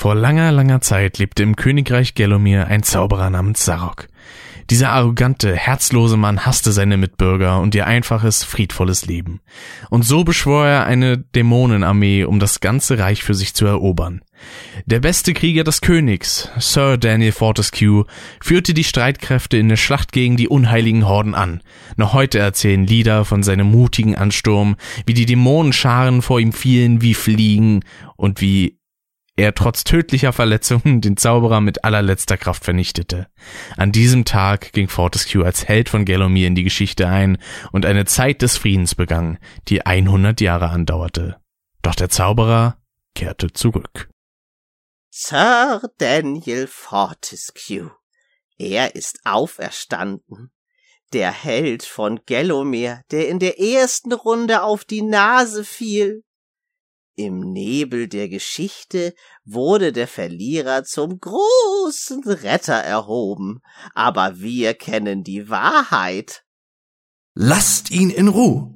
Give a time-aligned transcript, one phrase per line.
[0.00, 4.08] Vor langer, langer Zeit lebte im Königreich Gelomir ein Zauberer namens Sarok.
[4.70, 9.42] Dieser arrogante, herzlose Mann hasste seine Mitbürger und ihr einfaches, friedvolles Leben.
[9.90, 14.22] Und so beschwor er eine Dämonenarmee, um das ganze Reich für sich zu erobern.
[14.86, 18.06] Der beste Krieger des Königs, Sir Daniel Fortescue,
[18.42, 21.60] führte die Streitkräfte in der Schlacht gegen die unheiligen Horden an.
[21.96, 27.12] Noch heute erzählen Lieder von seinem mutigen Ansturm, wie die Dämonenscharen vor ihm fielen wie
[27.12, 27.84] Fliegen
[28.16, 28.79] und wie
[29.40, 33.26] er trotz tödlicher Verletzungen den Zauberer mit allerletzter Kraft vernichtete.
[33.76, 37.38] An diesem Tag ging Fortescue als Held von Gelomir in die Geschichte ein
[37.72, 41.40] und eine Zeit des Friedens begann, die 100 Jahre andauerte.
[41.82, 42.76] Doch der Zauberer
[43.14, 44.10] kehrte zurück.
[45.08, 47.90] Sir Daniel Fortescue.
[48.58, 50.52] Er ist auferstanden.
[51.12, 56.24] Der Held von Gelomir, der in der ersten Runde auf die Nase fiel.
[57.16, 59.14] Im Nebel der Geschichte
[59.44, 63.60] wurde der Verlierer zum großen Retter erhoben,
[63.94, 66.44] aber wir kennen die Wahrheit.
[67.34, 68.74] Lasst ihn in Ruhe.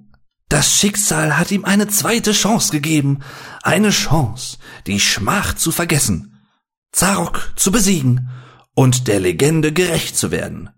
[0.48, 3.20] Das Schicksal hat ihm eine zweite Chance gegeben,
[3.62, 6.46] eine Chance, die Schmach zu vergessen,
[6.92, 8.30] Zarok zu besiegen
[8.74, 10.70] und der Legende gerecht zu werden.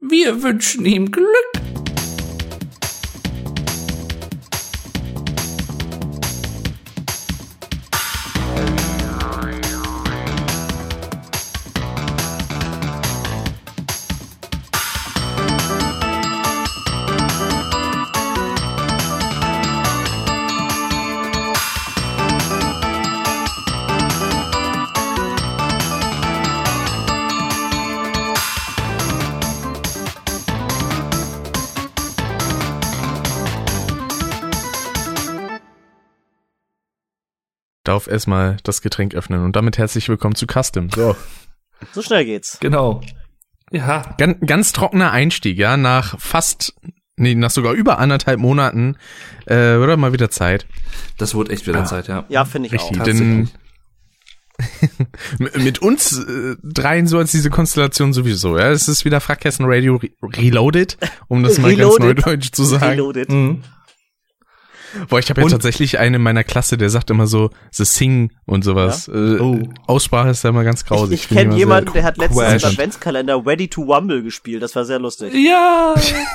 [0.00, 1.63] Wir wünschen ihm Glück.
[38.04, 40.90] Darf erstmal das Getränk öffnen und damit herzlich willkommen zu Custom.
[40.90, 41.16] So.
[41.92, 42.58] So schnell geht's.
[42.60, 43.00] Genau.
[43.70, 44.14] Ja.
[44.18, 46.74] Ganz, ganz trockener Einstieg, ja, nach fast,
[47.16, 48.96] nee, nach sogar über anderthalb Monaten,
[49.46, 50.66] äh, wird mal wieder Zeit.
[51.16, 51.84] Das wurde echt wieder Ah.
[51.86, 52.26] Zeit, ja.
[52.28, 53.04] Ja, finde ich Richtig, auch.
[53.04, 53.48] denn
[55.38, 58.70] mit uns äh, dreien so als diese Konstellation sowieso, ja.
[58.70, 62.84] Es ist wieder Frackkästen Radio Re Reloaded, um das mal ganz neudeutsch zu sagen.
[62.84, 63.30] Reloaded.
[63.30, 63.62] Mhm.
[65.08, 67.84] Boah, ich habe ja Und- tatsächlich einen in meiner Klasse, der sagt immer so The
[67.84, 69.08] Sing und sowas.
[69.08, 69.60] Äh, Oh.
[69.86, 71.14] Aussprache ist da immer ganz Ich, grausig.
[71.20, 74.62] ich Finde kenne jemanden, der hat letztens im Adventskalender Ready to Wumble gespielt.
[74.62, 75.32] Das war sehr lustig.
[75.34, 75.94] Ja,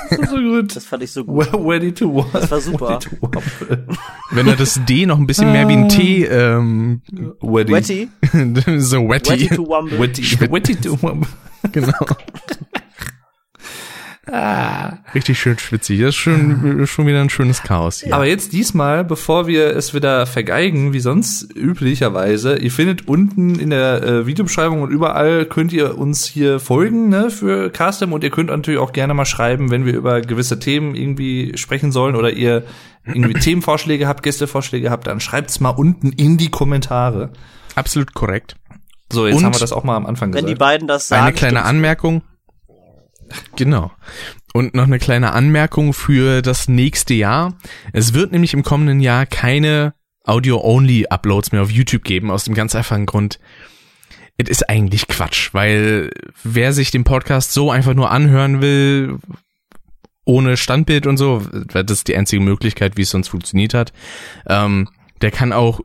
[0.09, 0.75] so gut.
[0.75, 1.51] Das fand ich so gut.
[1.53, 2.31] Well, ready to walk.
[2.33, 2.89] Das war super.
[2.89, 3.43] Ready to walk.
[4.31, 7.01] Wenn er das D noch ein bisschen mehr wie ein T, ähm,
[7.41, 7.73] Weddy.
[7.73, 8.09] Wetty.
[8.79, 9.99] so Ready wetty, to Wumble.
[9.99, 11.17] Weddy to walk.
[11.71, 11.93] genau.
[14.31, 14.97] Ah.
[15.15, 15.99] Richtig schön schwitzig.
[16.01, 18.13] Das ist schon, schon wieder ein schönes Chaos hier.
[18.13, 23.71] Aber jetzt diesmal, bevor wir es wieder vergeigen, wie sonst üblicherweise, ihr findet unten in
[23.71, 28.29] der äh, Videobeschreibung und überall könnt ihr uns hier folgen ne, für Castem und ihr
[28.29, 32.31] könnt natürlich auch gerne mal schreiben, wenn wir über gewisse Themen irgendwie sprechen sollen oder
[32.31, 32.63] ihr
[33.05, 37.31] irgendwie Themenvorschläge habt, Gästevorschläge habt, dann schreibt's mal unten in die Kommentare.
[37.75, 38.55] Absolut korrekt.
[39.11, 40.59] So, jetzt Und haben wir das auch mal am Anfang Wenn die gesagt.
[40.59, 41.23] beiden das sagen.
[41.23, 41.63] Eine kleine.
[41.63, 42.21] Anmerkung.
[43.55, 43.91] Genau.
[44.53, 47.55] Und noch eine kleine Anmerkung für das nächste Jahr.
[47.93, 49.93] Es wird nämlich im kommenden Jahr keine
[50.25, 53.39] Audio-Only-Uploads mehr auf YouTube geben, aus dem ganz einfachen Grund,
[54.37, 56.11] es ist eigentlich Quatsch, weil
[56.43, 59.17] wer sich den Podcast so einfach nur anhören will,
[60.23, 63.91] ohne Standbild und so, das ist die einzige Möglichkeit, wie es sonst funktioniert hat,
[64.47, 64.87] ähm,
[65.21, 65.81] der kann auch,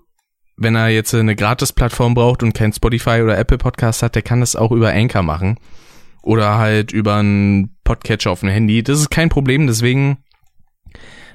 [0.57, 4.41] wenn er jetzt eine Gratis-Plattform braucht und kein Spotify oder Apple Podcast hat, der kann
[4.41, 5.59] das auch über Anchor machen
[6.25, 8.83] oder halt über einen Podcatcher auf dem Handy.
[8.83, 10.19] Das ist kein Problem, deswegen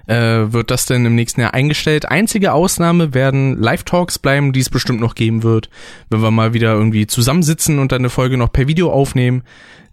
[0.08, 2.10] äh, wird das denn im nächsten Jahr eingestellt.
[2.10, 5.70] Einzige Ausnahme werden Live-Talks bleiben, die es bestimmt noch geben wird.
[6.10, 9.44] Wenn wir mal wieder irgendwie zusammensitzen und dann eine Folge noch per Video aufnehmen,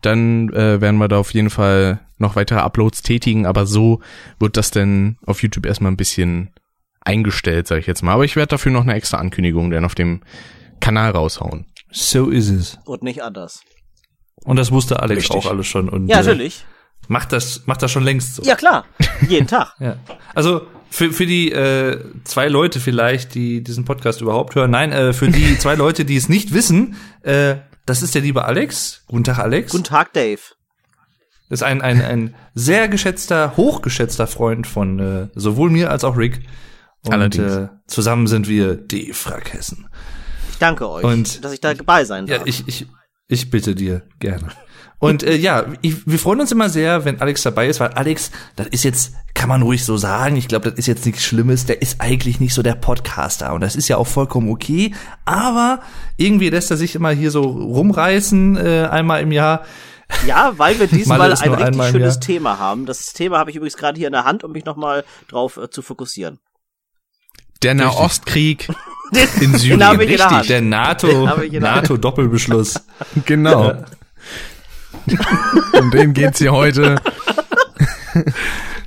[0.01, 4.01] dann äh, werden wir da auf jeden Fall noch weitere Uploads tätigen, aber so
[4.39, 6.51] wird das denn auf YouTube erstmal ein bisschen
[7.03, 8.13] eingestellt, sage ich jetzt mal.
[8.13, 10.23] Aber ich werde dafür noch eine extra Ankündigung dann auf dem
[10.81, 11.67] Kanal raushauen.
[11.91, 12.79] So ist es.
[12.87, 13.63] Und nicht anders.
[14.45, 15.37] Und das wusste Alex Richtig.
[15.37, 15.89] auch alles schon.
[15.89, 16.65] Und, Ja, äh, natürlich.
[17.09, 18.43] Macht das, macht das schon längst so.
[18.43, 18.85] Ja, klar.
[19.29, 19.75] Jeden Tag.
[19.81, 19.97] Ja.
[20.35, 25.13] Also für, für die äh, zwei Leute vielleicht, die diesen Podcast überhaupt hören, nein, äh,
[25.13, 27.57] für die zwei Leute, die es nicht wissen, äh,
[27.87, 29.05] das ist der liebe Alex.
[29.07, 29.71] Guten Tag, Alex.
[29.73, 30.41] Guten Tag, Dave.
[31.49, 36.17] Das ist ein, ein, ein sehr geschätzter, hochgeschätzter Freund von äh, sowohl mir als auch
[36.17, 36.41] Rick.
[37.05, 37.53] Und Allerdings.
[37.55, 39.87] Äh, zusammen sind wir die Frackhessen.
[40.51, 42.49] Ich danke euch, Und- dass ich da dabei sein Ja, darf.
[42.49, 42.87] ich, ich,
[43.29, 44.49] ich bitte dir gerne.
[44.99, 48.31] Und äh, ja, ich, wir freuen uns immer sehr, wenn Alex dabei ist, weil Alex,
[48.57, 50.37] das ist jetzt, kann man ruhig so sagen.
[50.37, 51.67] Ich glaube, das ist jetzt nichts Schlimmes.
[51.67, 54.95] Der ist eigentlich nicht so der Podcaster und das ist ja auch vollkommen okay.
[55.27, 55.81] Aber
[56.17, 59.65] irgendwie lässt er sich immer hier so rumreißen äh, einmal im Jahr.
[60.27, 62.21] Ja, weil wir diesmal ein richtig schönes Jahr.
[62.21, 62.87] Thema haben.
[62.87, 65.69] Das Thema habe ich übrigens gerade hier in der Hand, um mich nochmal drauf äh,
[65.69, 66.39] zu fokussieren.
[67.63, 68.69] Der Nahostkrieg
[69.41, 69.81] in Syrien.
[69.81, 70.49] den ich Richtig, Hand.
[70.49, 71.83] Der NATO, hab ich in der Hand.
[71.83, 72.81] NATO Doppelbeschluss.
[73.25, 73.75] Genau.
[75.79, 76.97] um den geht's hier heute.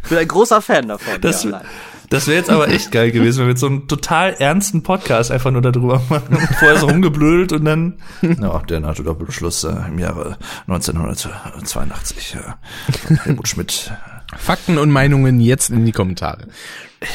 [0.03, 1.21] Ich bin ein großer Fan davon.
[1.21, 1.61] Das, ja,
[2.09, 5.31] das wäre jetzt aber echt geil gewesen, wenn wir jetzt so einen total ernsten Podcast
[5.31, 6.35] einfach nur darüber machen.
[6.35, 10.37] Und vorher so rumgeblödelt und dann, ja, der NATO-Doppelbeschluss äh, im Jahre
[10.67, 13.93] 1982 äh, von Helmut Schmidt
[14.37, 16.47] Fakten und Meinungen jetzt in die Kommentare.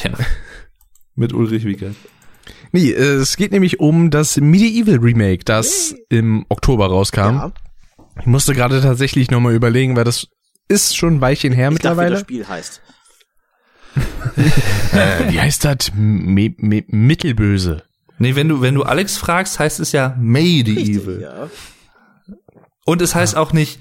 [0.02, 0.10] ja,
[1.14, 1.94] mit Ulrich Wiegert.
[2.72, 7.18] Nee, äh, es geht nämlich um das Medieval Remake, das im Oktober rauskam.
[7.36, 7.52] Ja,
[8.20, 10.28] Ich musste gerade tatsächlich nochmal überlegen, weil das
[10.68, 12.20] ist schon ein Weilchen her ich dachte, wie das mittlerweile.
[12.20, 12.82] Spiel heißt.
[14.92, 15.92] Äh, wie heißt das?
[15.94, 17.82] Me Mittelböse.
[18.18, 21.20] Nee, wenn du, wenn du Alex fragst, heißt es ja Medieval.
[21.20, 21.50] Ja.
[22.84, 23.80] Und es heißt auch nicht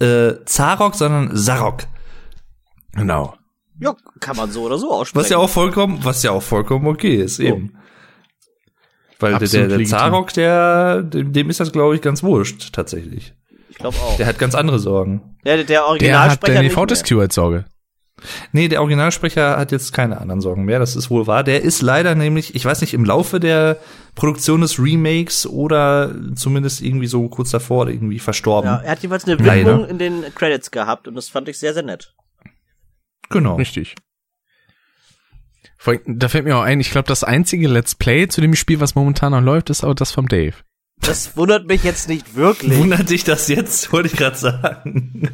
[0.00, 1.84] äh, Zarok, sondern Sarok.
[2.92, 3.34] Genau.
[3.80, 5.24] Ja, kann man so oder so aussprechen.
[5.24, 7.76] Was ja auch vollkommen, was ja auch vollkommen okay ist, eben.
[9.20, 9.98] Weil der, Absolut der, der legitim.
[9.98, 13.32] Zarok, der, dem, dem ist das, glaube ich, ganz wurscht, tatsächlich.
[13.70, 14.16] ich glaube auch.
[14.16, 15.36] Der hat ganz andere Sorgen.
[15.44, 16.86] Ja, der, der Der hat Originalsprecher eine nicht mehr.
[16.86, 17.64] VTSQ als Sorge.
[18.52, 21.42] Nee, der Originalsprecher hat jetzt keine anderen Sorgen mehr, das ist wohl wahr.
[21.42, 23.78] Der ist leider nämlich, ich weiß nicht, im Laufe der
[24.14, 28.70] Produktion des Remakes oder zumindest irgendwie so kurz davor irgendwie verstorben.
[28.70, 29.72] Ja, er hat jeweils eine Leider.
[29.72, 32.14] Widmung in den Credits gehabt und das fand ich sehr, sehr nett.
[33.30, 33.56] Genau.
[33.56, 33.94] Richtig.
[36.06, 38.94] Da fällt mir auch ein, ich glaube, das einzige Let's Play zu dem Spiel, was
[38.94, 40.54] momentan noch läuft, ist aber das vom Dave.
[41.00, 42.78] Das wundert mich jetzt nicht wirklich.
[42.78, 45.28] Wundert dich das jetzt, wollte ich gerade sagen.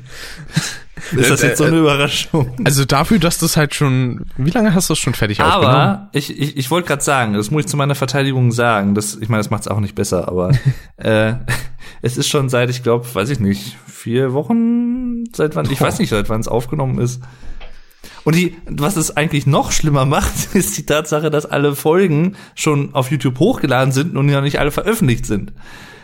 [1.12, 2.56] ist das Äh, jetzt so eine Überraschung?
[2.64, 5.66] Also dafür, dass das halt schon, wie lange hast du das schon fertig aufgenommen?
[5.66, 8.94] Aber ich, ich, ich wollte gerade sagen, das muss ich zu meiner Verteidigung sagen.
[8.94, 10.50] Das, ich meine, das macht es auch nicht besser, aber
[10.96, 11.34] äh,
[12.02, 15.98] es ist schon seit, ich glaube, weiß ich nicht, vier Wochen, seit wann, ich weiß
[16.00, 17.20] nicht, seit wann es aufgenommen ist.
[18.24, 22.94] Und die, was es eigentlich noch schlimmer macht, ist die Tatsache, dass alle Folgen schon
[22.94, 25.52] auf YouTube hochgeladen sind und noch nicht alle veröffentlicht sind.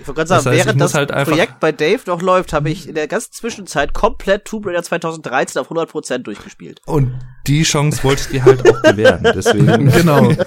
[0.06, 2.70] Ich wollte gerade sagen, Das heißt, während das halt Projekt bei Dave noch läuft, habe
[2.70, 6.80] ich in der ganzen Zwischenzeit komplett Tomb Raider 2013 auf 100% durchgespielt.
[6.86, 7.12] Und
[7.48, 9.22] die Chance wollte ich dir halt auch gewähren.
[9.34, 9.90] Deswegen.
[9.90, 10.32] Genau.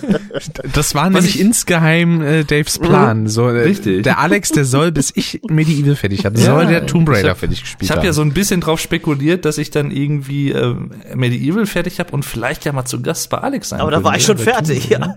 [0.74, 3.28] Das war nämlich ich- insgeheim äh, Daves Plan.
[3.28, 4.04] So, äh, Richtig.
[4.04, 7.40] Der Alex, der soll, bis ich Medieval fertig habe, Ja, soll der Tomb Raider hab-
[7.40, 8.06] fertig gespielt Ich habe haben.
[8.06, 10.76] ja so ein bisschen drauf spekuliert, dass ich dann irgendwie äh,
[11.16, 14.16] Medieval fertig habe und vielleicht ja mal zu Gast bei Alex sein Aber da war
[14.16, 15.16] ich schon bei fertig, Tomb ja.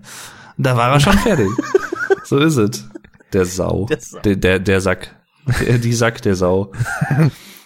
[0.59, 1.49] Da war er schon fertig.
[2.25, 2.89] so ist es.
[3.33, 3.87] Der Sau.
[3.87, 4.21] Der Sau.
[4.21, 5.17] Der, der, der Sack.
[5.67, 6.73] Der, die Sack der Sau.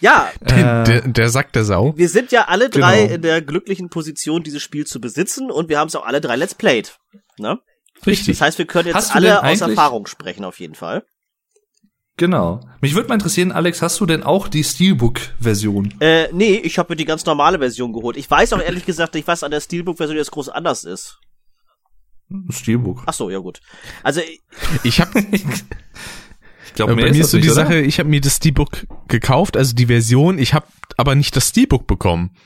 [0.01, 1.95] Ja, der, der, der Sack der Sau.
[1.97, 3.15] wir sind ja alle drei Genau.
[3.15, 6.37] in der glücklichen Position, dieses Spiel zu besitzen und wir haben es auch alle drei
[6.37, 6.99] Let's Played.
[7.39, 7.59] Ne?
[8.07, 8.39] Richtig.
[8.39, 11.05] Das heißt, wir können jetzt alle aus Erfahrung sprechen, auf jeden Fall.
[12.19, 12.61] Genau.
[12.81, 15.95] Mich würde mal interessieren, Alex, hast du denn auch die Steelbook-Version?
[16.01, 18.17] Äh, nee, ich habe mir die ganz normale Version geholt.
[18.17, 21.19] Ich weiß auch ehrlich gesagt nicht, was an der Steelbook-Version jetzt groß anders ist.
[22.51, 23.03] Steelbook.
[23.07, 23.61] Ach so, ja gut.
[24.03, 24.21] Also
[24.83, 25.45] Ich habe Ich
[26.75, 29.87] glaube, bei mir ist so die Sache, ich habe mir das Steelbook gekauft, also die
[29.87, 32.37] Version, ich habe aber nicht das Steelbook bekommen.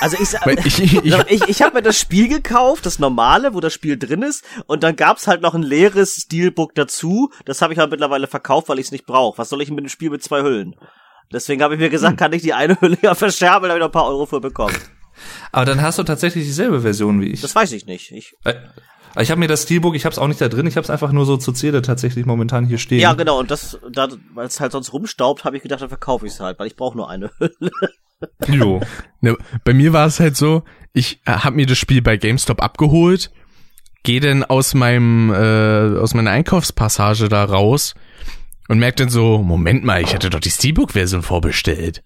[0.00, 0.34] Also ich,
[0.66, 4.22] ich, ich, ich, ich, habe mir das Spiel gekauft, das normale, wo das Spiel drin
[4.22, 7.30] ist, und dann gab's halt noch ein leeres Steelbook dazu.
[7.46, 9.38] Das habe ich halt mittlerweile verkauft, weil ich es nicht brauche.
[9.38, 10.76] Was soll ich mit dem Spiel mit zwei Hüllen?
[11.32, 13.80] Deswegen habe ich mir gesagt, kann ich die eine Hülle ja verscherben, da habe ich
[13.80, 14.76] noch ein paar Euro für bekommen.
[15.52, 17.40] Aber dann hast du tatsächlich dieselbe Version wie ich.
[17.40, 18.10] Das weiß ich nicht.
[18.12, 18.54] Ich, Äh,
[19.18, 20.90] Ich habe mir das Steelbook, ich habe es auch nicht da drin, ich habe es
[20.90, 23.00] einfach nur so zur Zähle tatsächlich momentan hier stehen.
[23.00, 26.26] ja, genau, und das, da, weil es halt sonst rumstaubt, habe ich gedacht, dann verkaufe
[26.26, 27.70] ich es halt, weil ich brauche nur eine Hülle.
[28.48, 28.82] Jo.
[29.22, 30.62] ne, bei mir war es halt so,
[30.92, 33.30] ich habe mir das Spiel bei GameStop abgeholt,
[34.02, 37.94] gehe dann aus meinem äh, aus meiner Einkaufspassage da raus
[38.70, 42.04] und merke dann so, Moment mal, ich hatte doch die Steelbook-Version vorbestellt.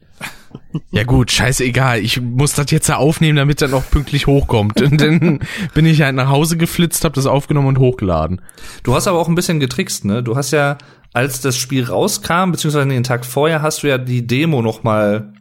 [0.90, 4.80] Ja gut, scheißegal, ich muss das jetzt da aufnehmen, damit das noch pünktlich hochkommt.
[4.80, 5.40] Und dann
[5.74, 8.40] bin ich halt nach Hause geflitzt, habe das aufgenommen und hochgeladen.
[8.82, 10.22] Du hast aber auch ein bisschen getrickst, ne?
[10.22, 10.78] Du hast ja,
[11.12, 15.34] als das Spiel rauskam, beziehungsweise den Tag vorher, hast du ja die Demo noch mal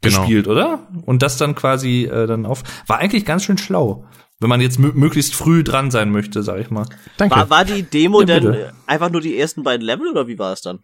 [0.00, 0.20] Genau.
[0.20, 0.88] gespielt, oder?
[1.04, 2.62] Und das dann quasi äh, dann auf.
[2.86, 4.04] War eigentlich ganz schön schlau,
[4.40, 6.86] wenn man jetzt mö möglichst früh dran sein möchte, sag ich mal.
[7.16, 7.36] Danke.
[7.36, 10.52] War, war die Demo Ja, denn einfach nur die ersten beiden Level oder wie war
[10.52, 10.80] es dann?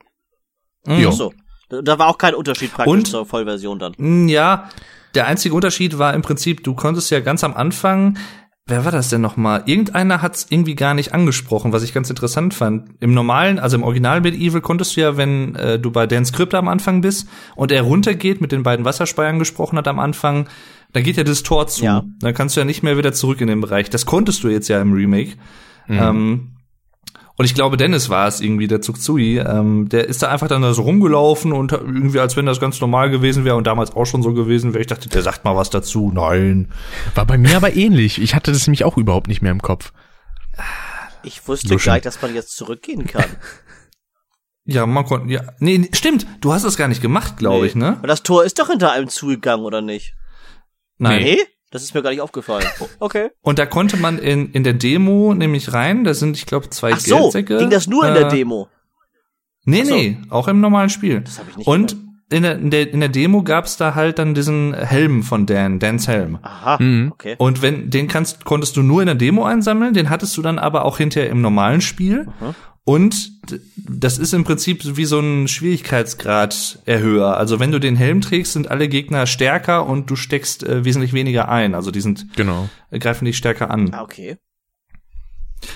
[0.86, 1.10] Jo.
[1.10, 1.32] Ach so.
[1.68, 3.06] Da, war auch kein Unterschied praktisch Und?
[3.06, 4.28] zur Vollversion dann.
[4.28, 4.68] Ja,
[5.14, 8.18] der einzige Unterschied war im Prinzip, du konntest ja ganz am Anfang,
[8.66, 9.62] wer war das denn nochmal?
[9.66, 12.90] Irgendeiner hat es irgendwie gar nicht angesprochen, was ich ganz interessant fand.
[13.00, 16.54] Im normalen, also im Original Medieval konntest du ja, wenn äh, du bei Dan Script
[16.54, 20.48] am Anfang bist und er runtergeht, mit den beiden Wasserspeiern gesprochen hat am Anfang,
[20.92, 21.84] da geht ja das Tor zu.
[21.84, 22.04] Ja.
[22.20, 23.90] Dann kannst du ja nicht mehr wieder zurück in den Bereich.
[23.90, 25.36] Das konntest du jetzt ja im Remake.
[25.88, 25.98] Mhm.
[25.98, 26.48] Ähm,
[27.36, 29.38] und ich glaube, Dennis war es irgendwie, der Zuxui.
[29.38, 32.80] Ähm, der ist da einfach dann da so rumgelaufen und irgendwie, als wenn das ganz
[32.80, 34.82] normal gewesen wäre und damals auch schon so gewesen wäre.
[34.82, 36.12] Ich dachte, der sagt mal was dazu.
[36.14, 36.68] Nein.
[37.14, 38.20] War bei mir aber ähnlich.
[38.20, 39.92] Ich hatte das nämlich auch überhaupt nicht mehr im Kopf.
[41.22, 41.86] Ich wusste Luschen.
[41.86, 43.24] gar nicht, dass man jetzt zurückgehen kann.
[44.64, 45.42] Ja, man konnte, ja.
[45.58, 46.26] Nee, nee, stimmt.
[46.40, 47.98] Du hast das gar nicht gemacht, glaube ich, ne?
[48.00, 50.14] Und das Tor ist doch hinter einem zugegangen, oder nicht?
[51.02, 51.22] Nein.
[51.22, 51.38] Nee?
[51.70, 52.66] Das ist mir gar nicht aufgefallen.
[53.00, 53.30] Okay.
[53.40, 56.04] Und da konnte man in, in der Demo nämlich rein.
[56.04, 57.56] Da sind, ich glaube, zwei Ach so, Geldsäcke.
[57.58, 58.68] ging das nur in der Äh, Demo?
[59.64, 59.94] Nee, so.
[59.94, 61.20] nee, auch im normalen Spiel.
[61.20, 61.96] Das hab ich nicht Und
[62.30, 65.78] in der, in der, in der Demo gab's da halt dann diesen Helm von Dan,
[65.78, 66.38] Dans Helm.
[66.42, 67.12] Aha, Mhm.
[67.12, 67.36] okay.
[67.38, 70.58] Und wenn, den kannst, konntest du nur in der Demo einsammeln, den hattest du dann
[70.58, 72.26] aber auch hinterher im normalen Spiel.
[72.84, 73.31] Und d-
[73.76, 77.36] das ist im Prinzip wie so ein Schwierigkeitsgrad-Erhöher.
[77.36, 81.12] Also wenn du den Helm trägst, sind alle Gegner stärker und du steckst äh, wesentlich
[81.12, 81.74] weniger ein.
[81.74, 82.68] Also die sind, Genau.
[82.90, 83.92] äh, greifen dich stärker an.
[83.92, 84.36] Ah, okay.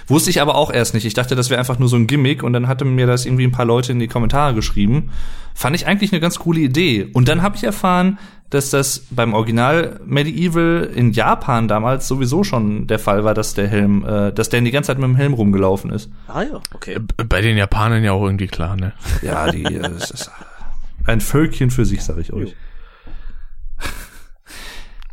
[0.08, 1.04] Wusste ich aber auch erst nicht.
[1.04, 3.44] Ich dachte, das wäre einfach nur so ein Gimmick und dann hatte mir das irgendwie
[3.44, 5.10] ein paar Leute in die Kommentare geschrieben.
[5.54, 7.08] Fand ich eigentlich eine ganz coole Idee.
[7.12, 8.18] Und dann habe ich erfahren,
[8.50, 13.66] dass das beim Original Medieval in Japan damals sowieso schon der Fall war, dass der
[13.68, 16.10] Helm, äh, dass der die ganze Zeit mit dem Helm rumgelaufen ist.
[16.28, 16.98] Ah ja, okay.
[16.98, 18.92] B- Bei den Japanern ja auch irgendwie klar, ne?
[19.22, 20.30] Ja, die äh, das ist
[21.06, 22.54] ein Völkchen für sich, sag ich euch.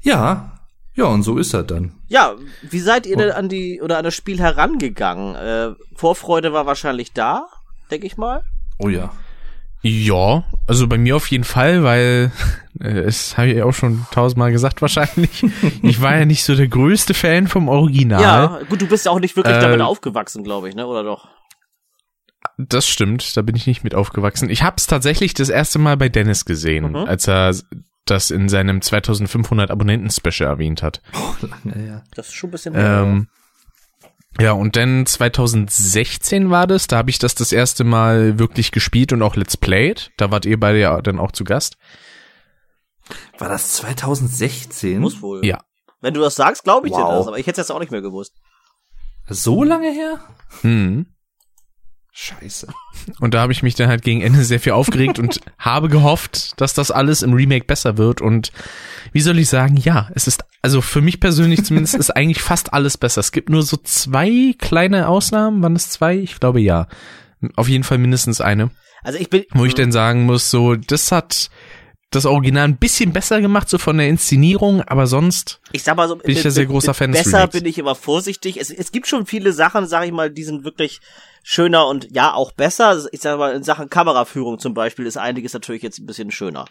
[0.02, 0.52] Ja,
[0.96, 1.94] ja, und so ist er dann.
[2.08, 5.36] Ja, wie seid ihr denn an die oder an das Spiel herangegangen?
[5.36, 7.48] Äh, Vorfreude war wahrscheinlich da,
[7.90, 8.44] denke ich mal.
[8.80, 9.12] Oh ja.
[9.86, 12.32] Ja, also bei mir auf jeden Fall, weil
[12.80, 15.46] äh, es habe ich ja auch schon tausendmal gesagt wahrscheinlich.
[15.84, 18.22] ich war ja nicht so der größte Fan vom Original.
[18.22, 20.88] Ja, gut, du bist ja auch nicht wirklich Äh, damit aufgewachsen, glaube ich, ne?
[20.88, 21.28] Oder doch?
[22.58, 24.50] Das stimmt, da bin ich nicht mit aufgewachsen.
[24.50, 26.96] Ich habe es tatsächlich das erste Mal bei Dennis gesehen, Mhm.
[26.96, 27.54] als er
[28.06, 31.02] das in seinem 2500 Abonnenten Special erwähnt hat.
[31.42, 32.04] Lange her.
[32.16, 32.74] Das ist schon ein bisschen.
[32.78, 33.28] Ähm,
[34.40, 39.13] ja, und dann 2016 war das, da habe ich das das erste Mal wirklich gespielt
[39.13, 40.12] und auch Let's Played.
[40.18, 41.78] Da wart ihr beide ja dann auch zu Gast.
[43.38, 45.00] War das 2016?
[45.00, 45.46] Muss wohl.
[45.46, 45.63] Ja.
[46.02, 47.20] Wenn du das sagst, glaube ich dir Wow.
[47.20, 48.34] das, aber ich hätte es jetzt auch nicht mehr gewusst.
[49.30, 50.20] So lange her?
[50.62, 51.06] Hm.
[52.15, 52.67] Scheiße.
[53.20, 56.62] Und da habe ich mich dann halt gegen Ende sehr viel aufgeregt und habe gehofft,
[56.62, 58.22] dass das alles im Remake besser wird.
[58.22, 58.51] Und
[59.13, 62.72] wie soll ich sagen, ja, es ist, also für mich persönlich zumindest ist eigentlich fast
[62.72, 63.20] alles besser.
[63.20, 65.63] Es gibt nur so zwei kleine Ausnahmen.
[65.63, 66.15] Waren es zwei?
[66.17, 66.88] Ich glaube ja.
[67.55, 68.70] Auf jeden Fall mindestens eine.
[69.01, 69.46] Also ich bin.
[69.51, 71.50] Wo ich denn sagen muss, so, das hat
[72.15, 76.08] das Original ein bisschen besser gemacht, so von der Inszenierung, aber sonst, Ich sag mal
[76.08, 77.60] so, Bin ich ja sehr großer Fan des Besser Remakes.
[77.60, 78.58] bin ich immer vorsichtig.
[78.60, 81.00] Es, es gibt schon viele Sachen, sag ich mal, die sind wirklich
[81.43, 83.03] schöner und ja, auch besser.
[83.12, 86.65] Ich sag mal, in Sachen Kameraführung zum Beispiel ist einiges natürlich jetzt ein bisschen schöner.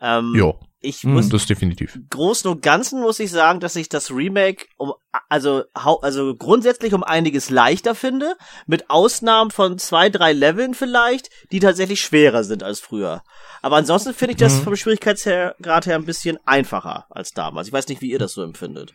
[0.00, 1.94] Ähm, jo, ich Hm, muss das definitiv.
[1.96, 4.92] im Großen und Ganzen muss ich sagen, dass ich das Remake um
[5.28, 11.58] also also grundsätzlich um einiges leichter finde, mit Ausnahmen von zwei, drei Leveln vielleicht, die
[11.60, 13.22] tatsächlich schwerer sind als früher.
[13.60, 14.62] Aber ansonsten finde ich das Mhm.
[14.64, 17.66] vom Schwierigkeitsgrad her ein bisschen einfacher als damals.
[17.66, 18.94] Ich weiß nicht, wie ihr das so empfindet.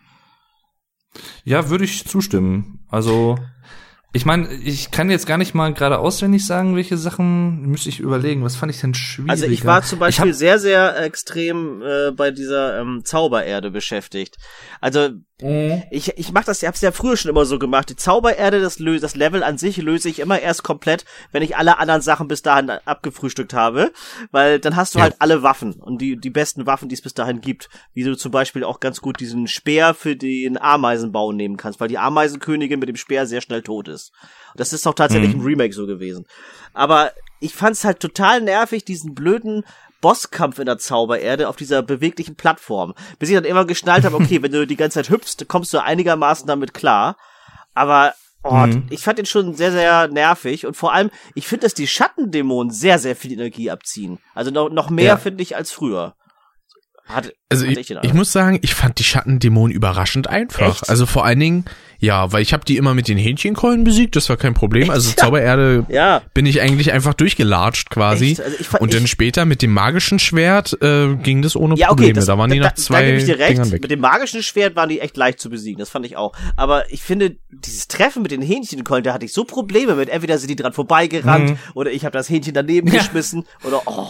[1.43, 2.85] Ja, würde ich zustimmen.
[2.89, 3.37] Also,
[4.15, 7.99] ich meine, ich kann jetzt gar nicht mal gerade auswendig sagen, welche Sachen müsste ich
[7.99, 8.45] überlegen.
[8.45, 9.29] Was fand ich denn schwierig?
[9.29, 14.37] Also ich war zum Beispiel hab, sehr, sehr extrem äh, bei dieser ähm, Zaubererde beschäftigt.
[14.79, 15.09] Also
[15.91, 17.89] ich, ich mach das, ich hab's ja früher schon immer so gemacht.
[17.89, 21.57] Die Zaubererde, das, lö das Level an sich löse ich immer erst komplett, wenn ich
[21.57, 23.91] alle anderen Sachen bis dahin abgefrühstückt habe.
[24.31, 25.03] Weil dann hast du Ja.
[25.03, 27.69] halt alle Waffen und die, die besten Waffen, die es bis dahin gibt.
[27.93, 31.89] Wie du zum Beispiel auch ganz gut diesen Speer für den Ameisenbau nehmen kannst, weil
[31.89, 34.13] die Ameisenkönigin mit dem Speer sehr schnell tot ist.
[34.55, 36.25] Das ist auch tatsächlich im Remake so gewesen.
[36.73, 37.11] Aber
[37.41, 39.65] ich fand's halt total nervig, diesen blöden
[40.01, 42.93] Bosskampf in der Zaubererde auf dieser beweglichen Plattform.
[43.19, 45.81] Bis ich dann immer geschnallt habe, okay, wenn du die ganze Zeit hüpfst, kommst du
[45.83, 47.17] einigermaßen damit klar.
[47.73, 48.87] Aber oh, Mhm.
[48.89, 50.65] ich fand den schon sehr, sehr nervig.
[50.65, 54.19] Und vor allem, ich finde, dass die Schattendämonen sehr, sehr viel Energie abziehen.
[54.35, 55.17] Also noch, noch mehr, Ja.
[55.17, 56.15] finde ich, als früher.
[57.07, 60.81] Hat, Also ich, den ich muss sagen, ich fand die Schattendämonen überraschend einfach.
[60.81, 60.89] Echt?
[60.89, 61.65] Also vor allen Dingen,
[61.99, 64.89] ja, weil ich habe die immer mit den Hähnchenkeulen besiegt, das war kein Problem.
[64.89, 65.15] Also Ja.
[65.17, 66.23] Zaubererde Ja.
[66.33, 68.31] bin ich eigentlich einfach durchgelatscht quasi.
[68.31, 68.41] Echt?
[68.41, 71.75] Also ich fand- Und dann ich- später mit dem magischen Schwert äh, ging das ohne
[71.75, 72.13] Ja, okay, Probleme.
[72.13, 73.63] das, da waren die da, nach da zwei gebe ich dir recht.
[73.71, 75.77] Mit dem magischen Schwert waren die echt leicht zu besiegen.
[75.77, 76.33] Das fand ich auch.
[76.55, 80.09] Aber ich finde, dieses Treffen mit den Hähnchenkeulen, da hatte ich so Probleme mit.
[80.09, 81.57] Entweder sind die dran vorbeigerannt Mhm.
[81.75, 82.95] oder ich habe das Hähnchen daneben Ja.
[82.97, 84.07] geschmissen oder oh.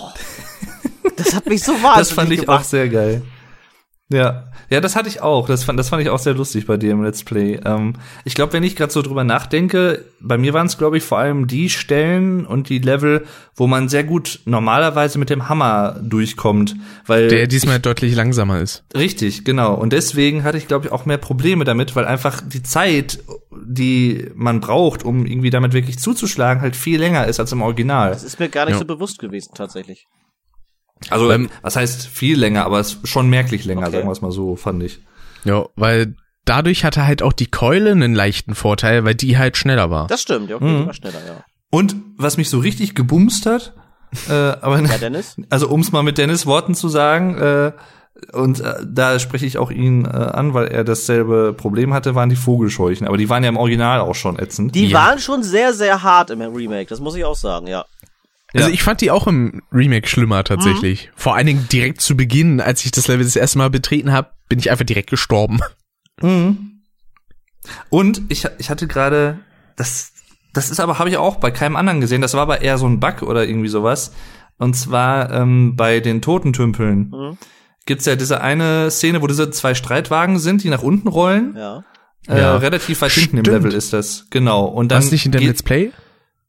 [1.18, 2.60] Das hat mich so wahnsinnig das fand ich gemacht.
[2.62, 3.22] auch sehr geil.
[4.12, 5.48] Ja, ja, das hatte ich auch.
[5.48, 7.60] Das fand, das fand ich auch sehr lustig bei dir im Let's Play.
[7.66, 7.94] Ähm,
[8.24, 11.18] ich glaube, wenn ich gerade so drüber nachdenke, bei mir waren es, glaube ich, vor
[11.18, 16.76] allem die Stellen und die Level, wo man sehr gut normalerweise mit dem Hammer durchkommt,
[17.08, 18.84] weil Der diesmal deutlich langsamer ist.
[18.96, 19.74] Richtig, genau.
[19.74, 23.20] Und deswegen hatte ich, glaube ich, auch mehr Probleme damit, weil einfach die Zeit,
[23.52, 28.12] die man braucht, um irgendwie damit wirklich zuzuschlagen, halt viel länger ist als im Original.
[28.12, 28.80] Das ist mir gar nicht Ja.
[28.80, 30.06] so bewusst gewesen, tatsächlich.
[31.10, 33.92] Also, Ähm, was heißt viel länger, aber es ist schon merklich länger, Okay.
[33.98, 35.00] sagen wir es mal so, fand ich.
[35.44, 39.90] Ja, weil dadurch hatte halt auch die Keule einen leichten Vorteil, weil die halt schneller
[39.90, 40.08] war.
[40.08, 40.80] Das stimmt, ja, okay, Mhm.
[40.82, 41.44] die war schneller, ja.
[41.70, 43.74] Und was mich so richtig gebumst hat,
[44.30, 45.36] äh, aber Ja, Dennis?
[45.50, 47.72] also um es mal mit Dennis Worten zu sagen, äh,
[48.32, 52.30] und äh, da spreche ich auch ihn äh, an, weil er dasselbe Problem hatte, waren
[52.30, 53.06] die Vogelscheuchen.
[53.08, 54.74] Aber die waren ja im Original auch schon ätzend.
[54.74, 55.00] Die Ja.
[55.00, 57.84] waren schon sehr, sehr hart im Remake, das muss ich auch sagen, ja.
[58.56, 58.74] Also Ja.
[58.74, 61.12] ich fand die auch im Remake schlimmer tatsächlich.
[61.16, 64.30] Vor allen Dingen direkt zu Beginn, als ich das Level das erste Mal betreten habe,
[64.50, 65.60] bin ich einfach direkt gestorben.
[66.22, 66.82] Mhm.
[67.90, 69.40] Und ich, ich hatte gerade,
[69.76, 70.12] das,
[70.54, 72.88] das ist aber, habe ich auch bei keinem anderen gesehen, das war aber eher so
[72.88, 74.14] ein Bug oder irgendwie sowas.
[74.58, 77.38] Und zwar ähm, bei den Totentümpeln Mhm.
[77.86, 81.56] gibt's ja diese eine Szene, wo diese zwei Streitwagen sind, die nach unten rollen.
[81.58, 81.84] Ja.
[82.28, 82.56] Äh, Ja.
[82.58, 83.64] relativ weit hinten im Stimmt.
[83.66, 84.28] Level ist das.
[84.30, 84.66] Genau.
[84.66, 85.92] Und dann Was nicht in dem geht- Let's Play?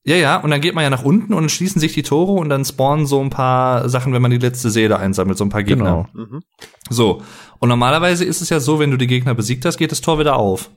[0.07, 2.33] Ja, ja, und dann geht man ja nach unten und dann schließen sich die Tore
[2.33, 5.49] und dann spawnen so ein paar Sachen, wenn man die letzte Seele einsammelt, so ein
[5.49, 6.07] paar Gegner.
[6.15, 6.27] Genau.
[6.27, 6.43] Mhm.
[6.89, 7.23] So.
[7.59, 10.21] Und normalerweise ist es ja so, wenn du die Gegner besiegt hast, geht das Tor
[10.21, 10.71] wieder auf.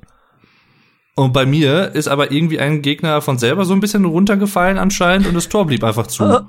[1.14, 5.28] Und bei mir ist aber irgendwie ein Gegner von selber so ein bisschen runtergefallen anscheinend
[5.28, 6.48] und das Tor blieb einfach zu.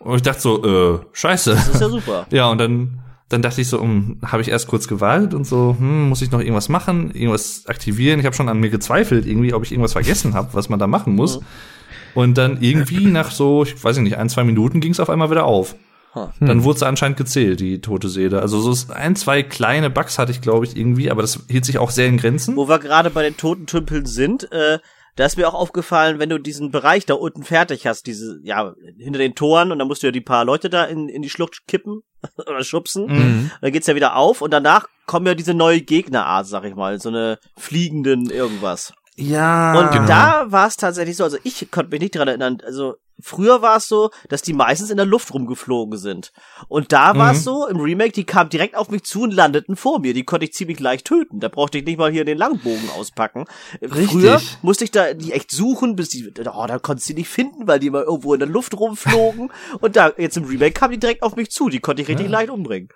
[0.00, 1.52] Und ich dachte so, äh, scheiße.
[1.52, 2.26] Das ist ja super.
[2.32, 2.98] Ja, und dann,
[3.28, 6.32] dann dachte ich so, um, habe ich erst kurz gewartet und so, hm, muss ich
[6.32, 8.18] noch irgendwas machen, irgendwas aktivieren?
[8.18, 10.88] Ich habe schon an mir gezweifelt, irgendwie, ob ich irgendwas vergessen habe, was man da
[10.88, 11.40] machen muss.
[12.14, 15.30] Und dann irgendwie nach so, ich weiß nicht, ein, zwei Minuten ging es auf einmal
[15.30, 15.74] wieder auf.
[16.14, 16.28] Huh.
[16.40, 18.42] Dann wurde sie anscheinend gezählt, die tote Seele.
[18.42, 21.78] Also so ein, zwei kleine Bugs hatte ich, glaube ich, irgendwie, aber das hielt sich
[21.78, 22.56] auch sehr in Grenzen.
[22.56, 24.80] Wo wir gerade bei den Totentümpeln sind, äh,
[25.16, 28.74] da ist mir auch aufgefallen, wenn du diesen Bereich da unten fertig hast, diese, ja,
[28.96, 31.30] hinter den Toren, und dann musst du ja die paar Leute da in, in die
[31.30, 32.02] Schlucht kippen
[32.38, 33.06] oder schubsen.
[33.06, 33.50] Mhm.
[33.60, 37.00] Dann geht's ja wieder auf und danach kommen ja diese neue Gegnerart, sag ich mal,
[37.00, 38.92] so eine fliegenden irgendwas.
[39.20, 39.78] Ja.
[39.78, 40.06] Und Genau.
[40.06, 43.76] da war es tatsächlich so, also ich konnte mich nicht dran erinnern, also früher war
[43.76, 46.32] es so, dass die meistens in der Luft rumgeflogen sind.
[46.68, 47.42] Und da war es Mhm.
[47.42, 50.14] so, im Remake, die kamen direkt auf mich zu und landeten vor mir.
[50.14, 51.38] Die konnte ich ziemlich leicht töten.
[51.38, 53.44] Da brauchte ich nicht mal hier den Langbogen auspacken.
[53.82, 54.08] Richtig.
[54.08, 57.28] Früher musste ich da die echt suchen, bis die, oh, da konntest du die nicht
[57.28, 59.52] finden, weil die immer irgendwo in der Luft rumflogen.
[59.80, 61.68] und da, jetzt im Remake kamen die direkt auf mich zu.
[61.68, 62.88] Die konnte ich richtig leicht umbringen.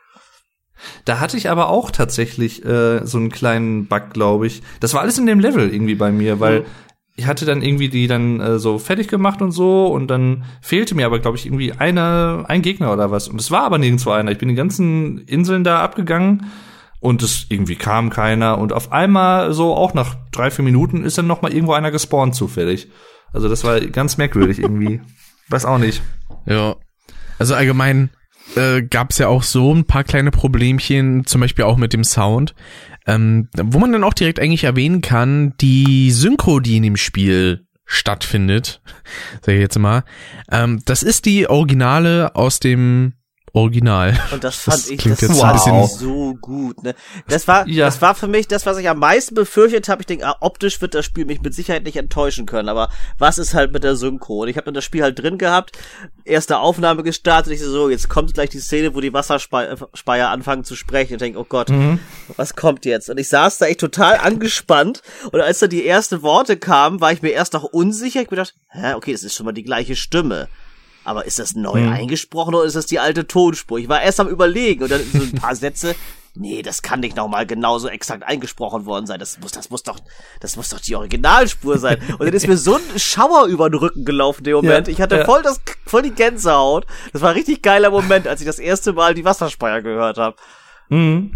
[1.05, 4.63] Da hatte ich aber auch tatsächlich äh, so einen kleinen Bug, glaube ich.
[4.81, 6.65] Das war alles in dem Level irgendwie bei mir, weil Mhm.
[7.17, 10.95] ich hatte dann irgendwie die dann äh, so fertig gemacht und so und dann fehlte
[10.95, 13.29] mir aber, glaube ich, irgendwie eine, ein Gegner oder was.
[13.29, 14.33] Und es war aber nirgendwo einer.
[14.33, 16.47] Ich bin die ganzen Inseln da abgegangen
[17.01, 21.17] und es irgendwie kam keiner und auf einmal so auch nach drei, vier Minuten ist
[21.19, 22.89] dann noch mal irgendwo einer gespawnt zufällig.
[23.33, 25.01] Also das war ganz merkwürdig irgendwie.
[25.49, 26.03] Weiß auch nicht.
[26.47, 26.77] Ja.
[27.39, 28.11] Also allgemein
[28.57, 32.05] äh, gab es ja auch so ein paar kleine Problemchen, zum Beispiel auch mit dem
[32.05, 32.55] Sound,
[33.07, 37.67] ähm, wo man dann auch direkt eigentlich erwähnen kann, die Synchro, die in dem Spiel
[37.85, 38.81] stattfindet,
[39.43, 40.05] sag ich jetzt mal,
[40.51, 43.15] ähm, das ist die Originale aus dem
[43.55, 44.19] Original.
[44.33, 46.83] Und das Das fand ich klingt das jetzt war ein bisschen- so gut.
[46.83, 46.95] Ne?
[47.29, 47.87] Das war, Ja.
[47.87, 50.03] das war für mich das, was ich am meisten befürchtet habe.
[50.03, 52.69] Ich denke, ah, optisch wird das Spiel mich mit Sicherheit nicht enttäuschen können.
[52.69, 54.43] Aber was ist halt mit der Synchro?
[54.43, 55.79] Und ich habe dann das Spiel halt drin gehabt,
[56.25, 57.53] erste Aufnahme gestartet.
[57.53, 61.13] Ich so, so, jetzt kommt gleich die Szene, wo die Wasserspeier anfangen zu sprechen.
[61.15, 61.69] Ich denke, oh Gott,
[62.37, 63.09] was kommt jetzt?
[63.09, 65.01] Und ich saß da echt total angespannt.
[65.31, 68.19] Und als da die ersten Worte kamen, war ich mir erst noch unsicher.
[68.21, 70.49] Ich hab gedacht, hä, okay, das ist schon mal die gleiche Stimme.
[71.05, 73.79] Aber ist das neu eingesprochen oder ist das die alte Tonspur?
[73.79, 75.95] Ich war erst am überlegen und dann so ein paar Sätze.
[76.37, 79.21] Nee, das kann nicht nochmal genauso exakt eingesprochen worden sein.
[79.21, 80.01] Das muss, das muss doch,
[80.41, 81.99] das muss doch die Originalspur sein.
[82.19, 84.89] Und dann ist mir so ein Schauer über den Rücken gelaufen dem Moment.
[84.89, 85.25] Ja, ich hatte ja.
[85.25, 86.87] voll das, voll die Gänsehaut.
[87.13, 90.37] Das war ein richtig geiler Moment, als ich das erste Mal die Wasserspeier gehört habe.
[90.91, 91.33] Mhm.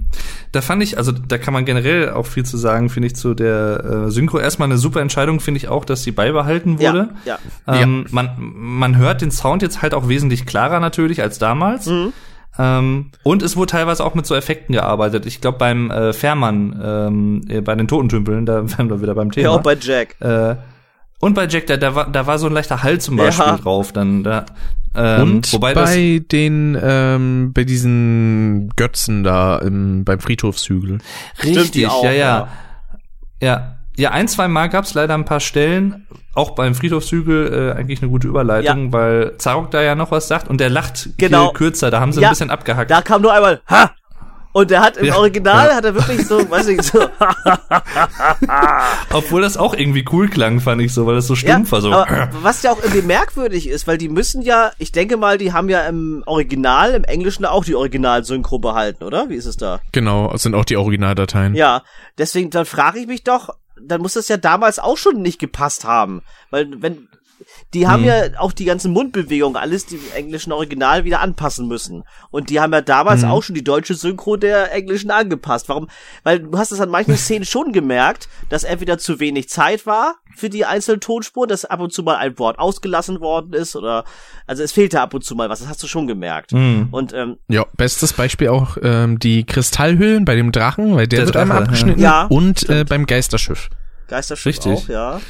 [0.52, 3.34] Da fand ich, also da kann man generell auch viel zu sagen, finde ich, zu
[3.34, 4.38] der äh, Synchro.
[4.38, 7.10] Erstmal eine super Entscheidung, finde ich auch, dass sie beibehalten wurde.
[7.24, 7.74] Ja, ja.
[7.80, 11.86] Ähm, man, man hört den Sound jetzt halt auch wesentlich klarer natürlich als damals.
[11.86, 12.12] Mhm.
[12.58, 15.26] Ähm, und es wurde teilweise auch mit so Effekten gearbeitet.
[15.26, 19.30] Ich glaube beim äh, Fährmann, ähm, äh, bei den Totentümpeln, da wären wir wieder beim
[19.30, 19.44] Thema.
[19.44, 20.16] Ja, auch bei Jack.
[20.20, 20.56] äh,
[21.20, 23.56] und bei Jack, da, da, war, da war so ein leichter Hall zum Beispiel Ja.
[23.56, 23.92] drauf.
[23.92, 24.46] Dann da,
[24.98, 30.98] ähm, Und wobei das, bei den, ähm, bei diesen Götzen da im, beim Friedhofshügel.
[31.44, 32.18] Richtig, auch, ja, ja.
[32.18, 32.48] ja.
[33.40, 38.00] Ja, ja, ein, zwei Mal gab's leider ein paar Stellen, auch beim Friedhofshügel äh, eigentlich
[38.02, 41.46] eine gute Überleitung, weil Zarok da ja noch was sagt und der lacht Genau.
[41.46, 42.28] viel kürzer, da haben sie Ja.
[42.28, 42.90] ein bisschen abgehackt.
[42.90, 43.90] Da kam nur einmal, ha!
[44.52, 45.16] Und der hat im Ja.
[45.16, 46.98] Original hat er wirklich so, weiß ich so,
[49.12, 51.80] Obwohl das auch irgendwie cool klang, fand ich so, weil das so ja, stumpf war.
[51.80, 51.92] So.
[51.92, 55.52] aber was ja auch irgendwie merkwürdig ist, weil die müssen ja, ich denke mal, die
[55.52, 59.28] haben ja im Original, im Englischen auch die Original-Synchro behalten, oder?
[59.28, 59.80] Wie ist es da?
[59.92, 61.54] Genau, es sind auch die Originaldateien.
[61.54, 61.82] Ja,
[62.16, 65.84] deswegen, dann frage ich mich doch, dann muss das ja damals auch schon nicht gepasst
[65.84, 66.22] haben.
[66.50, 67.08] Weil, wenn,
[67.74, 72.04] die haben ja auch die ganzen Mundbewegungen, alles die im englischen Original wieder anpassen müssen.
[72.30, 75.68] Und die haben ja damals auch schon die deutsche Synchro der englischen angepasst.
[75.68, 75.88] Warum?
[76.22, 80.16] Weil du hast es an manchen Szenen schon gemerkt, dass entweder zu wenig Zeit war
[80.34, 84.04] für die einzelnen Tonspuren, dass ab und zu mal ein Wort ausgelassen worden ist oder,
[84.46, 86.52] also es fehlte ab und zu mal was, das hast du schon gemerkt.
[86.52, 91.26] Und, ähm, Ja, bestes Beispiel auch ähm, die Kristallhöhlen bei dem Drachen, weil der, Der
[91.26, 91.64] wird Drache, einmal ja.
[91.64, 92.00] abgeschnitten.
[92.00, 93.68] Ja, und äh, beim Geisterschiff.
[94.06, 94.72] Geisterschiff Richtig.
[94.72, 95.20] auch, ja.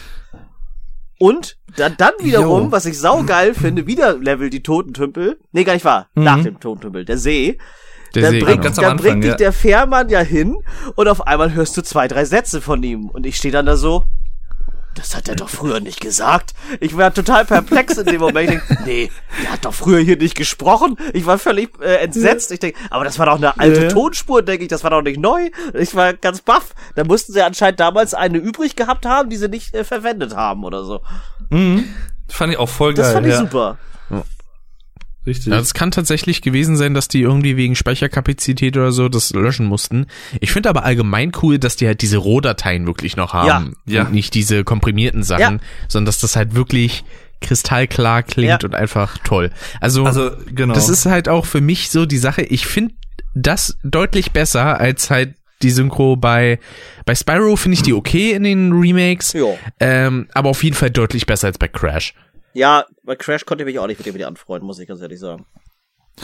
[1.18, 2.72] Und dann, dann wiederum, Jo.
[2.72, 5.38] was ich saugeil finde, wieder Level die Totentümpel.
[5.52, 6.08] Nee, gar nicht wahr.
[6.14, 7.58] Nach dem Totentümpel, der See.
[8.14, 8.64] Der dann See, bringt, genau.
[8.64, 9.36] Ganz am dann Anfang, bringt dich ja.
[9.36, 10.56] der Fährmann ja hin
[10.94, 13.08] und auf einmal hörst du zwei, drei Sätze von ihm.
[13.08, 14.04] Und ich stehe dann da so,
[14.98, 16.54] das hat er doch früher nicht gesagt.
[16.80, 18.50] Ich war total perplex in dem Moment.
[18.50, 19.10] Ich denk, nee,
[19.42, 20.96] der hat doch früher hier nicht gesprochen.
[21.12, 22.50] Ich war völlig äh, entsetzt.
[22.50, 23.88] Ich denke, aber das war doch eine alte Ja.
[23.88, 25.50] Tonspur, denke ich, das war doch nicht neu.
[25.74, 26.74] Ich war ganz baff.
[26.96, 30.64] Da mussten sie anscheinend damals eine übrig gehabt haben, die sie nicht äh, verwendet haben
[30.64, 31.00] oder so.
[32.28, 33.04] Fand ich auch voll geil.
[33.04, 33.38] Das fand ich ja.
[33.38, 33.78] super.
[35.28, 35.52] Richtig.
[35.52, 40.06] Es kann tatsächlich gewesen sein, dass die irgendwie wegen Speicherkapazität oder so das löschen mussten.
[40.40, 43.74] Ich finde aber allgemein cool, dass die halt diese Rohdateien wirklich noch haben.
[43.86, 44.02] Ja, ja.
[44.06, 45.64] Und nicht diese komprimierten Sachen, Ja.
[45.88, 47.04] sondern dass das halt wirklich
[47.40, 48.68] kristallklar klingt Ja.
[48.68, 49.50] und einfach toll.
[49.80, 50.74] Also, Also, genau.
[50.74, 52.42] das ist halt auch für mich so die Sache.
[52.42, 52.94] Ich finde
[53.34, 56.58] das deutlich besser als halt die Synchro bei
[57.04, 59.46] bei Spyro finde ich die okay in den Remakes, Ja.
[59.80, 62.14] ähm, aber auf jeden Fall deutlich besser als bei Crash.
[62.54, 65.00] Ja, bei Crash konnte ich mich auch nicht mit dem wieder anfreunden, muss ich ganz
[65.00, 65.46] ehrlich sagen.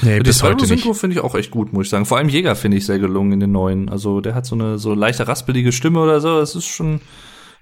[0.02, 0.38] Nee, die heute nicht.
[0.38, 2.06] Spyro-Synchro finde ich auch echt gut, muss ich sagen.
[2.06, 3.88] Vor allem Jäger finde ich sehr gelungen in den neuen.
[3.88, 6.38] Also der hat so eine so leichte raspelige Stimme oder so.
[6.38, 7.00] Das ist schon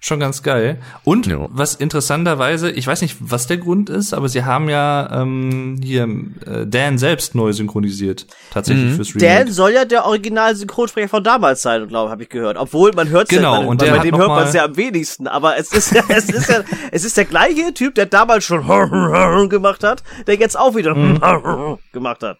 [0.04, 0.78] schon ganz geil.
[1.04, 1.46] Und Ja.
[1.50, 6.02] was interessanterweise, ich weiß nicht, was der Grund ist, aber sie haben ja ähm, hier
[6.04, 9.44] äh, Dan selbst neu synchronisiert, tatsächlich fürs Remake.
[9.44, 12.56] Dan soll ja der Original-Synchronsprecher von damals sein, glaube habe ich gehört.
[12.56, 15.28] Obwohl man hört Genau, ja, bei, und bei, dem hört man es ja am wenigsten.
[15.28, 18.66] Aber es ist ja, es ist ja, es ist der gleiche Typ, der damals schon
[19.48, 21.78] gemacht hat, der jetzt auch wieder Mhm.
[21.92, 22.38] gemacht hat.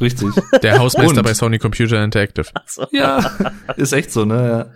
[0.00, 0.28] Richtig.
[0.62, 2.46] Der Hausmeister Und- bei Sony Computer Interactive.
[2.90, 3.30] Ja,
[3.76, 4.48] ist echt so, ne?
[4.48, 4.66] Ja.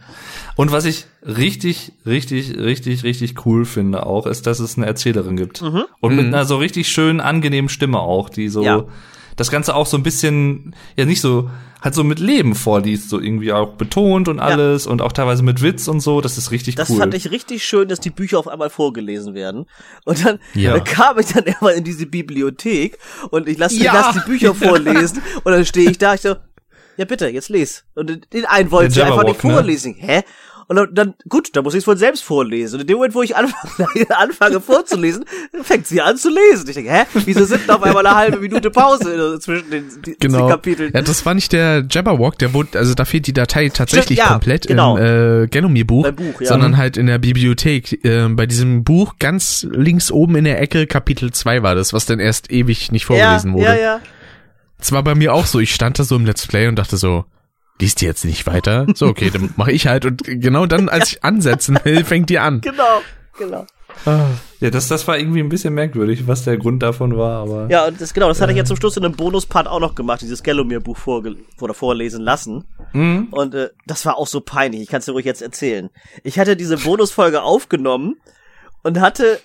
[0.56, 5.37] Und was ich richtig, richtig, richtig, richtig cool finde auch, ist, dass es eine Erzählerin
[5.37, 5.62] gibt.
[5.62, 8.85] Und mit einer so richtig schönen, angenehmen Stimme auch, die so Ja.
[9.40, 11.50] Das Ganze auch so ein bisschen, ja nicht so,
[11.83, 15.62] halt so mit Leben vorliest, so irgendwie auch betont und alles und auch teilweise mit
[15.62, 16.20] Witz und so.
[16.20, 16.98] Das ist richtig Das cool.
[16.98, 19.64] fand ich richtig schön, dass die Bücher auf einmal vorgelesen werden.
[20.05, 20.76] Und dann Ja.
[20.76, 22.98] äh, kam ich dann immer in diese Bibliothek
[23.31, 23.94] und ich lasse Ja.
[23.94, 26.37] lass die Bücher vorlesen und dann stehe ich da, ich so,
[26.98, 27.85] ja bitte, jetzt les.
[27.94, 29.53] Und den einen wollte sie einfach nicht ne?
[29.55, 29.94] vorlesen.
[29.98, 30.20] Hä?
[30.70, 32.76] Und dann, dann, gut, dann muss ich es wohl selbst vorlesen.
[32.76, 35.24] Und in dem Moment, wo ich anfange, anfange vorzulesen,
[35.62, 36.68] fängt sie an zu lesen.
[36.68, 37.06] Ich denke, hä?
[37.24, 40.42] Wieso sind denn auf einmal eine halbe Minute Pause zwischen den, die, Genau.
[40.42, 40.92] den Kapiteln?
[40.94, 44.28] Ja, das war nicht der Jabberwock, der wurde, also da fehlt die Datei tatsächlich ja,
[44.28, 44.96] komplett genau.
[44.96, 46.06] im äh, Genomir-Buch,
[46.38, 46.46] ja.
[46.46, 48.04] sondern halt in der Bibliothek.
[48.04, 52.06] Äh, bei diesem Buch ganz links oben in der Ecke, Kapitel 2 war das, was
[52.06, 53.64] dann erst ewig nicht ja, vorgelesen wurde.
[53.64, 54.00] ja, ja.
[54.78, 56.96] Es war bei mir auch so, ich stand da so im Let's Play und dachte
[56.96, 57.24] so,
[57.81, 58.87] liest die jetzt nicht weiter?
[58.95, 60.05] So, okay, dann mache ich halt.
[60.05, 62.61] Und genau dann, als ich ansetzen will, fängt die an.
[62.61, 63.03] Genau,
[63.38, 63.66] genau.
[64.61, 67.69] ja, das, das war irgendwie ein bisschen merkwürdig, was der Grund davon war, aber.
[67.71, 69.95] Ja, und das genau, das hatte ich jetzt zum Schluss in einem Bonuspart auch noch
[69.95, 72.64] gemacht, dieses Gallomir-Buch vorge oder vorlesen lassen.
[72.93, 74.83] Und äh, das war auch so peinlich.
[74.83, 75.90] Ich kann es dir ruhig jetzt erzählen.
[76.25, 78.16] Ich hatte diese Bonusfolge aufgenommen
[78.83, 79.40] und hatte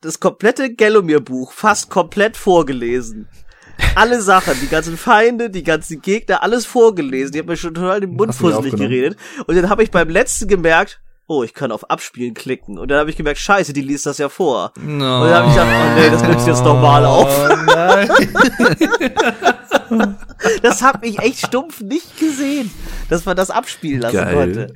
[0.00, 3.28] das komplette Gallomir-Buch fast komplett vorgelesen.
[3.98, 7.32] Alle Sachen, die ganzen Feinde, die ganzen Gegner, alles vorgelesen.
[7.32, 9.18] Die haben mir schon total den Mund fusselig geredet.
[9.46, 12.78] Und dann habe ich beim letzten gemerkt, oh, ich kann auf Abspielen klicken.
[12.78, 14.72] Und dann habe ich gemerkt, scheiße, die liest das ja vor.
[14.80, 15.22] No.
[15.22, 17.50] Und dann habe ich gedacht, oh nee, das nimmst du jetzt nochmal auf.
[17.50, 18.08] Oh nein.
[20.62, 22.70] Das hab ich echt stumpf nicht gesehen,
[23.08, 24.34] dass man das abspielen lassen Geil.
[24.34, 24.74] konnte.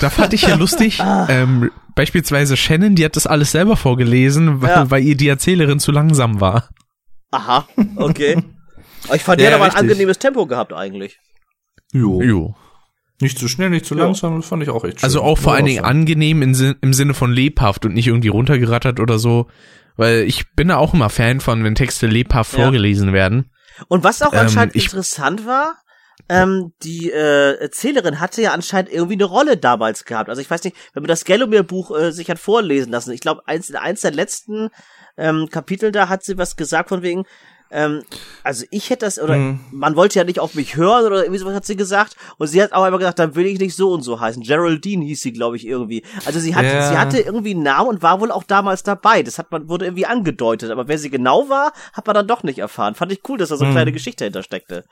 [0.00, 4.70] Da fand ich ja lustig, ähm, beispielsweise Shannon, die hat das alles selber vorgelesen, weil,
[4.70, 4.90] Ja.
[4.90, 6.68] weil ihr die Erzählerin zu langsam war.
[7.34, 8.36] Aha, okay.
[9.06, 11.18] Aber ich fand, Ja, der hat aber ein angenehmes Tempo gehabt eigentlich.
[11.92, 12.22] Jo.
[12.22, 12.54] Jo.
[13.20, 14.04] Nicht zu schnell, nicht zu Ja.
[14.04, 15.04] langsam, das fand ich auch echt schön.
[15.04, 19.00] Also auch vor allen Dingen angenehm im, im Sinne von lebhaft und nicht irgendwie runtergerattert
[19.00, 19.46] oder so.
[19.96, 22.62] Weil ich bin da auch immer Fan von, wenn Texte lebhaft Ja.
[22.64, 23.50] vorgelesen werden.
[23.88, 25.76] Und was auch Ähm, anscheinend ich- interessant war,
[26.28, 30.30] ähm, die äh, Erzählerin hatte ja anscheinend irgendwie eine Rolle damals gehabt.
[30.30, 33.42] Also ich weiß nicht, wenn man das Gallomir-Buch äh, sich hat vorlesen lassen, ich glaube,
[33.46, 34.70] eins, in eins der letzten
[35.16, 37.24] ähm, Kapitel da hat sie was gesagt von wegen,
[37.70, 38.02] Ähm,
[38.44, 39.58] also ich hätte das, oder Mhm.
[39.72, 42.14] man wollte ja nicht auf mich hören oder irgendwie sowas hat sie gesagt.
[42.38, 44.44] Und sie hat auch immer gesagt, dann will ich nicht so und so heißen.
[44.44, 46.04] Geraldine hieß sie, glaube ich, irgendwie.
[46.24, 46.88] Also sie hat, Ja.
[46.88, 49.24] sie hatte irgendwie einen Namen und war wohl auch damals dabei.
[49.24, 50.70] Das hat man, wurde irgendwie angedeutet.
[50.70, 52.94] Aber wer sie genau war, hat man dann doch nicht erfahren.
[52.94, 53.76] Fand ich cool, dass da so eine Mhm.
[53.76, 54.84] kleine Geschichte hintersteckte.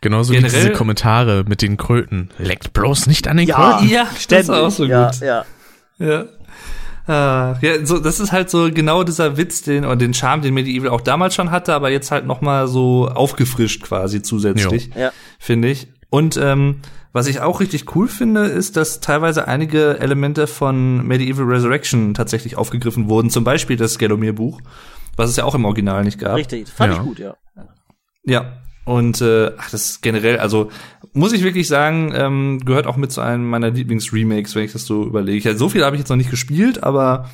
[0.00, 2.30] Genauso wie Generell- diese Kommentare mit den Kröten.
[2.38, 3.56] Leckt bloß nicht an den Ja.
[3.56, 3.90] Kröten.
[3.90, 4.46] Ja, Ständig.
[4.46, 5.20] das ist auch so ja, gut.
[5.20, 5.44] Ja.
[5.98, 6.24] Ja.
[7.06, 10.54] Ah, ja, so, das ist halt so genau dieser Witz, den, und den Charme, den
[10.54, 14.90] Medieval auch damals schon hatte, aber jetzt halt noch mal so aufgefrischt quasi zusätzlich.
[14.94, 15.10] Ja.
[15.38, 15.88] finde ich.
[16.10, 16.80] Und ähm,
[17.12, 22.56] was ich auch richtig cool finde, ist, dass teilweise einige Elemente von Medieval Resurrection tatsächlich
[22.56, 23.30] aufgegriffen wurden.
[23.30, 24.60] Zum Beispiel das Gelomir-Buch,
[25.16, 26.36] was es ja auch im Original nicht gab.
[26.36, 26.68] Richtig.
[26.68, 27.00] Fand Ja.
[27.00, 27.34] ich gut, ja.
[28.24, 28.52] Ja.
[28.84, 30.70] Und äh, ach, das ist generell, also
[31.14, 34.86] muss ich wirklich sagen, ähm, gehört auch mit zu einem meiner Lieblingsremakes, wenn ich das
[34.86, 35.48] so überlege.
[35.48, 37.28] Ja, so viel habe ich jetzt noch nicht gespielt, aber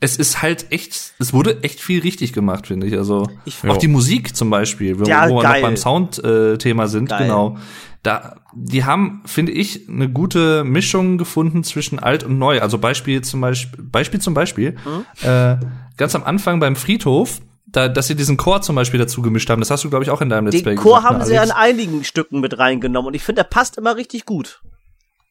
[0.00, 2.96] es ist halt echt, es wurde echt viel richtig gemacht, finde ich.
[2.96, 3.76] Also Ich- auch Ja.
[3.78, 7.22] die Musik zum Beispiel, wo, Ja, wo wir noch beim Sound-Thema äh, sind, Geil.
[7.24, 7.56] genau.
[8.02, 12.60] Da, die haben, finde ich, eine gute Mischung gefunden zwischen alt und neu.
[12.60, 15.28] Also Beispiel zum Beispiel, Beispiel zum Beispiel, Mhm.
[15.28, 15.56] äh,
[15.96, 17.40] ganz am Anfang beim Friedhof,
[17.76, 19.60] da, dass sie diesen Chor zum Beispiel dazu gemischt haben.
[19.60, 21.42] Das hast du, glaube ich, auch in deinem Let's Play Den Chor haben sie ja
[21.42, 24.62] in einigen Stücken mit reingenommen und ich finde, der passt immer richtig gut.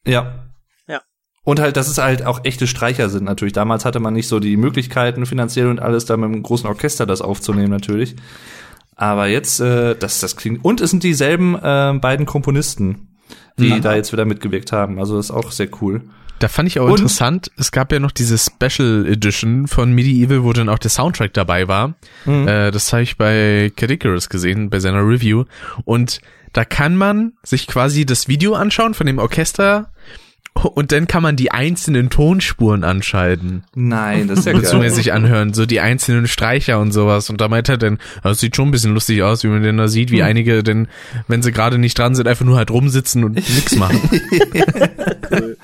[0.05, 0.45] Ja.
[0.87, 1.01] Ja.
[1.43, 3.53] Und halt, dass es halt auch echte Streicher sind natürlich.
[3.53, 7.07] Damals hatte man nicht so die Möglichkeiten finanziell und alles, da mit einem großen Orchester
[7.07, 8.15] das aufzunehmen natürlich.
[8.95, 10.63] Aber jetzt, äh, das, das klingt.
[10.63, 13.17] Und es sind dieselben äh, beiden Komponisten,
[13.57, 14.99] die da jetzt wieder mitgewirkt haben.
[14.99, 16.01] Also das ist auch sehr cool.
[16.39, 20.43] Da fand ich auch Und- interessant, es gab ja noch diese Special Edition von Medieval,
[20.43, 21.95] wo dann auch der Soundtrack dabei war.
[22.25, 22.47] Mhm.
[22.47, 25.45] Äh, das habe ich bei Cadicarus gesehen, bei seiner Review.
[25.85, 26.19] Und
[26.53, 29.91] da kann man sich quasi das Video anschauen von dem Orchester
[30.53, 33.63] und dann kann man die einzelnen Tonspuren anschalten.
[33.75, 34.89] Nein, das ist ja geil.
[34.89, 37.29] sich anhören, so die einzelnen Streicher und sowas.
[37.29, 39.75] Und da meint er dann, das sieht schon ein bisschen lustig aus, wie man denn
[39.77, 40.25] da sieht, wie Hm.
[40.25, 40.87] einige denn,
[41.27, 43.99] wenn sie gerade nicht dran sind, einfach nur halt rumsitzen und nichts machen.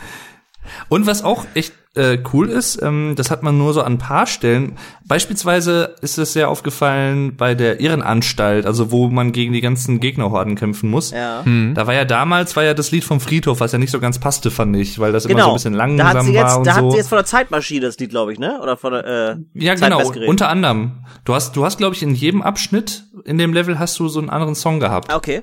[0.92, 3.98] Und was auch echt äh, cool ist, ähm, das hat man nur so an ein
[3.98, 4.78] paar Stellen.
[5.06, 10.56] Beispielsweise ist es sehr aufgefallen bei der Irrenanstalt, also wo man gegen die ganzen Gegnerhorden
[10.56, 11.12] kämpfen muss.
[11.12, 11.44] Ja.
[11.46, 14.20] Da war ja damals war ja das Lied vom Friedhof, was ja nicht so ganz
[14.20, 15.50] passte, fand ich, weil das immer so Genau.
[15.52, 16.78] ein bisschen da langsam hat sie jetzt, war und da so.
[16.86, 18.60] hat sie jetzt von der Zeitmaschine das Lied, glaube ich, ne?
[18.62, 21.06] Oder von der, äh, ja, genau, unter anderem.
[21.24, 24.20] Du hast, du hast, glaube ich, in jedem Abschnitt in dem Level hast du so
[24.20, 25.10] einen anderen Song gehabt.
[25.10, 25.42] Ah, Okay.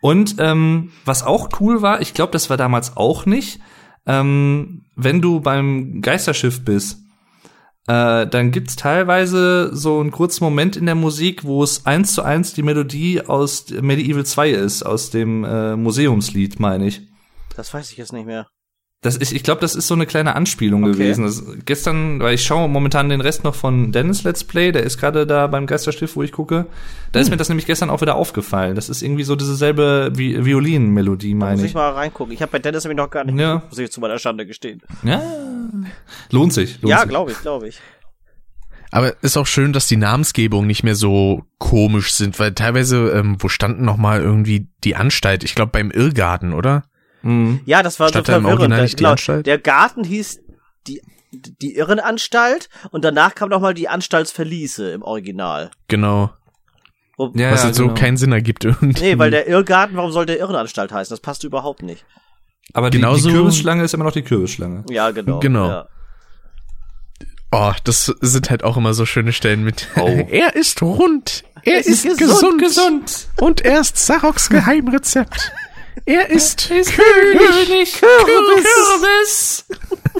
[0.00, 3.60] Und ähm, was auch cool war, ich glaube, das war damals auch nicht,
[4.08, 6.98] ähm, wenn du beim Geisterschiff bist,
[7.86, 12.22] äh, dann gibt's teilweise so einen kurzen Moment in der Musik, wo es eins zu
[12.22, 17.02] eins die Melodie aus Medieval 2 ist, aus dem äh, Museumslied, meine ich.
[17.54, 18.48] Das weiß ich jetzt nicht mehr.
[19.00, 20.92] Das ist, ich glaube, das ist so eine kleine Anspielung Okay.
[20.94, 21.22] gewesen.
[21.24, 24.98] Das, gestern, weil ich schaue momentan den Rest noch von Dennis Let's Play, der ist
[24.98, 26.66] gerade da beim Geisterstift, wo ich gucke.
[27.12, 27.22] Da Hm.
[27.22, 28.74] ist mir das nämlich gestern auch wieder aufgefallen.
[28.74, 31.74] Das ist irgendwie so dieselbe Vi Violinmelodie, Muss meine ich ich.
[31.74, 32.32] mal reingucken.
[32.34, 33.54] Ich habe bei Dennis nämlich noch gar nicht, Ja.
[33.54, 34.82] geguckt, muss ich zu meiner Schande gestehen.
[35.04, 35.22] Ja,
[36.32, 36.82] lohnt sich.
[36.82, 37.78] Lohnt ja, glaube ich, glaube ich.
[38.90, 43.36] Aber ist auch schön, dass die Namensgebungen nicht mehr so komisch sind, weil teilweise, ähm,
[43.38, 45.44] wo standen noch mal irgendwie die Anstalt?
[45.44, 46.84] Ich glaube beim Irrgarten, oder?
[47.22, 47.60] Mhm.
[47.64, 48.72] Ja, das war Stand so verwirrend.
[48.72, 49.42] Der- genau?
[49.42, 50.40] Der Garten hieß
[50.86, 51.02] die,
[51.32, 55.70] die Irrenanstalt und danach kam noch mal die Anstaltsverliese im Original.
[55.88, 56.30] Genau.
[57.16, 57.94] Wo, Ja, Was ja, jetzt so genau.
[57.94, 59.02] keinen Sinn ergibt irgendwie.
[59.02, 61.12] Nee, weil der Irrgarten, warum soll der Irrenanstalt heißen?
[61.12, 62.04] Das passt überhaupt nicht.
[62.74, 64.84] Aber die, die Kürbisschlange ist immer noch die Kürbisschlange.
[64.90, 65.40] Ja, genau.
[65.40, 65.68] Genau.
[65.68, 65.88] Ja.
[67.50, 69.88] Oh, das sind halt auch immer so schöne Stellen mit.
[69.96, 70.06] Oh.
[70.30, 71.44] er ist rund.
[71.62, 73.28] Er ist ist, gesund, gesund, Gesund.
[73.40, 75.52] Und er ist Saroks Geheimrezept.
[76.04, 76.86] Er ist, König.
[76.94, 79.66] König Kürbis.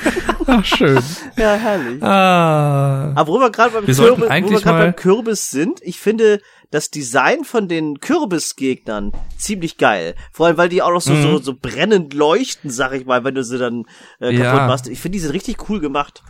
[0.46, 1.02] Ach, schön.
[1.36, 2.02] ja, herrlich.
[2.02, 3.12] Ah.
[3.14, 7.44] Aber wo wir gerade beim, Kürbis, wo wir beim Kürbis sind, ich finde das Design
[7.44, 10.14] von den Kürbisgegnern ziemlich geil.
[10.32, 13.34] Vor allem, weil die auch noch so, so, so brennend leuchten, sag ich mal, wenn
[13.34, 13.84] du sie dann
[14.20, 14.66] äh, kaputt Ja.
[14.66, 14.86] machst.
[14.88, 16.22] Ich finde, die sind richtig cool gemacht.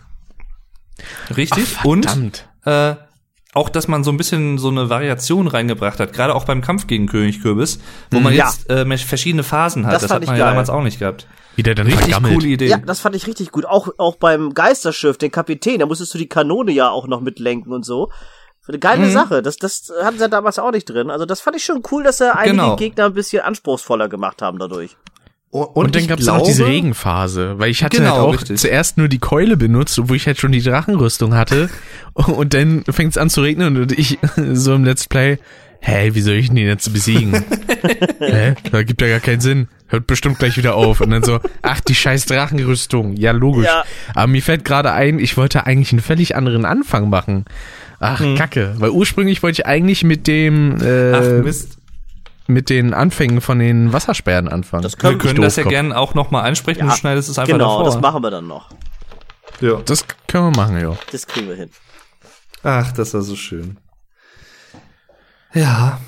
[1.37, 1.77] Richtig.
[1.81, 2.49] Ach, Und verdammt.
[2.65, 2.95] äh,
[3.55, 6.87] auch, dass man so ein bisschen so eine Variation reingebracht hat, gerade auch beim Kampf
[6.87, 7.81] gegen König Kürbis,
[8.11, 8.47] wo man Ja.
[8.47, 9.95] jetzt äh, verschiedene Phasen hat.
[9.95, 10.53] Das Das, hat ich man ja geil.
[10.53, 11.27] damals auch nicht gehabt.
[11.57, 12.35] Wie der dann Richtig vergammelt.
[12.35, 12.69] coole Idee.
[12.69, 13.65] Ja, das fand ich richtig gut.
[13.67, 17.73] Auch, auch beim Geisterschiff, den Kapitän, da musstest du die Kanone ja auch noch mitlenken
[17.73, 18.11] und so.
[18.69, 19.13] Eine geile Mhm.
[19.13, 19.41] Sache.
[19.43, 21.11] Das, das hatten sie ja damals auch nicht drin.
[21.11, 22.77] Also das fand ich schon cool, dass sie einige Genau.
[22.77, 24.99] Gegner ein bisschen anspruchsvoller gemacht haben dadurch.
[25.51, 28.59] Und, Und, dann ich gab's auch diese Regenphase, weil ich hatte Genau, halt auch richtig.
[28.59, 31.71] zuerst nur die Keule benutzt, obwohl ich halt schon die Drachenrüstung hatte.
[32.13, 34.19] Und dann fängt's an zu regnen und ich
[34.53, 35.39] so im Let's Play,
[35.81, 37.33] hä, wie soll ich denn den jetzt besiegen?
[38.19, 38.55] hä?
[38.71, 39.69] Da gibt ja gar keinen Sinn.
[39.87, 41.01] Hört bestimmt gleich wieder auf.
[41.01, 43.17] Und dann so, ach, die scheiß Drachenrüstung.
[43.17, 43.65] Ja, logisch.
[43.67, 43.85] Ja.
[44.15, 47.45] Aber mir fällt gerade ein, ich wollte eigentlich einen völlig anderen Anfang machen.
[48.01, 48.75] Ach, kacke.
[48.79, 51.78] Weil ursprünglich wollte ich eigentlich mit dem, äh, Ach Mist.
[52.49, 54.83] Mit den Anfängen von den Wassersperren anfangen.
[54.83, 56.81] Das Wir können können doof das ja gerne auch nochmal ansprechen.
[56.81, 57.85] Ja, du schneidest es einfach Genau, davor.
[57.85, 58.71] das machen wir dann noch.
[59.61, 59.81] ja.
[59.85, 60.97] Das können wir machen, ja.
[61.13, 61.71] Das kriegen wir hin.
[62.65, 63.77] Ach, das war so schön.
[65.55, 66.01] Ja.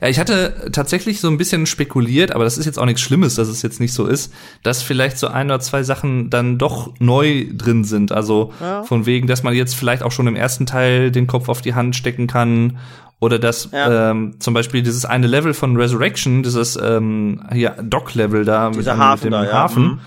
[0.00, 3.34] Ja, ich hatte tatsächlich so ein bisschen spekuliert, aber das ist jetzt auch nichts Schlimmes,
[3.36, 6.92] dass es jetzt nicht so ist, dass vielleicht so ein oder zwei Sachen dann doch
[7.00, 8.10] neu drin sind.
[8.12, 8.82] Also Ja.
[8.84, 11.74] von wegen, dass man jetzt vielleicht auch schon im ersten Teil den Kopf auf die
[11.74, 12.78] Hand stecken kann.
[13.20, 14.10] Oder dass Ja.
[14.10, 19.14] ähm, zum Beispiel dieses eine Level von Resurrection, dieses ähm, hier Dock-Level da mit, Hafen
[19.14, 19.52] mit dem da, ja.
[19.52, 20.00] Hafen, Mhm.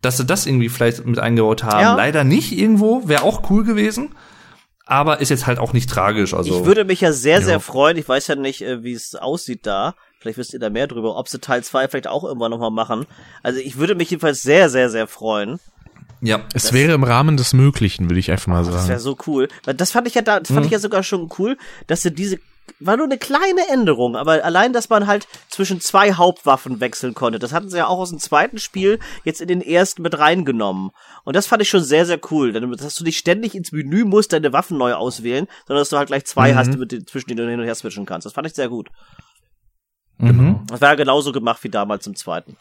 [0.00, 1.80] dass sie das irgendwie vielleicht mit eingebaut haben.
[1.80, 1.94] Ja.
[1.94, 4.14] Leider nicht irgendwo, wäre auch cool gewesen.
[4.86, 6.34] Aber ist jetzt halt auch nicht tragisch.
[6.34, 7.96] Also Ich würde mich ja sehr, sehr freuen.
[7.96, 9.94] Ich weiß ja nicht, äh, wie es aussieht da.
[10.20, 13.06] Vielleicht wisst ihr da mehr drüber, ob sie Teil 2 vielleicht auch irgendwann nochmal machen.
[13.42, 15.58] Also ich würde mich jedenfalls sehr, sehr, sehr freuen.
[16.24, 16.40] Ja.
[16.54, 19.00] Es wäre im Rahmen des Möglichen, würde ich einfach mal Das wäre sagen.
[19.00, 19.48] so cool.
[19.64, 21.56] Weil Das fand ich ja da, das fand ich ja sogar schon cool,
[21.86, 22.38] dass sie diese
[22.80, 27.38] war nur eine kleine Änderung, aber allein, dass man halt zwischen zwei Hauptwaffen wechseln konnte,
[27.38, 30.90] das hatten sie ja auch aus dem zweiten Spiel jetzt in den ersten mit reingenommen.
[31.24, 34.04] Und das fand ich schon sehr, sehr cool, denn dass du nicht ständig ins Menü
[34.04, 37.28] musst, deine Waffen neu auswählen, sondern dass du halt gleich zwei hast, mit denen, zwischen
[37.28, 38.24] denen du hin und her switchen kannst.
[38.24, 38.88] Das fand ich sehr gut.
[40.18, 40.60] Mhm.
[40.68, 42.56] Das war ja genauso gemacht wie damals im zweiten.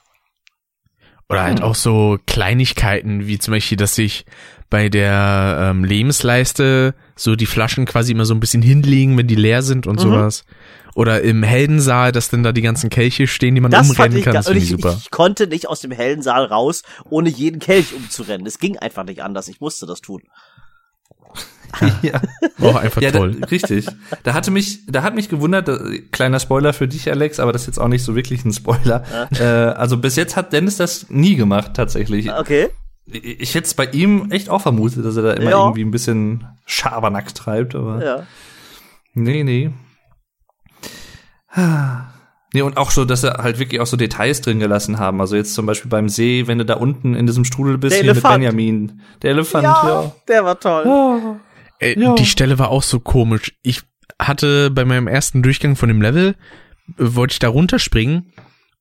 [1.30, 4.26] Oder halt auch so Kleinigkeiten, wie zum Beispiel, dass sich
[4.70, 9.36] bei der ähm, Lebensleiste so die Flaschen quasi immer so ein bisschen hinlegen, wenn die
[9.36, 10.46] leer sind und sowas.
[10.96, 14.26] Oder im Heldensaal, dass dann da die ganzen Kelche stehen, die man Das umrennen ich,
[14.26, 14.34] kann.
[14.34, 14.98] Das ich ich, super.
[15.00, 18.46] ich konnte nicht aus dem hellen Saal raus, ohne jeden Kelch umzurennen.
[18.46, 19.48] Es ging einfach nicht anders.
[19.48, 20.22] Ich musste das tun.
[22.02, 22.22] ja.
[22.62, 23.36] Auch einfach Ja, toll.
[23.40, 23.88] Da, richtig.
[24.24, 27.64] Da hatte mich, da hat mich gewundert, äh, kleiner Spoiler für dich, Alex, aber das
[27.64, 29.04] ist jetzt auch nicht so wirklich ein Spoiler.
[29.40, 32.32] Äh, also bis jetzt hat Dennis das nie gemacht, tatsächlich.
[32.32, 32.70] Okay.
[33.06, 35.60] Ich, ich hätte es bei ihm echt auch vermutet, dass er da immer Ja.
[35.64, 38.24] irgendwie ein bisschen Schabernack treibt, aber Ja.
[39.14, 39.72] nee, nee.
[42.56, 45.20] Nee, und auch so, dass sie halt wirklich auch so Details drin gelassen haben.
[45.22, 48.04] Also jetzt zum Beispiel beim See, wenn du da unten in diesem Strudel bist, Der
[48.04, 48.36] hier mit Elefant.
[48.42, 49.02] Benjamin.
[49.24, 50.12] Der Elefant, Ja, ja.
[50.28, 51.40] der war toll.
[51.80, 52.16] Ey, Ja.
[52.16, 53.54] Die Stelle war auch so komisch.
[53.62, 53.82] Ich
[54.20, 56.36] hatte bei meinem ersten Durchgang von dem Level,
[56.90, 58.32] äh, wollte ich da runterspringen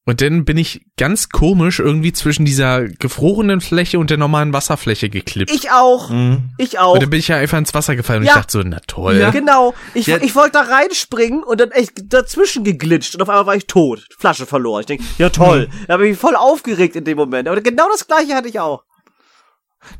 [0.05, 5.09] und dann bin ich ganz komisch irgendwie zwischen dieser gefrorenen Fläche und der normalen Wasserfläche
[5.09, 5.51] geklippt.
[5.53, 6.11] Ich auch.
[6.11, 6.51] Mhm.
[6.59, 6.95] Ich auch.
[6.95, 8.33] und dann bin ich ja einfach ins Wasser gefallen und Ja.
[8.33, 9.17] ich dachte so, na toll.
[9.17, 9.31] Ja.
[9.31, 9.75] Genau.
[9.95, 10.19] Ich, Ja.
[10.21, 14.07] ich wollte da reinspringen und dann echt dazwischen geglitscht und auf einmal war ich tot.
[14.19, 14.81] Flasche verloren.
[14.81, 15.69] Ich denke, ja toll.
[15.87, 17.49] Da habe ich mich voll aufgeregt in dem Moment.
[17.49, 18.83] Aber genau das gleiche hatte ich auch.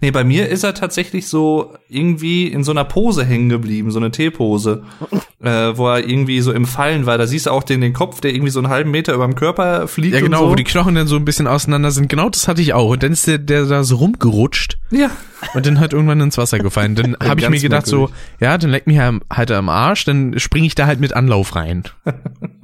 [0.01, 3.99] Nee, bei mir ist er tatsächlich so irgendwie in so einer Pose hängen geblieben, so
[3.99, 4.83] eine T-Pose,
[5.43, 7.19] äh, wo er irgendwie so im Fallen war.
[7.19, 9.35] Da siehst du auch den, den Kopf, der irgendwie so einen halben Meter über dem
[9.35, 10.15] Körper fliegt.
[10.15, 10.51] Ja, genau, so.
[10.51, 12.09] wo die Knochen dann so ein bisschen auseinander sind.
[12.09, 12.91] Genau das hatte ich auch.
[12.91, 15.11] Und dann ist der, der da so rumgerutscht Ja.
[15.55, 16.95] und dann halt irgendwann ins Wasser gefallen.
[16.95, 18.25] Dann habe ich mir gedacht so, merkwürdig.
[18.41, 21.85] ja, dann leck mich halt am Arsch, dann springe ich da halt mit Anlauf rein.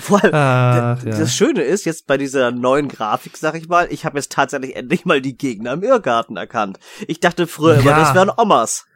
[0.00, 1.18] Vor allem, Ach, d- ja.
[1.18, 4.76] das Schöne ist, jetzt bei dieser neuen Grafik, sag ich mal, ich habe jetzt tatsächlich
[4.76, 6.78] endlich mal die Gegner im Irrgarten erkannt.
[7.08, 7.98] Ich dachte früher immer, Ja.
[8.00, 8.86] das wären Omas.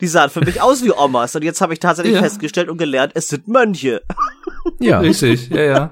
[0.00, 1.36] Die sahen für mich aus wie Omas.
[1.36, 2.22] Und jetzt habe ich tatsächlich Ja.
[2.22, 4.02] festgestellt und gelernt, es sind Mönche.
[4.80, 4.98] Ja.
[5.00, 5.90] Richtig, ja, ja.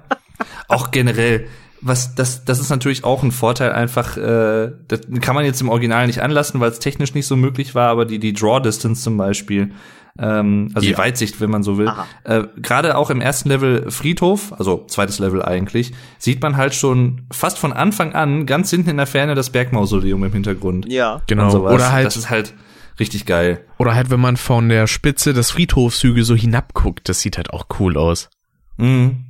[0.69, 1.47] Auch generell,
[1.81, 5.69] was das, das ist natürlich auch ein Vorteil einfach, äh, das kann man jetzt im
[5.69, 9.03] Original nicht anlassen, weil es technisch nicht so möglich war, aber die, die Draw Distance
[9.03, 9.73] zum Beispiel,
[10.19, 10.93] ähm, also Ja.
[10.93, 12.07] die Weitsicht, wenn man so will, Aha.
[12.25, 17.27] äh, gerade auch im ersten Level Friedhof, also zweites Level eigentlich, sieht man halt schon
[17.33, 20.87] fast von Anfang an ganz hinten in der Ferne das Bergmausoleum im Hintergrund.
[20.91, 21.23] Ja.
[21.27, 21.55] Genau.
[21.57, 22.55] Oder halt Das ist halt
[22.99, 23.65] richtig geil.
[23.79, 27.67] Oder halt, wenn man von der Spitze des Friedhofshügels so hinabguckt, das sieht halt auch
[27.79, 28.29] cool aus.
[28.77, 29.25] Mhm.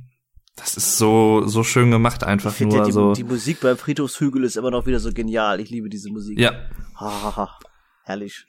[0.57, 3.13] Das ist so, so schön gemacht einfach Ich finde nur ja, die, so.
[3.13, 5.59] die Musik beim Friedhofshügel ist immer noch wieder so genial.
[5.59, 6.37] Ich liebe diese Musik.
[6.39, 6.51] ja.
[6.99, 7.59] Ha, ha, ha.
[8.03, 8.45] Herrlich.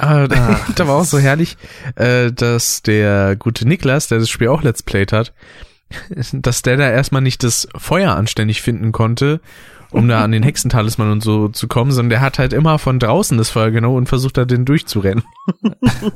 [0.00, 1.56] Ah, da, da war auch so herrlich,
[1.96, 5.32] äh, dass der gute Niklas, der das Spiel auch Let's Played hat,
[6.32, 9.40] dass der da erstmal nicht das Feuer anständig finden konnte,
[9.90, 12.98] um da an den Hexentalisman und so zu kommen, sondern der hat halt immer von
[13.00, 15.24] draußen das Feuer genommen und versucht da den durchzurennen.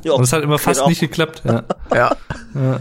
[0.03, 0.89] Ja, Und es hat immer fast geht auch.
[0.89, 1.43] nicht geklappt.
[1.45, 1.63] Ja.
[1.93, 2.79] Ja.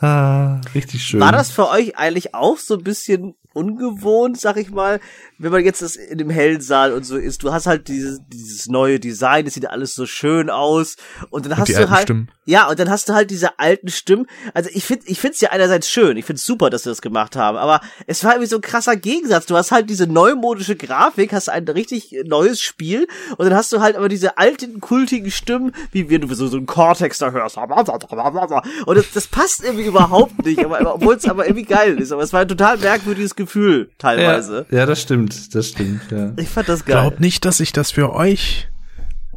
[0.00, 1.20] Ah, richtig schön.
[1.20, 5.00] War das für euch eigentlich auch so ein bisschen ungewohnt, sag ich mal,
[5.38, 7.42] wenn man jetzt das in dem hellen Saal und so ist.
[7.42, 10.96] Du hast halt dieses, dieses neue Design, das sieht alles so schön aus.
[11.30, 12.02] Und dann hast die du halt.
[12.02, 12.30] Stimmen.
[12.44, 14.26] Ja, und dann hast du halt diese alten Stimmen.
[14.54, 16.16] Also ich finde, ich find's ja einerseits schön.
[16.16, 17.56] Ich find's super, dass sie das gemacht haben.
[17.56, 19.46] Aber es war irgendwie so ein krasser Gegensatz.
[19.46, 23.06] Du hast halt diese neumodische Grafik, hast ein richtig neues Spiel.
[23.36, 26.56] Und dann hast du halt aber diese alten, kultigen Stimmen, wie wenn du so, so
[26.56, 27.56] einen Cortex da hörst.
[27.56, 30.64] Und das, das passt irgendwie überhaupt nicht.
[30.64, 32.12] Aber, obwohl es aber irgendwie geil ist.
[32.12, 34.66] Aber es war ein total merkwürdiges Gefühl, teilweise.
[34.70, 36.32] Ja, ja, das stimmt, das stimmt, ja.
[36.36, 36.94] Ich fand das geil.
[37.00, 38.68] Glaub nicht, dass ich das für euch,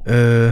[0.05, 0.51] äh,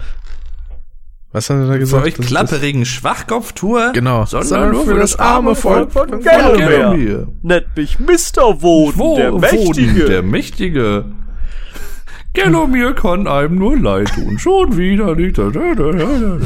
[1.33, 2.05] was hat er da Für gesagt?
[2.05, 4.25] euch Das- klapperigen Schwachkopftour, Genau.
[4.25, 6.21] sondern nur für das arme Volk von.
[6.21, 7.25] Galloway.
[7.41, 8.61] Nennt mich Mr.
[8.61, 9.95] Woden, Wo der Mächtige.
[9.95, 11.05] Woden, der Mächtige.
[12.33, 14.39] Galloway kann einem nur leid tun.
[14.39, 15.37] Schon wieder nicht.
[15.37, 16.37] Da, da, da, da, da.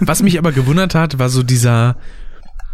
[0.00, 1.96] Was mich aber gewundert hat, war so dieser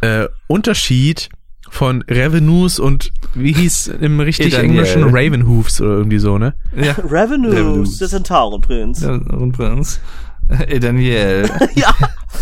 [0.02, 1.28] äh, Unterschied
[1.70, 4.70] von Revenues und wie hieß im richtig Daniel.
[4.70, 6.54] englischen Ravenhoofs oder irgendwie so, ne?
[6.76, 6.92] Ja.
[7.10, 7.98] Revenues, Revenues.
[7.98, 9.00] der Zentaurenprinz.
[9.02, 10.00] Ja, und Prinz.
[10.48, 11.48] Äh, Daniel.
[11.74, 11.94] Ja.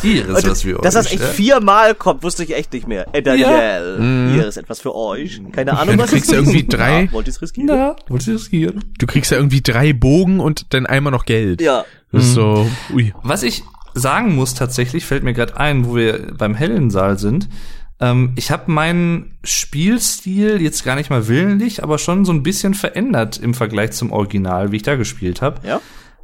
[0.02, 0.82] Hier ist was für euch.
[0.82, 1.26] Dass das echt ja?
[1.26, 3.06] viermal kommt, wusste ich echt nicht mehr.
[3.12, 5.40] Äh, Daniel, hier ist etwas für euch.
[5.52, 6.48] Keine Ahnung, Du was kriegst das ist.
[6.48, 7.66] irgendwie drei- Ja, wollt ihr's riskieren?
[7.68, 8.84] Na, wollt ihr riskieren?
[8.98, 11.60] Du kriegst ja irgendwie drei Bogen und dann einmal noch Geld.
[11.62, 11.84] Ja.
[12.12, 13.12] Das ist so, ui.
[13.22, 13.62] Was ich
[13.94, 17.48] sagen muss tatsächlich, fällt mir gerade ein, wo wir beim hellen Saal sind.
[18.00, 22.74] Ähm, ich habe meinen Spielstil jetzt gar nicht mal willentlich, aber schon so ein bisschen
[22.74, 25.66] verändert im Vergleich zum Original, wie ich da gespielt habe.
[25.66, 25.80] Ja.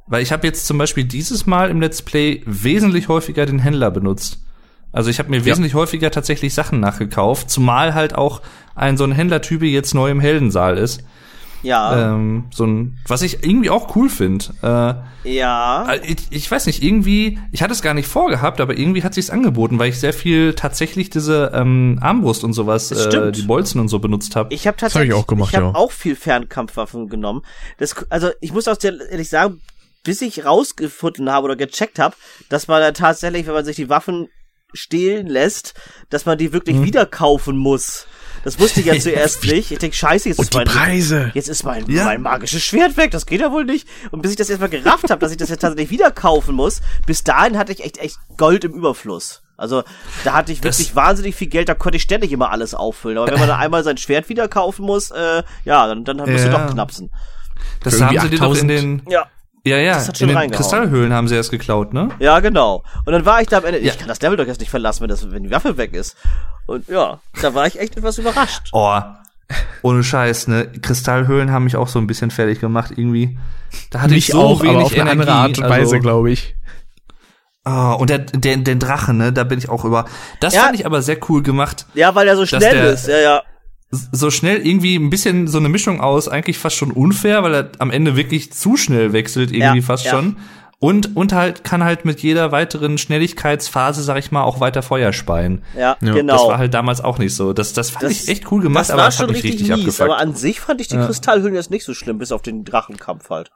[0.06, 3.90] Weil ich habe jetzt zum Beispiel dieses Mal im Let's Play wesentlich häufiger den Händler
[3.90, 4.44] benutzt.
[4.92, 8.42] Also ich habe mir wesentlich häufiger tatsächlich Sachen nachgekauft, zumal halt auch
[8.74, 11.02] ein so ein Händlertyp jetzt neu im Heldensaal ist.
[11.62, 12.14] Ja.
[12.14, 14.44] Ähm, so ein, was ich irgendwie auch cool finde.
[15.24, 15.92] Äh, ja.
[15.92, 19.14] äh, ich, ich weiß nicht, irgendwie, ich hatte es gar nicht vorgehabt, aber irgendwie hat
[19.14, 23.80] sich's angeboten, weil ich sehr viel tatsächlich diese ähm, Armbrust und sowas, äh, die Bolzen
[23.80, 24.52] und so benutzt habe.
[24.52, 25.74] Ich habe hab ich tatsächlich auch gemacht, ich habe ja.
[25.74, 27.42] auch viel Fernkampfwaffen genommen.
[27.78, 29.60] Das, also ich muss auch ehrlich sagen,
[30.02, 32.16] bis ich rausgefunden habe oder gecheckt habe,
[32.48, 34.28] dass man da tatsächlich, wenn man sich die Waffen
[34.72, 35.74] stehlen lässt,
[36.10, 36.84] dass man die wirklich Mhm.
[36.84, 38.06] wieder kaufen muss.
[38.44, 39.70] Das wusste ich ja zuerst nicht.
[39.70, 41.30] Ich denk, scheiße, jetzt Und ist die mein Preise.
[41.34, 42.04] Jetzt ist mein, Ja.
[42.04, 43.86] mein magisches Schwert weg, das geht ja wohl nicht.
[44.10, 46.80] Und bis ich das erstmal gerafft habe, dass ich das jetzt tatsächlich wieder kaufen muss,
[47.06, 49.42] bis dahin hatte ich echt echt Gold im Überfluss.
[49.56, 49.84] Also
[50.24, 53.18] da hatte ich Das- wirklich wahnsinnig viel Geld, da konnte ich ständig immer alles auffüllen.
[53.18, 56.44] Aber wenn man dann einmal sein Schwert wieder kaufen muss, äh, ja, dann, dann musst
[56.44, 56.66] du Ja.
[56.66, 57.10] doch knapsen.
[57.84, 58.70] das haben sie dir doch in 8000.
[58.70, 59.26] den, Ja.
[59.64, 60.50] Ja, ja, Das hat schon in den.
[60.50, 62.08] Kristallhöhlen haben sie erst geklaut, ne?
[62.18, 62.82] Ja, genau.
[63.04, 63.92] Und dann war ich da am Ende, Ja.
[63.92, 66.16] ich kann das Level doch jetzt nicht verlassen, wenn, das, wenn die Waffe weg ist.
[66.66, 68.68] Und ja, da war ich echt etwas überrascht.
[68.72, 68.98] Oh,
[69.82, 70.66] ohne Scheiß, ne?
[70.80, 73.38] Kristallhöhlen haben mich auch so ein bisschen fertig gemacht, irgendwie.
[73.90, 75.80] Da hatte ich Mich so auch, wenig aber auf eine Energie, andere Art und Weise,
[75.96, 76.54] also, glaube ich.
[77.64, 79.32] Ah, und der, der, den Drachen, ne?
[79.32, 80.06] Da bin ich auch über.
[80.40, 80.62] Das Ja.
[80.62, 81.86] fand ich aber sehr cool gemacht.
[81.94, 83.42] Ja, weil er so schnell der- ist, ja, ja.
[83.92, 87.70] So schnell irgendwie ein bisschen so eine Mischung aus, eigentlich fast schon unfair, weil er
[87.78, 90.12] am Ende wirklich zu schnell wechselt, irgendwie Ja, fast ja.
[90.12, 90.36] schon.
[90.78, 95.12] Und, und halt kann halt mit jeder weiteren Schnelligkeitsphase, sag ich mal, auch weiter Feuer
[95.12, 95.62] speien.
[95.76, 96.32] Ja, Ja, genau.
[96.36, 97.52] Das war halt damals auch nicht so.
[97.52, 99.60] Das, das fand ich echt cool gemacht, das aber war das hat schon mich richtig,
[99.60, 100.10] richtig mies, abgefuckt.
[100.10, 103.30] aber an sich fand ich die Kristallhöhlen jetzt nicht so schlimm, bis auf den Drachenkampf
[103.30, 103.52] halt.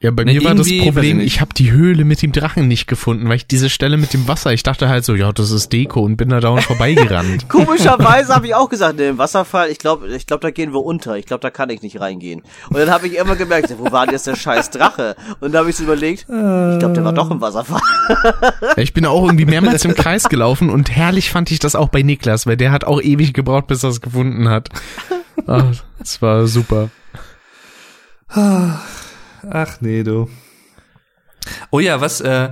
[0.00, 1.26] Ja, bei Ne, mir war das ich Problem, nicht.
[1.28, 4.26] ich habe die Höhle mit dem Drachen nicht gefunden, weil ich diese Stelle mit dem
[4.26, 7.48] Wasser, ich dachte halt so, ja, das ist Deko und bin da dauernd vorbeigerannt.
[7.48, 10.84] Komischerweise habe ich auch gesagt, ne, im Wasserfall, ich glaube, ich glaube, da gehen wir
[10.84, 11.16] unter.
[11.16, 12.42] Ich glaube, da kann ich nicht reingehen.
[12.68, 15.14] Und dann habe ich immer gemerkt, wo war denn jetzt der scheiß Drache?
[15.38, 17.80] Und da habe ich so überlegt, ich glaube, der war doch im Wasserfall.
[18.76, 21.88] Ja, Ich bin auch irgendwie mehrmals im Kreis gelaufen und herrlich fand ich das auch
[21.90, 24.68] bei Niklas, weil der hat auch ewig gebraucht, bis er es gefunden hat.
[25.46, 25.70] Ah,
[26.00, 26.90] das war super.
[29.50, 30.28] Ach nee, du.
[31.70, 32.50] Oh ja, was, äh,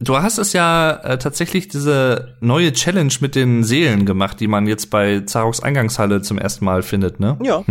[0.00, 4.66] du hast es ja äh, tatsächlich diese neue Challenge mit den Seelen gemacht, die man
[4.66, 7.36] jetzt bei Zaroks Eingangshalle zum ersten Mal findet, ne?
[7.42, 7.62] Ja.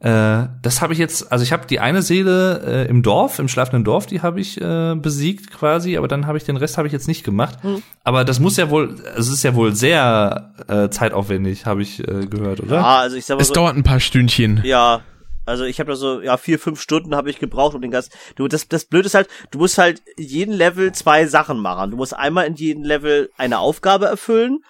[0.00, 3.48] Äh, das habe ich jetzt, also ich habe die eine Seele äh, im Dorf, im
[3.48, 6.86] schlafenden Dorf, die habe ich äh, besiegt quasi, aber dann habe ich den Rest habe
[6.86, 7.58] ich jetzt nicht gemacht.
[8.04, 12.26] Aber das muss ja wohl, es ist ja wohl sehr äh, zeitaufwendig, habe ich äh,
[12.26, 12.76] gehört, oder?
[12.76, 14.60] Ja, also ich sag mal Es so, dauert ein paar Stündchen.
[14.64, 15.00] ja.
[15.48, 18.12] Also ich habe da so, ja, vier, fünf Stunden habe ich gebraucht, um den ganzen.
[18.36, 21.90] Du, das, das Blöde ist halt, du musst halt jeden Level zwei Sachen machen.
[21.90, 24.60] Du musst einmal in jedem Level eine Aufgabe erfüllen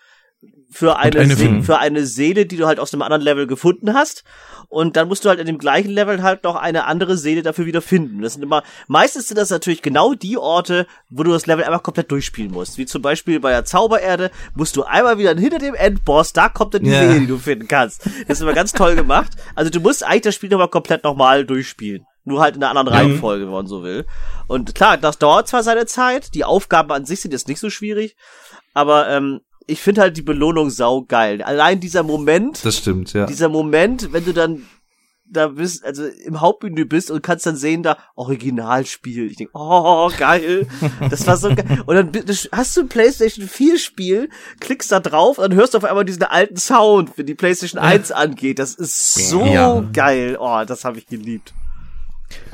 [0.71, 4.25] für eine, eine für eine Seele, die du halt aus einem anderen Level gefunden hast.
[4.71, 7.65] Und dann musst du halt in dem gleichen Level halt noch eine andere Seele dafür
[7.65, 8.21] wieder finden.
[8.21, 11.83] Das sind immer, meistens sind das natürlich genau die Orte, wo du das Level einfach
[11.83, 12.77] komplett durchspielen musst.
[12.77, 16.75] Wie zum Beispiel bei der Zaubererde musst du einmal wieder hinter dem Endboss, da kommt
[16.75, 17.01] dann die Ja.
[17.01, 18.05] Seele, die du finden kannst.
[18.05, 19.33] Das ist immer ganz toll gemacht.
[19.55, 22.05] Also du musst eigentlich das Spiel nochmal komplett nochmal durchspielen.
[22.25, 24.05] Nur halt in einer anderen Reihenfolge, wenn man so will.
[24.49, 27.71] Und klar, das dauert zwar seine Zeit, die Aufgaben an sich sind jetzt nicht so
[27.71, 28.17] schwierig,
[28.75, 31.43] aber ähm, ich finde halt die Belohnung saugeil.
[31.43, 33.27] Allein dieser Moment, Das stimmt, ja.
[33.27, 34.63] dieser Moment, wenn du dann
[35.31, 39.31] da bist, also im Hauptmenü bist und kannst dann sehen, da Originalspiel.
[39.31, 40.67] Ich denk, oh, geil.
[41.11, 41.83] Das war so geil.
[41.85, 46.07] Und dann hast du ein PlayStation 4 Spiel, klickst da drauf und hörst auf einmal
[46.07, 48.59] diesen alten Sound, wenn die PlayStation 1 angeht.
[48.59, 49.81] Das ist so Ja.
[49.93, 50.39] geil.
[50.41, 51.53] Oh, das habe ich geliebt.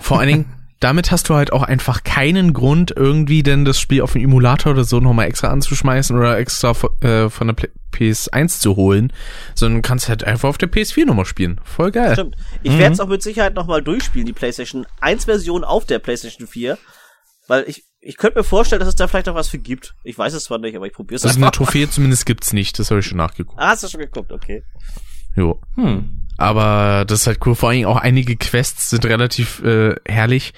[0.01, 0.47] Vor allen Dingen,
[0.85, 4.72] damit hast du halt auch einfach keinen Grund, irgendwie denn das Spiel auf dem Emulator
[4.72, 9.12] oder so nochmal extra anzuschmeißen oder extra von, äh, von der Play- PS1 zu holen,
[9.55, 11.61] sondern kannst halt einfach auf der PS4 nochmal spielen.
[11.62, 12.14] Voll geil.
[12.14, 12.35] Stimmt.
[12.64, 16.49] Ich werde es auch mit Sicherheit nochmal durchspielen, die PlayStation 1 Version auf der PlayStation
[16.49, 16.76] 4.
[17.47, 19.95] Weil ich, ich könnte mir vorstellen, dass es da vielleicht noch was für gibt.
[20.03, 21.53] Ich weiß es zwar nicht, aber ich probiere es Also eine.
[21.53, 23.61] Trophäe zumindest gibt's nicht, das habe ich schon nachgeguckt.
[23.61, 24.64] Ah, hast du schon geguckt, okay.
[25.37, 25.61] Jo.
[25.76, 26.24] Hm.
[26.37, 27.55] Aber das ist halt cool.
[27.55, 30.53] Vor allen Dingen auch einige Quests sind relativ äh, herrlich.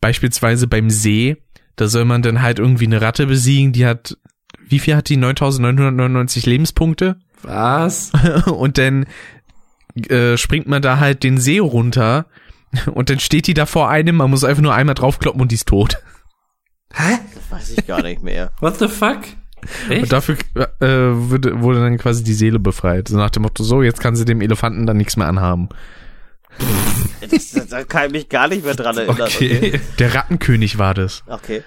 [0.00, 1.36] Beispielsweise beim See,
[1.76, 4.16] da soll man dann halt irgendwie eine Ratte besiegen, die hat,
[4.68, 5.16] wie viel hat die?
[5.16, 7.16] 9999 Lebenspunkte?
[7.42, 8.12] Was?
[8.46, 9.06] Und dann
[10.08, 12.26] äh, springt man da halt den See runter
[12.92, 15.56] und dann steht die da vor einem, man muss einfach nur einmal draufkloppen und die
[15.56, 16.02] ist tot.
[16.92, 17.18] Hä?
[17.34, 18.50] Das weiß ich gar nicht mehr.
[18.60, 19.20] What the fuck?
[19.88, 20.12] Und Echt?
[20.12, 23.08] dafür äh, wurde, wurde dann quasi die Seele befreit.
[23.08, 25.68] So nach dem Motto, so, jetzt kann sie dem Elefanten dann nichts mehr anhaben.
[27.30, 29.22] Das, das, da kann ich mich gar nicht mehr dran erinnern.
[29.22, 29.80] Okay.
[29.98, 31.22] Der Rattenkönig war das.
[31.26, 31.62] Okay.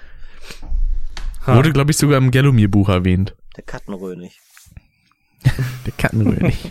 [1.46, 1.56] Ha.
[1.56, 3.34] Wurde, glaube ich, sogar im Gallomir-Buch erwähnt.
[3.56, 4.38] Der Kattenrönig.
[5.86, 6.70] Der Kattenkönig.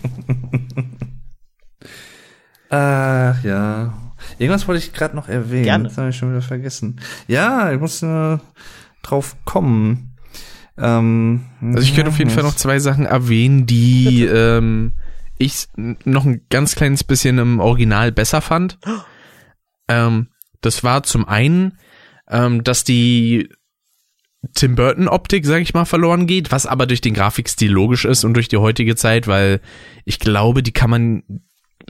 [2.70, 3.94] Ach ja.
[4.38, 5.64] Irgendwas wollte ich gerade noch erwähnen.
[5.64, 5.84] Gerne.
[5.84, 7.00] Das habe ich schon wieder vergessen.
[7.26, 8.38] Ja, ich muss äh,
[9.02, 10.07] drauf kommen.
[10.80, 14.92] Ähm, Also ich könnte auf jeden Fall noch zwei Sachen erwähnen, die ähm,
[15.38, 18.78] ich noch ein ganz kleines bisschen im Original besser fand.
[19.88, 20.28] Ähm,
[20.60, 21.78] das war zum einen,
[22.28, 23.48] ähm, dass die
[24.54, 28.24] Tim Burton Optik, sag ich mal, verloren geht, was aber durch den Grafikstil logisch ist
[28.24, 29.60] und durch die heutige Zeit, weil
[30.04, 31.22] ich glaube, die kann man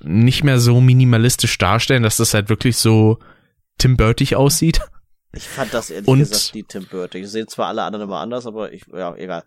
[0.02, 3.18] nicht mehr so minimalistisch darstellen, dass das halt wirklich so
[3.78, 4.80] Tim Burtig aussieht.
[5.34, 7.22] Ich fand das ehrlich Und- gesagt die Tim Burton.
[7.22, 9.44] Ich sehe zwar alle anderen immer anders, aber ich, ja, egal.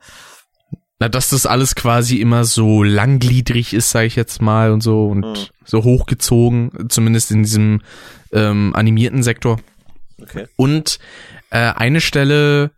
[0.99, 5.07] Na, dass das alles quasi immer so langgliedrig ist, sage ich jetzt mal, und so
[5.07, 5.35] und Mhm.
[5.65, 7.81] so hochgezogen, zumindest in diesem
[8.31, 9.59] ähm, animierten Sektor.
[10.21, 10.45] Okay.
[10.55, 10.99] Und
[11.49, 12.69] äh, eine Stelle,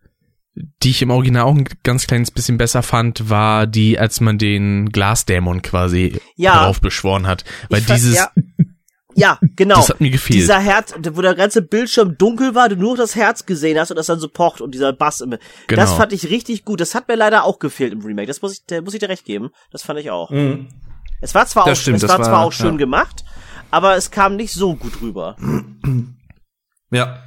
[0.56, 4.38] die ich im Original auch ein ganz kleines bisschen besser fand, war die, als man
[4.38, 6.54] den Glasdämon quasi Ja.
[6.54, 7.44] darauf beschworen hat.
[7.70, 8.32] Weil Ich dieses, ja,
[9.16, 9.76] ja, genau.
[9.76, 10.40] das hat mir gefehlt.
[10.40, 13.92] Dieser Herz, wo der ganze Bildschirm dunkel war, du nur noch das Herz gesehen hast
[13.92, 15.32] und das dann so pocht und dieser Bass im,
[15.68, 15.82] Genau.
[15.82, 16.82] das fand ich richtig gut.
[16.82, 18.28] Das hat mir leider auch gefehlt im Remake.
[18.28, 19.50] Das muss ich, da muss ich dir recht geben.
[19.72, 20.30] Das fand ich auch.
[20.30, 20.68] Mhm.
[21.22, 22.78] Es war zwar Das auch, stimmt, es das war, war- zwar auch schön ja.
[22.78, 23.24] gemacht,
[23.72, 25.36] aber es kam nicht so gut rüber.
[26.92, 27.24] Ja,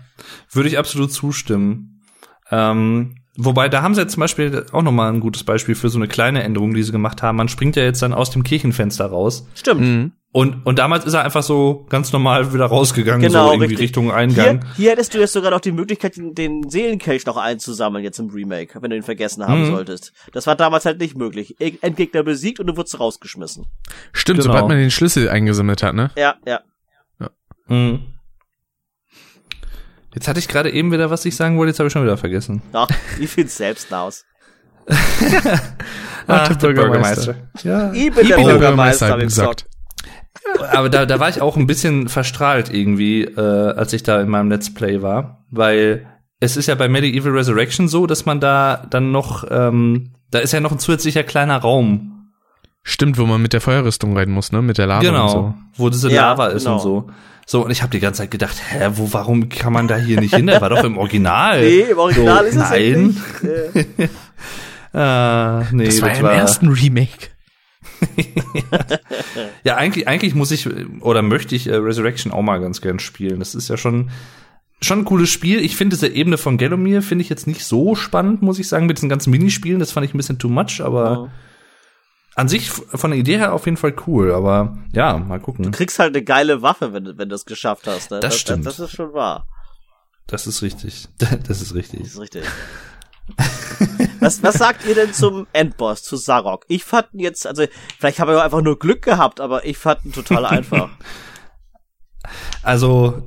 [0.53, 2.03] würde ich absolut zustimmen.
[2.51, 5.99] Ähm, wobei, da haben sie jetzt zum Beispiel auch nochmal ein gutes Beispiel für so
[5.99, 7.37] eine kleine Änderung, die sie gemacht haben.
[7.37, 9.47] Man springt ja jetzt dann aus dem Kirchenfenster raus.
[9.55, 9.81] Stimmt.
[9.81, 10.13] Mhm.
[10.33, 13.85] Und, und damals ist er einfach so ganz normal wieder rausgegangen, Genau, so irgendwie richtig.
[13.85, 14.61] Richtung Eingang.
[14.61, 18.19] Hier, hier hättest du jetzt sogar noch die Möglichkeit, den, den Seelenkelch noch einzusammeln jetzt
[18.19, 19.71] im Remake, wenn du ihn vergessen haben Mhm.
[19.75, 20.13] solltest.
[20.33, 21.57] Das war damals halt nicht möglich.
[21.59, 23.65] E- Endgegner besiegt und du wurdest rausgeschmissen.
[24.13, 24.53] Stimmt, Genau.
[24.53, 26.11] sobald man den Schlüssel eingesammelt hat, ne?
[26.19, 26.61] Ja, ja.
[27.69, 28.01] Mhm.
[30.17, 32.17] Jetzt hatte ich gerade eben wieder, was ich sagen wollte, jetzt habe ich schon wieder
[32.17, 32.63] vergessen.
[32.73, 32.89] Ach,
[33.19, 34.25] wie find's selbst aus?
[36.27, 37.35] Ach, der Bürgermeister.
[37.63, 37.93] Ja.
[37.93, 39.67] Ich bin der Bürgermeister, Bürgermeister, hab ich gesagt.
[40.73, 44.31] Aber da, da war ich auch ein bisschen verstrahlt irgendwie, äh, als ich da in
[44.31, 46.07] meinem Let's Play war, weil
[46.41, 50.53] es ist ja bei Medieval Resurrection so, dass man da dann noch, ähm, da ist
[50.53, 52.17] ja noch ein zusätzlicher kleiner Raum,
[52.89, 54.63] Stimmt, wo man mit der Feuerrüstung rein muss, ne?
[54.63, 55.55] Mit der Lava genau, und so.
[55.75, 56.77] wo diese Ja, Lava ist genau.
[56.77, 57.11] und so.
[57.49, 60.21] So, und ich habe die ganze Zeit gedacht, hä, wo, warum kann man da hier
[60.21, 60.49] nicht hin?
[60.49, 61.61] Der war doch im Original.
[61.63, 63.07] Nee, im Original so, ist es nein.
[63.07, 63.99] nicht.
[63.99, 64.09] Äh,
[64.93, 67.29] Ah, nee, Das war ja im ersten Remake.
[69.65, 70.69] Ja, eigentlich, eigentlich muss ich
[71.01, 73.39] oder möchte ich äh, Resurrection auch mal ganz gern spielen.
[73.41, 74.11] Das ist ja schon
[74.81, 75.61] schon ein cooles Spiel.
[75.61, 78.87] Ich finde diese Ebene von Gelomir finde ich jetzt nicht so spannend, muss ich sagen,
[78.87, 79.81] mit diesen ganzen Minispielen.
[79.81, 81.31] Das fand ich ein bisschen too much, aber
[82.37, 84.33] an sich von der Idee her auf jeden Fall cool.
[84.33, 85.65] Aber ja, mal gucken.
[85.65, 88.11] Du kriegst halt eine geile Waffe, wenn, du- wenn du es geschafft hast.
[88.11, 88.21] Ne?
[88.21, 88.65] Das stimmt.
[88.67, 89.47] Das, das ist schon wahr.
[90.29, 91.09] Das ist richtig.
[91.49, 92.01] Das ist richtig.
[92.01, 92.45] Das ist richtig.
[94.21, 96.65] was, was sagt ihr denn zum Endboss, zu Sarok?
[96.69, 97.65] Ich fand ihn jetzt, also
[97.99, 100.91] vielleicht habe ich auch einfach nur Glück gehabt, aber ich fand ihn total einfach.
[102.63, 103.23] Also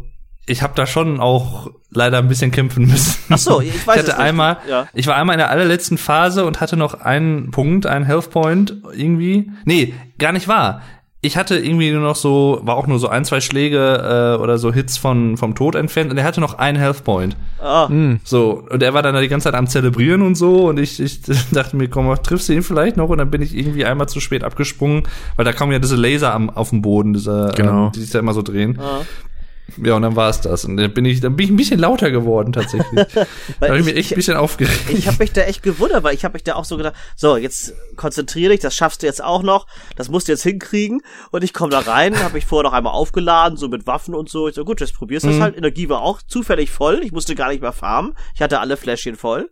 [0.49, 3.15] ich habe da schon auch leider ein bisschen kämpfen müssen.
[3.29, 4.27] Ach so, ich weiß ich es hatte nicht.
[4.29, 4.87] einmal, Ja.
[4.93, 8.75] ich war einmal in der allerletzten Phase und hatte noch einen Punkt, einen Health Point
[8.95, 9.51] irgendwie.
[9.65, 10.81] Nee, gar nicht wahr.
[11.21, 14.57] ich hatte irgendwie nur noch so, war auch nur so ein, zwei Schläge äh, oder
[14.57, 17.35] so Hits von, vom Tod entfernt und er hatte noch einen Health Point.
[17.61, 17.89] Ah,
[18.23, 21.19] So, und er war dann die ganze Zeit am Zelebrieren und so und ich, ich
[21.51, 23.09] dachte mir, komm, triffst du ihn vielleicht noch?
[23.09, 25.03] Und dann bin ich irgendwie einmal zu spät abgesprungen,
[25.35, 27.87] weil da kommen ja diese Laser am, auf dem Boden, diese, Genau.
[27.87, 28.79] ähm, die sich da immer so drehen.
[28.79, 29.01] ah.
[29.77, 30.65] Ja, und dann war es das.
[30.65, 33.05] Und dann bin ich, dann bin ich ein bisschen lauter geworden tatsächlich.
[33.13, 34.89] da habe ich ich- mich echt ein bisschen aufgeregt.
[34.89, 37.37] Ich habe mich da echt gewundert, weil ich habe mich da auch so gedacht, so,
[37.37, 41.01] jetzt konzentriere dich, das schaffst du jetzt auch noch, das musst du jetzt hinkriegen.
[41.31, 44.29] Und ich komme da rein, habe mich vorher noch einmal aufgeladen, so mit Waffen und
[44.29, 44.47] so.
[44.47, 45.57] Ich so, gut, jetzt probierst du das halt.
[45.57, 48.13] Energie war auch zufällig voll, ich musste gar nicht mehr farmen.
[48.35, 49.49] Ich hatte alle Fläschchen voll.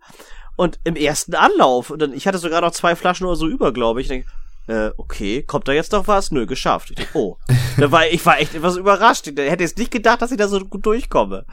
[0.56, 3.72] Und im ersten Anlauf, und dann, ich hatte sogar noch zwei Flaschen oder so über,
[3.72, 4.06] glaube ich.
[4.06, 4.26] Ich denk,
[4.68, 6.32] äh, okay, kommt da jetzt noch was?
[6.32, 6.92] Nö, geschafft.
[6.92, 7.38] Ich denk, oh.
[7.78, 9.28] da war, ich war echt etwas überrascht.
[9.28, 11.46] Ich hätte jetzt nicht gedacht, dass ich da so gut durchkomme.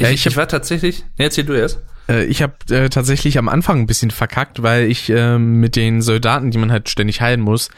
[0.00, 1.80] Ja, ich, ich ich war tatsächlich, nee, erzähl du erst.
[2.08, 6.02] Äh, ich habe äh, tatsächlich am Anfang ein bisschen verkackt, weil ich äh, mit den
[6.02, 7.70] Soldaten, die man halt ständig heilen muss,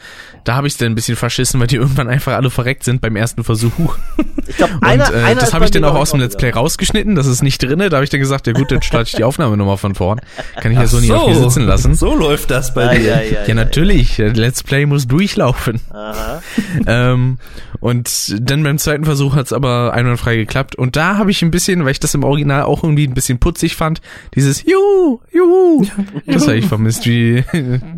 [0.43, 3.15] da habe ich dann ein bisschen verschissen, weil die irgendwann einfach alle verreckt sind beim
[3.15, 3.71] ersten Versuch.
[4.45, 6.49] Ich glaube, Und einer, äh, einer das habe ich dann auch aus dem Let's Play
[6.49, 7.87] rausgeschnitten, das ist nicht drinne.
[7.87, 10.19] Da habe ich dann gesagt, ja gut, dann starte ich die Aufnahme nochmal von vorn.
[10.59, 11.95] Kann ich ja so nicht auf mir sitzen lassen.
[11.95, 13.01] So läuft das bei Ja, dir.
[13.07, 14.17] ja, ja, Ja, natürlich.
[14.17, 15.79] der Let's Play muss durchlaufen.
[15.91, 16.41] Aha.
[16.87, 17.37] ähm,
[17.79, 20.75] und dann beim zweiten Versuch hat's aber einwandfrei geklappt.
[20.75, 23.39] Und da habe ich ein bisschen, weil ich das im Original auch irgendwie ein bisschen
[23.39, 24.01] putzig fand,
[24.35, 25.85] dieses Juhu, Juhu.
[26.25, 27.43] Das habe ich vermisst, wie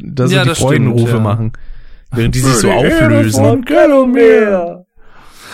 [0.01, 1.19] da so Ja, die Freudenrufe ja.
[1.19, 1.53] machen.
[2.11, 3.65] Während die sich so auflösen.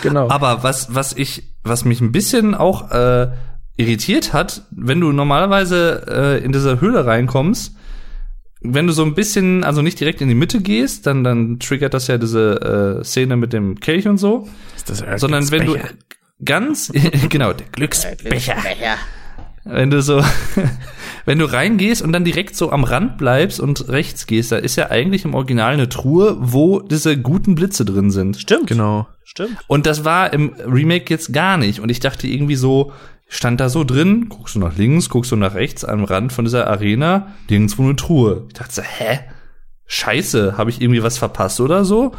[0.02, 0.28] Genau.
[0.28, 3.28] Aber was, was ich, was mich ein bisschen auch äh,
[3.76, 6.04] irritiert hat, wenn du normalerweise
[6.40, 7.76] äh, in diese Höhle reinkommst,
[8.60, 11.94] wenn du so ein bisschen, also nicht direkt in die Mitte gehst, dann, dann triggert
[11.94, 15.72] das ja diese äh, Szene mit dem Kelch und so, Ist das sondern wenn du
[15.72, 15.98] Glücksbecher?
[16.44, 16.92] ganz,
[17.28, 18.54] genau, der Glücksbecher.
[18.54, 18.96] Becher.
[19.64, 20.22] Wenn du so,
[21.24, 24.76] wenn du reingehst und dann direkt so am Rand bleibst und rechts gehst, da ist
[24.76, 28.36] ja eigentlich im Original eine Truhe, wo diese guten Blitze drin sind.
[28.36, 28.66] Stimmt.
[28.66, 29.06] Genau.
[29.24, 29.58] Stimmt.
[29.68, 31.80] Und das war im Remake jetzt gar nicht.
[31.80, 32.92] Und ich dachte irgendwie so,
[33.28, 36.44] stand da so drin, guckst du nach links, guckst du nach rechts am Rand von
[36.44, 38.44] dieser Arena, nirgendwo eine Truhe.
[38.48, 39.20] Ich dachte so, hä?
[39.86, 42.12] Scheiße, habe ich irgendwie was verpasst oder so?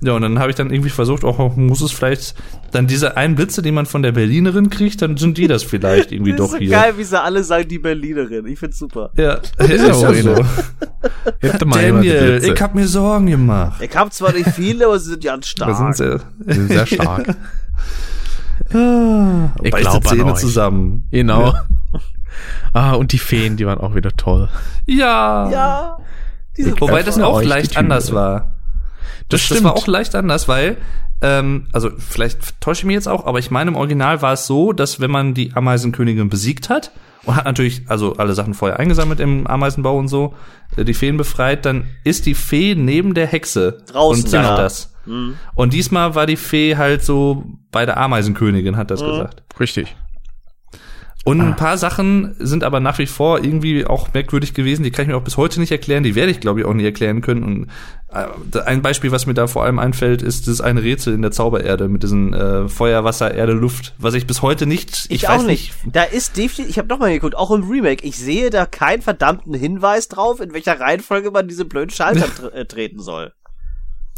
[0.00, 2.34] Ja, und dann habe ich dann irgendwie versucht, auch muss es vielleicht
[2.70, 6.12] dann diese einen Blitze, die man von der Berlinerin kriegt, dann sind die das vielleicht
[6.12, 6.70] irgendwie Das ist doch so hier.
[6.70, 8.46] geil, wie sie alle sagen, die Berlinerin.
[8.46, 9.10] Ich find's super.
[9.16, 10.36] Ja, Ist ja auch so.
[11.40, 13.80] Hätte mal Daniel, ich hab mir Sorgen gemacht.
[13.82, 16.20] Ich hab zwar nicht viele, aber sie sind ganz Da sind stark.
[16.46, 16.52] sie.
[16.54, 17.34] Sind sehr stark.
[18.72, 20.38] Ah, Ich beißt glaub die an Zähne euch.
[20.38, 21.08] zusammen.
[21.10, 21.54] Genau.
[22.72, 24.48] Ah, und die Feen, die waren auch wieder toll.
[24.86, 25.50] Ja.
[25.50, 25.96] Ja.
[26.56, 28.54] Diese Wobei das auch leicht anders war.
[29.28, 29.64] Das, Das stimmt.
[29.64, 30.76] war auch leicht anders, weil,
[31.20, 34.46] ähm, also vielleicht täusche ich mich jetzt auch, aber ich meine, im Original war es
[34.46, 36.92] so, dass wenn man die Ameisenkönigin besiegt hat
[37.24, 40.34] und hat natürlich also alle Sachen vorher eingesammelt im Ameisenbau und so,
[40.76, 44.56] äh, die Feen befreit, dann ist die Fee neben der Hexe Draußen, und singt ja.
[44.56, 44.94] das.
[45.06, 45.36] Mhm.
[45.54, 49.42] Und diesmal war die Fee halt so bei der Ameisenkönigin, hat das gesagt.
[49.58, 49.96] Richtig.
[51.26, 51.44] Und Ah.
[51.46, 54.84] ein paar Sachen sind aber nach wie vor irgendwie auch merkwürdig gewesen.
[54.84, 56.04] Die kann ich mir auch bis heute nicht erklären.
[56.04, 57.42] Die werde ich, glaube ich, auch nie erklären können.
[57.42, 57.66] Und
[58.12, 61.32] äh, ein Beispiel, was mir da vor allem einfällt, ist das eine Rätsel in der
[61.32, 65.06] Zaubererde mit diesen äh, Feuer, Wasser, Erde, Luft, was ich bis heute nicht.
[65.08, 65.74] Ich, Ich, auch nicht.
[65.84, 69.52] Da ist definitiv, ich habe nochmal geguckt, auch im Remake, ich sehe da keinen verdammten
[69.52, 73.32] Hinweis drauf, in welcher Reihenfolge man diese blöden Schalter tr äh, treten soll.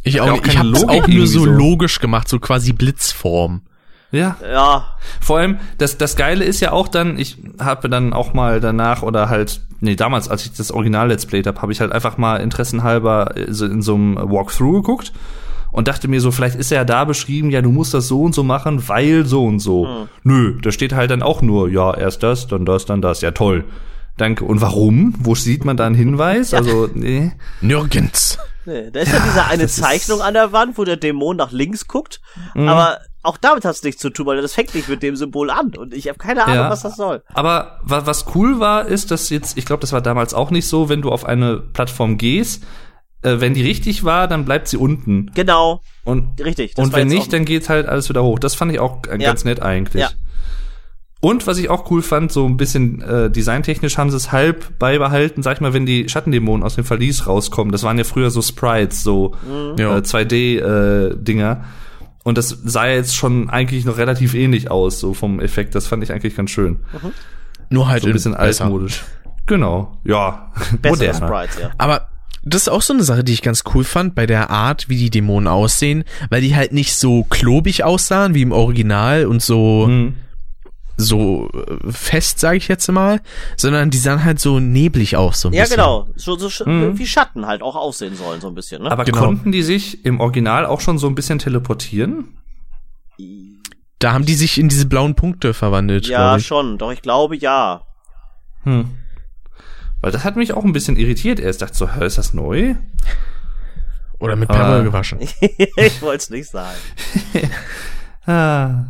[0.05, 0.47] Ich auch auch nicht.
[0.47, 1.47] Ich Logik auch nur so so.
[1.47, 3.63] logisch gemacht, so quasi Blitzform.
[4.11, 4.37] Ja.
[4.43, 4.87] Ja,
[5.21, 9.03] Vor allem, das, das Geile ist ja auch dann, ich habe dann auch mal danach
[9.03, 12.17] oder halt, nee, damals, als ich das Original Let's Played habe, habe ich halt einfach
[12.17, 15.13] mal interessenhalber äh, so in so einem Walkthrough geguckt
[15.73, 18.35] und dachte mir so, vielleicht ist ja da beschrieben, ja, du musst das so und
[18.35, 20.09] so machen, weil so und so.
[20.23, 23.21] Nö, da steht halt dann auch nur, ja, erst das, dann das, dann das.
[23.21, 23.65] Ja, toll.
[24.17, 24.45] Danke.
[24.45, 25.15] Und warum?
[25.19, 26.55] Wo sieht man da einen Hinweis?
[26.55, 27.33] Also, nee.
[27.61, 28.39] Nirgends.
[28.65, 31.87] nee, da ist ja, diese eine Zeichnung an der Wand, wo der Dämon nach links
[31.87, 32.21] guckt,
[32.55, 32.99] aber
[33.29, 35.95] auch damit hat's nichts zu tun, weil das fängt nicht mit dem Symbol an und
[35.95, 36.71] ich habe keine Ahnung, Ja.
[36.71, 37.23] was das soll.
[37.33, 40.67] Aber wa was cool war, ist, dass jetzt, ich glaube, das war damals auch nicht
[40.67, 42.65] so, wenn du auf eine Plattform gehst,
[43.23, 45.31] äh, wenn die richtig war, dann bleibt sie unten.
[45.35, 46.75] Genau, Und richtig.
[46.75, 48.39] das und wenn nicht, dann geht halt alles wieder hoch.
[48.39, 49.29] Das fand ich auch äh, Ja.
[49.29, 50.03] ganz nett eigentlich.
[50.03, 50.11] Ja.
[51.21, 54.79] Und was ich auch cool fand, so ein bisschen äh, designtechnisch haben sie es halb
[54.79, 57.73] beibehalten, sag ich mal, wenn die Schattendämonen aus dem Verlies rauskommen.
[57.73, 59.35] Das waren ja früher so Sprites, so
[59.77, 59.99] Ja.
[59.99, 61.65] äh, 2D-Dinger.
[62.25, 65.75] Und das sah ja jetzt schon eigentlich noch relativ ähnlich aus, so vom Effekt.
[65.75, 66.81] Das fand ich eigentlich ganz schön.
[67.71, 69.05] Nur halt So ein bisschen altmodisch.
[69.47, 70.53] Genau, ja.
[70.83, 71.15] bessere.
[71.15, 71.71] Sprites, ja.
[71.79, 72.09] Aber
[72.45, 74.97] das ist auch so eine Sache, die ich ganz cool fand bei der Art, wie
[74.97, 79.87] die Dämonen aussehen, weil die halt nicht so klobig aussahen wie im Original und so
[79.89, 80.15] Mhm.
[81.01, 83.21] So äh, fest, sage ich jetzt mal,
[83.57, 85.77] sondern die sahen halt so neblig aus, so ein Ja, bisschen.
[85.77, 86.09] genau.
[86.17, 86.99] So, so sch- Mhm.
[86.99, 88.91] wie Schatten halt auch aussehen sollen, so ein bisschen, ne?
[88.91, 89.19] Aber Genau.
[89.21, 92.37] konnten die sich im Original auch schon so ein bisschen teleportieren?
[94.01, 96.79] Da haben die sich in diese blauen Punkte verwandelt, ja, schon.
[96.79, 97.83] Doch ich glaube ja.
[98.65, 98.91] Hm.
[100.01, 101.41] Weil das hat mich auch ein bisschen irritiert.
[101.41, 102.75] Erst dachte so, hä, ist das neu?
[104.21, 104.55] Oder mit Ah.
[104.55, 105.19] Perwoll gewaschen.
[105.41, 106.77] ich wollte es nicht sagen.
[108.27, 108.85] Ah.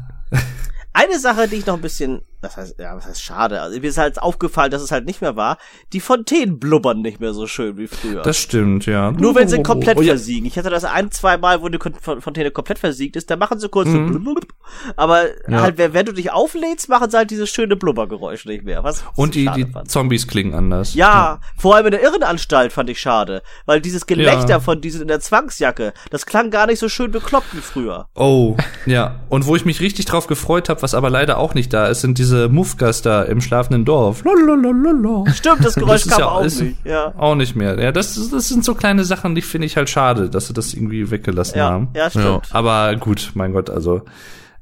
[1.00, 3.86] Eine Sache, die ich noch ein bisschen, das heißt, ja, was heißt schade, also mir
[3.88, 5.58] ist halt aufgefallen, dass es halt nicht mehr war,
[5.92, 8.22] die Fontänen blubbern nicht mehr so schön wie früher.
[8.22, 9.10] Das stimmt, ja.
[9.10, 10.08] Nur wenn sie komplett Oh, ja.
[10.14, 10.46] versiegen.
[10.46, 13.68] Ich hatte das ein, zwei Mal, wo die Fontäne komplett versiegt ist, da machen sie
[13.68, 14.12] kurz Mhm.
[14.12, 14.46] so blub,
[14.96, 15.62] aber Ja.
[15.62, 18.84] halt, wenn wenn du dich auflädst, machen sie halt dieses schöne Blubbergeräusch nicht mehr.
[18.84, 19.90] Was Und die, die fand.
[19.90, 20.94] Zombies klingen anders.
[20.94, 24.60] Ja, vor allem in der Irrenanstalt fand ich schade, weil dieses Gelächter Ja.
[24.60, 28.08] von diesen in der Zwangsjacke, das klang gar nicht so schön bekloppt wie früher.
[28.14, 29.20] Oh, ja.
[29.28, 32.02] Und wo ich mich richtig drauf gefreut habe, was aber leider auch nicht da ist,
[32.02, 34.22] sind diese Muffgas da im schlafenden Dorf.
[34.24, 35.30] Lalalala.
[35.32, 36.76] Stimmt, das Geräusch ist kam ja- auch ist- nicht.
[36.84, 37.78] Ja, Auch nicht mehr.
[37.80, 40.74] Ja, das, das sind so kleine Sachen, die finde ich halt schade, dass sie das
[40.74, 41.88] irgendwie weggelassen ja, haben.
[41.94, 42.42] ja, stimmt.
[42.50, 44.02] Aber gut, mein Gott, also.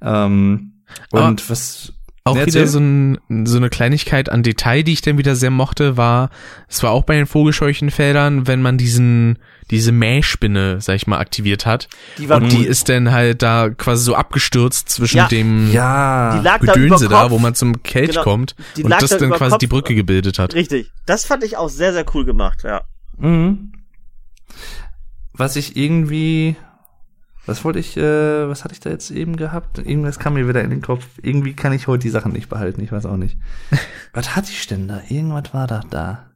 [0.03, 0.73] Ähm,
[1.11, 1.93] und Aber- was.
[2.25, 2.67] Auch Nee, wieder erzähl.
[2.67, 6.31] so, ein, so eine Kleinigkeit an Detail, die ich dann wieder sehr mochte, war,
[6.69, 9.39] es war auch bei den Vogelscheuchenfeldern, wenn man diesen,
[9.71, 11.89] diese Mähspinne, sag ich mal, aktiviert hat.
[12.19, 15.29] Die war und die ist dann halt da quasi so abgestürzt zwischen Ja.
[15.29, 16.39] dem Ja.
[16.39, 17.31] Die lag da Gedönse da, Kopf.
[17.33, 18.23] wo man zum Kelch Genau.
[18.23, 19.59] kommt Die und lag das da dann quasi Kopf.
[19.59, 20.55] die Brücke gebildet hat.
[20.55, 20.93] Richtig.
[21.05, 22.83] Das fand ich auch sehr, sehr cool gemacht, ja.
[23.19, 23.73] Mhm.
[25.33, 26.57] Was ich irgendwie,
[27.45, 29.79] was wollte ich, äh, was hatte ich da jetzt eben gehabt?
[29.79, 31.05] Irgendwas kam mir wieder in den Kopf.
[31.23, 33.37] Irgendwie kann ich heute die Sachen nicht behalten, ich weiß auch nicht.
[34.13, 35.01] was hatte ich denn da?
[35.09, 36.31] Irgendwas war da da.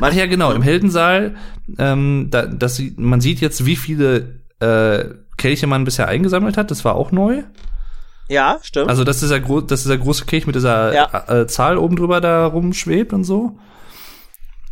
[0.00, 1.36] Ach ja, genau, im Heldensaal,
[1.78, 5.04] ähm, da, das, man sieht jetzt, wie viele äh,
[5.36, 7.42] Kelche man bisher eingesammelt hat, das war auch neu.
[8.28, 8.88] Ja, stimmt.
[8.88, 11.24] Also, dass dieser, gro dass dieser große Kelch mit dieser Ja.
[11.28, 13.58] äh, Zahl oben drüber da rumschwebt und so.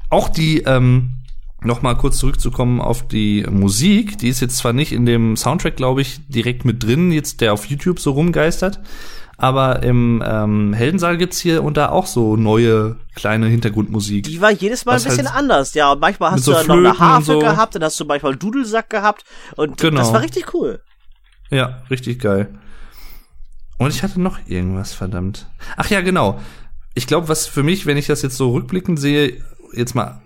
[0.09, 1.17] Auch die, ähm,
[1.63, 5.77] noch mal kurz zurückzukommen auf die Musik, die ist jetzt zwar nicht in dem Soundtrack,
[5.77, 8.81] glaube ich, direkt mit drin, jetzt der auf YouTube so rumgeistert,
[9.41, 14.25] aber im ähm, Heldensaal gibt's hier und da auch so neue kleine Hintergrundmusik.
[14.25, 15.93] die war jedes Mal ein bisschen halt- anders, ja.
[15.93, 17.39] Und manchmal hast mit du so dann noch eine Harfe so.
[17.39, 19.25] gehabt, dann hast du manchmal einen Dudelsack gehabt
[19.57, 19.99] und Genau.
[20.01, 20.83] das war richtig cool.
[21.51, 22.49] Ja, richtig geil.
[23.79, 25.49] Und ich hatte noch irgendwas, verdammt.
[25.77, 26.39] Ach ja, genau.
[26.95, 29.43] Ich glaube, was für mich, wenn ich das jetzt so rückblickend sehe,
[29.75, 30.21] jetzt mal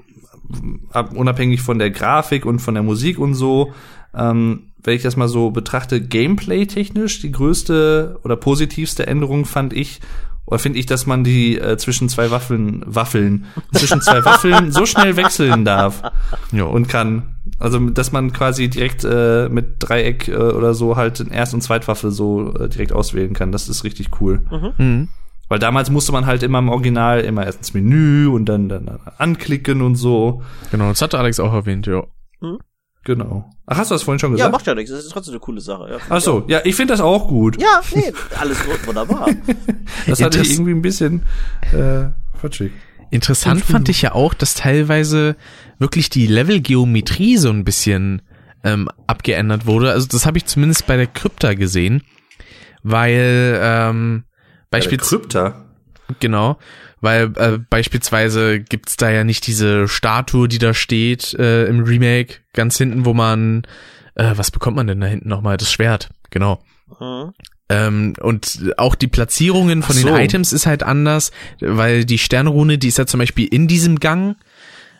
[0.90, 3.72] ab, unabhängig von der Grafik und von der Musik und so,
[4.14, 10.00] ähm, wenn ich das mal so betrachte, Gameplay-technisch die größte oder positivste Änderung fand ich,
[10.46, 14.84] oder finde ich, dass man die äh, zwischen zwei Waffeln, Waffeln, zwischen zwei Waffeln so
[14.84, 16.02] schnell wechseln darf
[16.52, 16.64] Ja.
[16.64, 17.36] und kann.
[17.58, 21.62] Also, dass man quasi direkt äh, mit Dreieck äh, oder so halt in Erst- und
[21.62, 23.52] Zweitwaffe so äh, direkt auswählen kann.
[23.52, 24.42] Das ist richtig cool.
[24.76, 25.08] Mhm.
[25.48, 28.98] Weil damals musste man halt immer im Original immer erst ins Menü und dann, dann
[29.16, 30.42] anklicken und so.
[30.70, 32.04] Genau, das hatte Alex auch erwähnt, ja.
[33.04, 33.50] Genau.
[33.66, 34.52] Ach, hast du das vorhin schon Ja, gesagt?
[34.52, 34.90] macht ja nichts.
[34.90, 35.88] Das ist trotzdem eine coole Sache.
[35.90, 37.60] Ja, Ach so, ja, ich finde das auch gut.
[37.60, 39.28] Ja, nee, alles gut, wunderbar.
[40.06, 41.22] Das hatte ich irgendwie ein bisschen
[41.72, 42.06] äh,
[42.40, 42.72] fatschig.
[43.10, 45.36] Interessant fand ich ja auch, dass teilweise
[45.78, 48.22] wirklich die Levelgeometrie so ein bisschen
[48.64, 49.92] ähm, abgeändert wurde.
[49.92, 52.02] Also das habe ich zumindest bei der Krypta gesehen,
[52.82, 54.24] weil ähm,
[54.70, 55.64] beispielsweise Krypta.
[56.20, 56.58] genau,
[57.04, 62.40] weil äh, beispielsweise gibt's da ja nicht diese Statue, die da steht äh, im Remake
[62.52, 63.62] ganz hinten, wo man
[64.16, 65.56] äh, was bekommt man denn da hinten nochmal?
[65.56, 66.62] Das Schwert, genau.
[67.00, 67.32] Mhm.
[67.68, 70.08] Ähm, und auch die Platzierungen von so.
[70.08, 71.30] den Items ist halt anders,
[71.60, 74.36] weil die Sternrune, die ist ja zum Beispiel in diesem Gang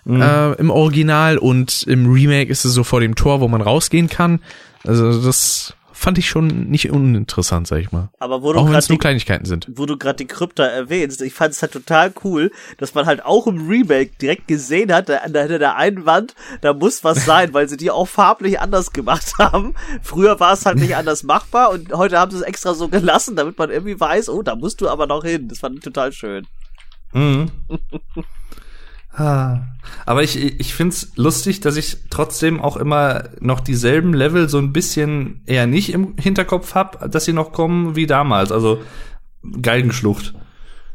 [0.06, 0.20] Mhm.
[0.20, 4.08] äh, im Original und im Remake ist es so vor dem Tor, wo man rausgehen
[4.10, 4.40] kann.
[4.86, 5.74] Also das
[6.04, 8.10] fand ich schon nicht uninteressant, sag ich mal.
[8.18, 9.66] Aber wo du Auch wenn es nur Kleinigkeiten sind.
[9.74, 13.24] wo du gerade die Krypta erwähnst, ich fand es halt total cool, dass man halt
[13.24, 17.54] auch im Remake direkt gesehen hat, da, hinter der einen Wand, da muss was sein,
[17.54, 19.74] weil sie die auch farblich anders gemacht haben.
[20.02, 23.34] Früher war es halt nicht anders machbar und heute haben sie es extra so gelassen,
[23.34, 25.48] damit man irgendwie weiß, oh, da musst du aber noch hin.
[25.48, 26.46] Das fand ich total schön.
[27.14, 27.50] Mhm.
[29.14, 29.60] Ah.
[30.06, 34.72] Aber ich, ich find's lustig, dass ich trotzdem auch immer noch dieselben Level so ein
[34.72, 38.50] bisschen eher nicht im Hinterkopf hab, dass sie noch kommen wie damals.
[38.50, 38.80] Also
[39.60, 40.34] Galgenschlucht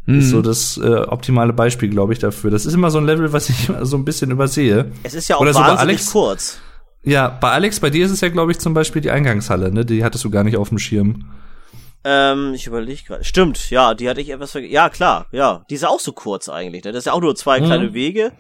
[0.08, 2.50] ist so das äh, optimale Beispiel, glaube ich, dafür.
[2.50, 4.92] Das ist immer so ein Level, was ich immer so ein bisschen übersehe.
[5.04, 6.12] Es ist ja auch Oder so wahnsinnig Alex.
[6.12, 6.60] kurz.
[7.04, 9.86] Ja, bei Alex, bei dir ist es ja, glaube ich, zum Beispiel die Eingangshalle, ne?
[9.86, 11.26] Die hattest du gar nicht auf dem Schirm.
[12.04, 13.24] Ähm, ich überlege gerade.
[13.24, 14.74] Stimmt, ja, die hatte ich etwas vergessen.
[14.74, 15.66] Ja, klar, ja.
[15.70, 16.84] Die ist ja auch so kurz eigentlich.
[16.86, 16.92] Ne?
[16.92, 17.66] Das ist ja auch nur zwei Mhm.
[17.66, 18.32] kleine Wege.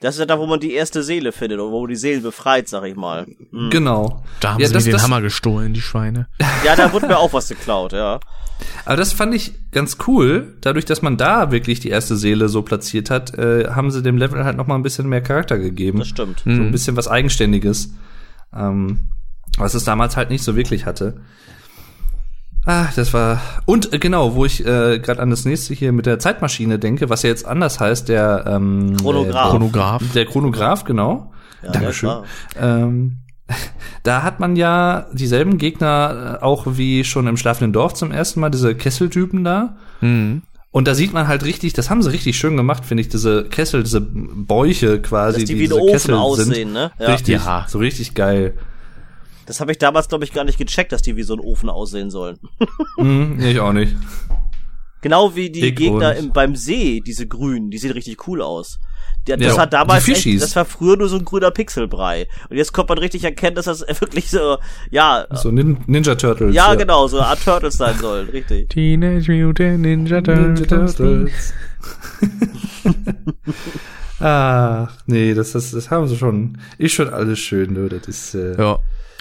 [0.00, 2.22] Das ist ja da, wo man die erste Seele findet und wo man die Seelen
[2.22, 3.26] befreit, sag ich mal.
[3.50, 3.70] Mhm.
[3.70, 4.22] Genau.
[4.40, 6.28] Da haben Ja, sie das- mir den das- Hammer gestohlen, die Schweine.
[6.64, 8.20] Ja, da wurde mir auch was geklaut, ja.
[8.84, 10.56] Aber das fand ich ganz cool.
[10.60, 14.18] Dadurch, dass man da wirklich die erste Seele so platziert hat, äh, haben sie dem
[14.18, 15.98] Level halt noch mal ein bisschen mehr Charakter gegeben.
[16.00, 16.40] Das stimmt.
[16.44, 17.94] So ein bisschen was Eigenständiges.
[18.54, 19.08] Ähm,
[19.56, 21.20] was es damals halt nicht so wirklich hatte.
[22.70, 23.40] Ah, das war.
[23.64, 27.08] Und äh, genau, wo ich äh, gerade an das nächste hier mit der Zeitmaschine denke,
[27.08, 29.50] was ja jetzt anders heißt, der ähm, Chronograph.
[29.50, 30.02] Chronograph.
[30.14, 31.32] Der, Chronograph, genau.
[31.62, 32.10] Ja, Dankeschön.
[32.60, 33.20] Ähm,
[34.02, 38.40] da hat man ja dieselben Gegner äh, auch wie schon im schlafenden Dorf zum ersten
[38.40, 39.76] Mal, diese Kesseltypen da.
[40.02, 40.42] Mhm.
[40.70, 43.44] Und da sieht man halt richtig, das haben sie richtig schön gemacht, finde ich, diese
[43.44, 46.72] Kessel, diese Bäuche quasi, Dass die wie ein diese Ofen Kessel aussehen, sind.
[46.74, 46.90] ne?
[46.98, 47.06] Ja.
[47.12, 47.64] Richtig, Ja.
[47.66, 48.52] so richtig geil.
[49.48, 51.70] Das habe ich damals, glaube ich, gar nicht gecheckt, dass die wie so ein Ofen
[51.70, 52.38] aussehen sollen.
[52.98, 53.96] Hm, ich auch nicht.
[55.00, 58.78] Genau wie die Dick Gegner im, beim See, diese grünen, die sehen richtig cool aus.
[59.26, 60.40] Der, das Ja, hat damals die echt, Fischis.
[60.42, 62.26] das war früher nur so ein grüner Pixelbrei.
[62.50, 64.58] Und jetzt kommt man richtig erkennen, dass das wirklich so,
[64.90, 66.54] ja, So Nin Ninja Turtles.
[66.54, 68.68] ja, genau, so eine Art Turtles sein sollen, richtig.
[68.70, 70.94] Teenage Mutant Ninja Ninja Turtles.
[70.96, 71.52] Turtles.
[74.20, 76.58] Ach, nee, das, das, das haben sie schon.
[76.76, 77.88] Ist schon alles schön, ne?
[77.88, 78.34] Das ist.
[78.34, 78.78] Äh, Ja.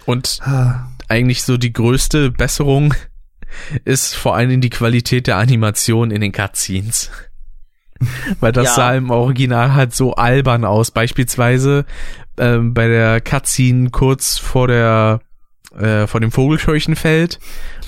[0.07, 0.87] Und ah.
[1.09, 2.93] eigentlich so die größte Besserung
[3.85, 7.11] ist vor allen Dingen die Qualität der Animation in den Cutscenes.
[8.39, 8.73] Weil das Ja.
[8.73, 10.91] sah im Original halt so albern aus.
[10.91, 11.85] Beispielsweise
[12.37, 15.19] ähm, bei der Cutscene kurz vor der
[15.77, 17.39] äh, vor dem Vogelscheuchenfeld,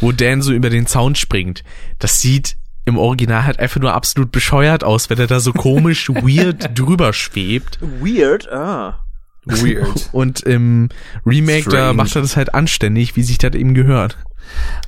[0.02, 1.64] wo Dan so über den Zaun springt.
[2.00, 6.10] Das sieht im Original halt einfach nur absolut bescheuert aus, wenn er da so komisch
[6.10, 7.80] weird drüber schwebt.
[7.82, 9.00] Weird, ah.
[9.50, 10.10] Weird.
[10.12, 10.90] Und im
[11.26, 11.94] Remake, da Strange.
[11.94, 14.18] macht er das halt anständig, wie sich das eben gehört.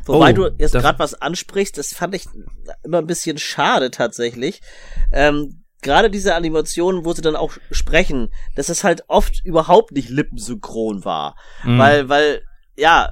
[0.05, 2.25] Wobei Oh, du jetzt da- gerade was ansprichst, das fand ich
[2.83, 4.61] immer ein bisschen schade tatsächlich.
[5.11, 10.09] Ähm, gerade diese Animationen, wo sie dann auch sprechen, dass es halt oft überhaupt nicht
[10.09, 11.35] lippensynchron war.
[11.63, 11.77] Mhm.
[11.77, 12.41] Weil, weil,
[12.75, 13.09] ja,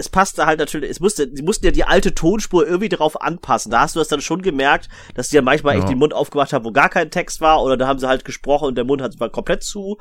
[0.00, 3.70] es passte halt natürlich, es musste, sie mussten ja die alte Tonspur irgendwie darauf anpassen.
[3.70, 5.80] Da hast du das dann schon gemerkt, dass die ja manchmal Ja.
[5.80, 8.24] echt den Mund aufgemacht haben, wo gar kein Text war, oder da haben sie halt
[8.24, 9.98] gesprochen und der Mund hat war komplett zu.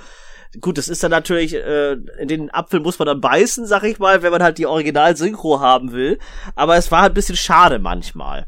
[0.62, 4.00] Gut, das ist dann natürlich, äh, in den Apfel muss man dann beißen, sag ich
[4.00, 6.18] mal, wenn man halt die Original-Synchro haben will.
[6.56, 8.48] Aber es war halt ein bisschen schade manchmal.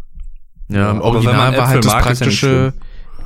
[0.67, 2.73] Ja, im Original war halt das Praktische,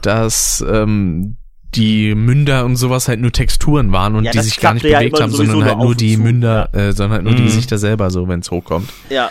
[0.01, 1.37] dass ähm,
[1.75, 4.99] die Münder und sowas halt nur Texturen waren und Ja, die sich gar nicht ja
[4.99, 7.47] bewegt haben, sondern nur halt nur die zu, Münder, äh, sondern halt nur die Mhm.
[7.47, 8.89] Gesichter selber so, wenn es hochkommt.
[9.09, 9.29] Ja.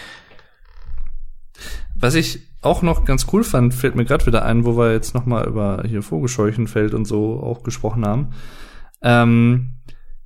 [1.94, 5.14] Was ich auch noch ganz cool fand, fällt mir gerade wieder ein, wo wir jetzt
[5.14, 8.32] noch mal über hier Vogelscheuchenfeld und so auch gesprochen haben.
[9.02, 9.74] Ähm,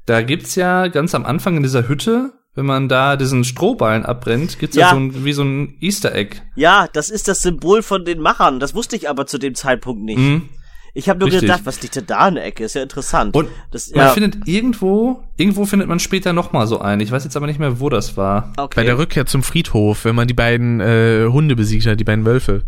[0.07, 4.59] da gibt's ja ganz am Anfang in dieser Hütte, wenn man da diesen Strohballen abbrennt,
[4.59, 4.91] gibt's ja, Ja.
[4.91, 6.37] so ein, wie so ein Easter Egg.
[6.57, 8.59] Ja, das ist das Symbol von den Machern.
[8.61, 10.19] Das wusste ich aber zu dem Zeitpunkt nicht.
[10.19, 10.49] Mhm.
[10.95, 11.43] Ich habe nur Richtig.
[11.43, 12.65] gedacht, was liegt denn da in der Ecke?
[12.65, 13.35] Ist ja interessant.
[13.37, 17.01] Und das, man ja, findet irgendwo, irgendwo findet man später noch mal so einen.
[17.01, 18.53] Ich weiß jetzt aber nicht mehr, wo das war.
[18.57, 18.75] okay.
[18.77, 22.25] Bei der Rückkehr zum Friedhof, wenn man die beiden äh, Hunde besiegt hat, die beiden
[22.25, 22.65] Wölfe.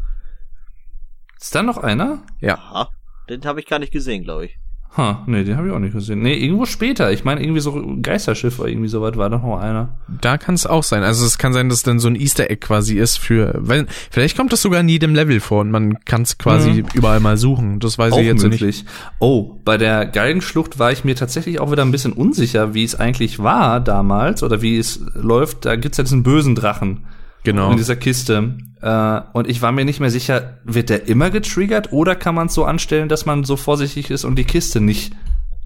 [1.40, 2.22] Ist da noch einer?
[2.40, 2.56] Ja.
[2.56, 2.90] Aha.
[3.28, 4.58] Den habe ich gar nicht gesehen, glaube ich.
[4.96, 6.20] Ha, nee, den habe ich auch nicht gesehen.
[6.20, 7.12] Nee, irgendwo später.
[7.12, 9.90] Ich meine, irgendwie so Geisterschiff oder irgendwie so weit war noch mal einer.
[10.20, 11.04] Da kann es auch sein.
[11.04, 14.36] Also es kann sein, dass dann so ein Easter Egg quasi ist für, weil vielleicht
[14.36, 16.86] kommt das sogar in jedem Level vor und man kann es quasi Mhm.
[16.94, 17.78] überall mal suchen.
[17.78, 18.60] Das weiß auch ich jetzt nicht.
[18.60, 18.84] möglich.
[19.20, 22.96] Oh, bei der Galgenschlucht war ich mir tatsächlich auch wieder ein bisschen unsicher, wie es
[22.96, 25.66] eigentlich war damals oder wie es läuft.
[25.66, 27.04] Da gibt's ja diesen bösen Drachen
[27.42, 27.70] Genau.
[27.70, 28.56] in dieser Kiste.
[28.82, 32.48] Äh, und ich war mir nicht mehr sicher, wird der immer getriggert oder kann man
[32.48, 35.12] es so anstellen, dass man so vorsichtig ist und die Kiste nicht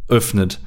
[0.09, 0.61] öffnet?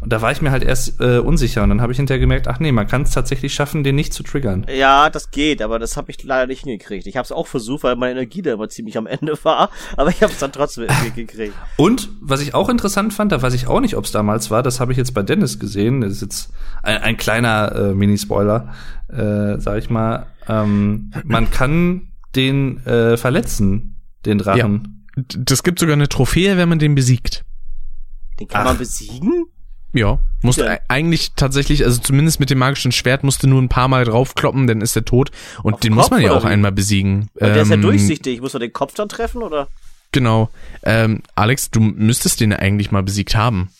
[0.00, 2.48] Und da war ich mir halt erst äh, unsicher und dann habe ich hinterher gemerkt,
[2.48, 4.66] ach nee, man kann es tatsächlich schaffen, den nicht zu triggern.
[4.74, 7.06] Ja, das geht, aber das habe ich leider nicht hingekriegt.
[7.06, 10.08] Ich habe es auch versucht, weil meine Energie da immer ziemlich am Ende war, aber
[10.08, 11.54] ich habe es dann trotzdem irgendwie gekriegt.
[11.76, 14.62] Und was ich auch interessant fand, da weiß ich auch nicht, ob es damals war,
[14.62, 16.50] das habe ich jetzt bei Dennis gesehen, das ist jetzt
[16.82, 18.72] ein, ein kleiner äh, Mini-Spoiler,
[19.08, 25.06] äh, sag ich mal, ähm, man kann den äh, verletzen, den Drachen.
[25.16, 27.44] D- Das gibt sogar eine Trophäe, wenn man den besiegt.
[28.38, 28.64] Den kann Ach.
[28.66, 29.46] man besiegen?
[29.92, 30.74] Ja, musste Ja.
[30.74, 34.66] e- eigentlich tatsächlich, also zumindest mit dem magischen Schwert musste nur ein paar Mal draufkloppen,
[34.68, 35.30] dann ist er tot.
[35.64, 36.48] Und Auf den den muss Kopf man ja auch wie?
[36.48, 37.28] einmal besiegen.
[37.34, 38.40] Weil der ist ja Ähm, durchsichtig.
[38.40, 39.66] Muss man den Kopf dann treffen, oder?
[40.12, 40.50] Genau.
[40.84, 43.70] Ähm, Alex, du müsstest den eigentlich mal besiegt haben.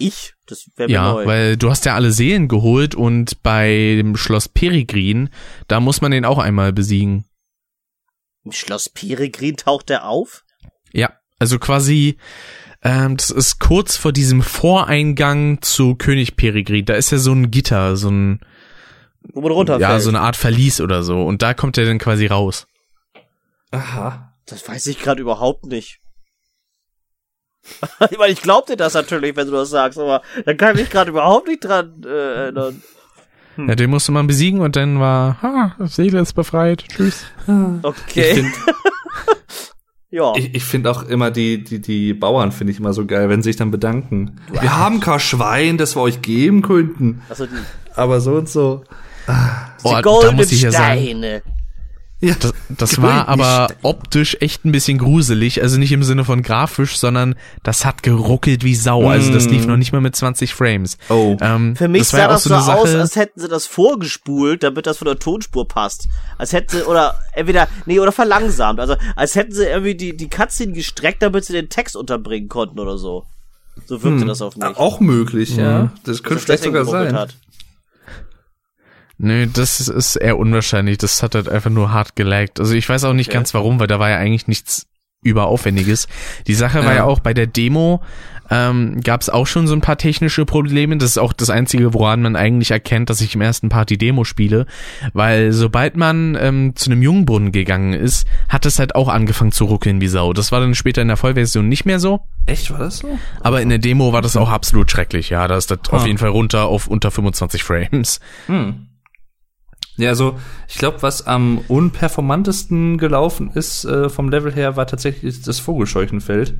[0.00, 0.34] Ich?
[0.46, 1.26] Das wäre mir Ja, neu.
[1.26, 5.30] weil du hast ja alle Seelen geholt und bei dem Schloss Peregrin,
[5.68, 7.24] da muss man den auch einmal besiegen.
[8.44, 10.44] Im Schloss Peregrin taucht der auf?
[10.92, 12.16] Ja, also quasi,
[12.82, 16.84] ähm, das ist kurz vor diesem Voreingang zu König Peregrin.
[16.86, 18.40] Da ist ja so ein Gitter, so ein,
[19.34, 19.82] Wo man runterfällt.
[19.82, 21.22] ja, so eine Art Verlies oder so.
[21.22, 22.66] Und da kommt er dann quasi raus.
[23.70, 24.34] Aha.
[24.46, 25.99] das weiß ich gerade überhaupt nicht.
[28.10, 30.82] ich meine, ich glaub dir das natürlich, wenn du das sagst, aber da kann ich
[30.82, 32.82] mich gerade überhaupt nicht dran äh, erinnern.
[33.56, 36.84] Ja, den musste man besiegen und dann war, ha, Seele ist befreit.
[36.88, 37.24] Tschüss.
[37.82, 38.30] Okay.
[38.30, 38.52] Ich finde
[40.10, 40.32] ja.
[40.36, 43.42] ich, ich find auch immer die, die, die Bauern finde ich immer so geil, wenn
[43.42, 44.40] sie sich dann bedanken.
[44.50, 47.22] Wir haben kein Schwein, das wir euch geben könnten.
[47.28, 47.52] Also die,
[47.94, 48.84] Aber so und so.
[49.82, 51.42] Oh, die goldenen muss ich ja sagen, Steine.
[52.22, 55.62] Ja, Das, das war aber optisch echt ein bisschen gruselig.
[55.62, 59.08] Also nicht im Sinne von grafisch, sondern das hat geruckelt wie Sau.
[59.08, 60.98] Also das lief noch nicht mal mit 20 Frames.
[61.08, 61.38] Oh.
[61.40, 64.62] Ähm, Für mich das war sah das so, eine aus, als hätten sie das vorgespult,
[64.62, 66.08] damit das von der Tonspur passt.
[66.36, 68.80] Als hätten sie, oder entweder, nee, oder verlangsamt.
[68.80, 72.78] Also, als hätten sie irgendwie die, die Cutscene gestreckt, damit sie den Text unterbringen konnten
[72.78, 73.24] oder so.
[73.86, 74.76] So wirkte das auf mich.
[74.76, 75.92] Auch möglich, ja.
[76.04, 77.14] Das Dass könnte vielleicht sogar sein.
[77.14, 77.34] Hat.
[79.22, 80.96] Nö, das ist eher unwahrscheinlich.
[80.98, 82.58] Das hat halt einfach nur hart gelaggt.
[82.58, 83.36] Also ich weiß auch nicht Okay.
[83.36, 84.86] ganz warum, weil da war ja eigentlich nichts
[85.22, 86.08] überaufwendiges.
[86.46, 86.98] Die Sache war Ja.
[87.00, 88.00] ja auch bei der Demo,
[88.50, 90.96] ähm, gab es auch schon so ein paar technische Probleme.
[90.96, 93.98] Das ist auch das Einzige, woran man eigentlich erkennt, dass ich im ersten Part die
[93.98, 94.64] Demo spiele.
[95.12, 99.66] Weil sobald man ähm, zu einem Jungbrunnen gegangen ist, hat es halt auch angefangen zu
[99.66, 100.32] ruckeln wie Sau.
[100.32, 102.20] Das war dann später in der Vollversion nicht mehr so.
[102.46, 103.18] Echt, war das so?
[103.42, 105.28] Aber in der Demo war das auch absolut schrecklich.
[105.28, 106.06] Ja, da ist das auf Ah.
[106.06, 108.18] jeden Fall runter auf unter 25 Frames.
[108.46, 108.86] Hm.
[110.00, 110.38] Ja, also
[110.68, 116.54] ich glaube, was am unperformantesten gelaufen ist äh, vom Level her, war tatsächlich das Vogelscheuchenfeld.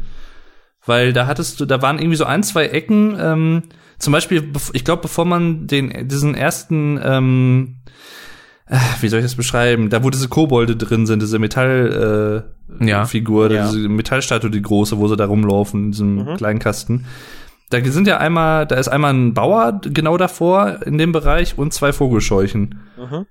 [0.87, 3.63] Weil da hattest du, da waren irgendwie so ein, zwei Ecken, ähm,
[3.99, 7.77] zum Beispiel, ich glaube, bevor man den, diesen ersten, ähm,
[8.67, 12.45] äh, wie soll ich das beschreiben, da wo diese Kobolde drin sind, diese Metallfigur,
[12.81, 13.05] äh, Ja.
[13.05, 13.71] Figur, Ja.
[13.71, 17.05] diese Metallstatue, die große, wo sie da rumlaufen, in diesem kleinen Kasten.
[17.71, 21.73] Da sind ja einmal, da ist einmal ein Bauer genau davor in dem Bereich und
[21.73, 22.81] zwei Vogelscheuchen.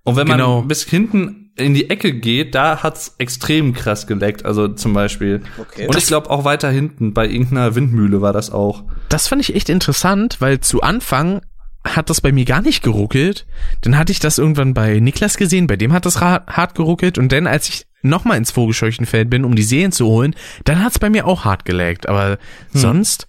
[0.03, 0.61] Und wenn man Genau.
[0.61, 4.45] bis hinten in die Ecke geht, da hat's extrem krass geleckt.
[4.45, 5.41] Also zum Beispiel.
[5.57, 5.87] Okay.
[5.87, 8.83] Und ich glaube auch weiter hinten bei irgendeiner Windmühle war das auch.
[9.09, 11.41] Das fand ich echt interessant, weil zu Anfang
[11.83, 13.45] hat das bei mir gar nicht geruckelt.
[13.81, 17.31] Dann hatte ich das irgendwann bei Niklas gesehen, bei dem hat das hart geruckelt und
[17.31, 20.33] dann, als ich nochmal ins Vogelscheuchenfeld bin, um die Serien zu holen,
[20.63, 22.07] dann hat's bei mir auch hart gelaggt.
[22.07, 22.37] Aber
[22.73, 23.27] sonst,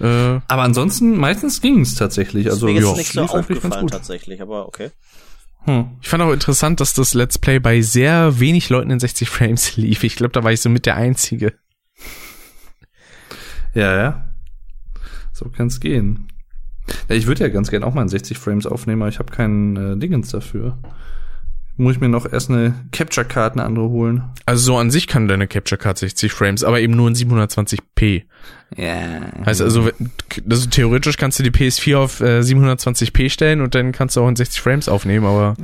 [0.00, 2.50] äh, Aber ansonsten meistens ging's tatsächlich.
[2.50, 3.92] Also Mir ist ja, nicht so lief eigentlich ganz aufgefallen gut.
[3.92, 4.90] tatsächlich, aber okay.
[5.64, 5.90] Hm.
[6.00, 9.76] ich fand auch interessant, dass das Let's Play bei sehr wenig Leuten in 60 Frames
[9.76, 10.02] lief.
[10.02, 11.54] Ich glaube, da war ich so mit der Einzige.
[13.74, 14.28] Ja, ja.
[15.32, 16.28] So kann's gehen.
[17.08, 19.32] Ja, ich würde ja ganz gern auch mal in 60 Frames aufnehmen, aber ich habe
[19.32, 20.78] keinen äh, Dingens dafür.
[21.78, 24.24] Muss ich mir noch erst eine Capture Card, eine andere holen.
[24.44, 28.24] Also so an sich kann deine Capture Card 60 Frames, aber eben nur in 720p.
[28.76, 29.20] Ja.
[29.46, 29.88] Heißt also,
[30.48, 34.28] also theoretisch kannst du die PS4 auf äh, 720p stellen und dann kannst du auch
[34.28, 35.56] in 60 Frames aufnehmen, aber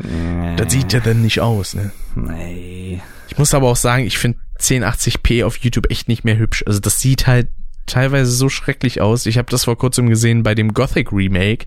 [0.57, 1.91] das sieht ja dann nicht aus, ne?
[2.15, 3.03] Nee.
[3.29, 6.65] Ich muss aber auch sagen, ich finde 1080p auf YouTube echt nicht mehr hübsch.
[6.67, 7.49] Also das sieht halt
[7.87, 9.27] teilweise so schrecklich aus.
[9.27, 11.67] Ich habe das vor kurzem gesehen bei dem Gothic Remake.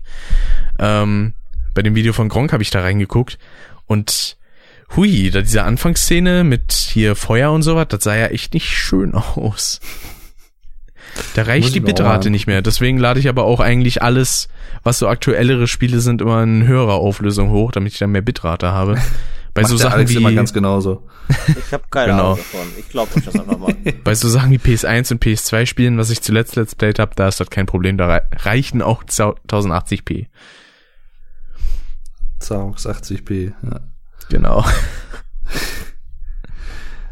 [0.78, 1.34] Ähm,
[1.74, 3.38] bei dem Video von Gronk habe ich da reingeguckt
[3.86, 4.36] und
[4.96, 9.14] hui, da diese Anfangsszene mit hier Feuer und sowas, das sah ja echt nicht schön
[9.14, 9.80] aus.
[11.34, 12.62] Da reicht ich die Bitrate nicht mehr.
[12.62, 14.48] Deswegen lade ich aber auch eigentlich alles,
[14.82, 18.68] was so aktuellere Spiele sind, immer in höherer Auflösung hoch, damit ich dann mehr Bitrate
[18.72, 18.96] habe.
[19.54, 21.06] Bei Macht so Sachen Alex wie immer ganz genauso.
[21.66, 22.24] Ich habe keine Genau.
[22.32, 22.66] Ahnung davon.
[22.78, 23.74] Ich glaube euch das einfach mal.
[24.04, 27.28] Bei so Sachen wie PS1 und PS2 Spielen, was ich zuletzt Let's Played habe, da
[27.28, 27.98] ist das kein Problem.
[27.98, 30.28] Da rei- reichen auch 1080p.
[32.52, 33.52] Zaux 80p.
[33.62, 33.80] Ja.
[34.28, 34.64] Genau.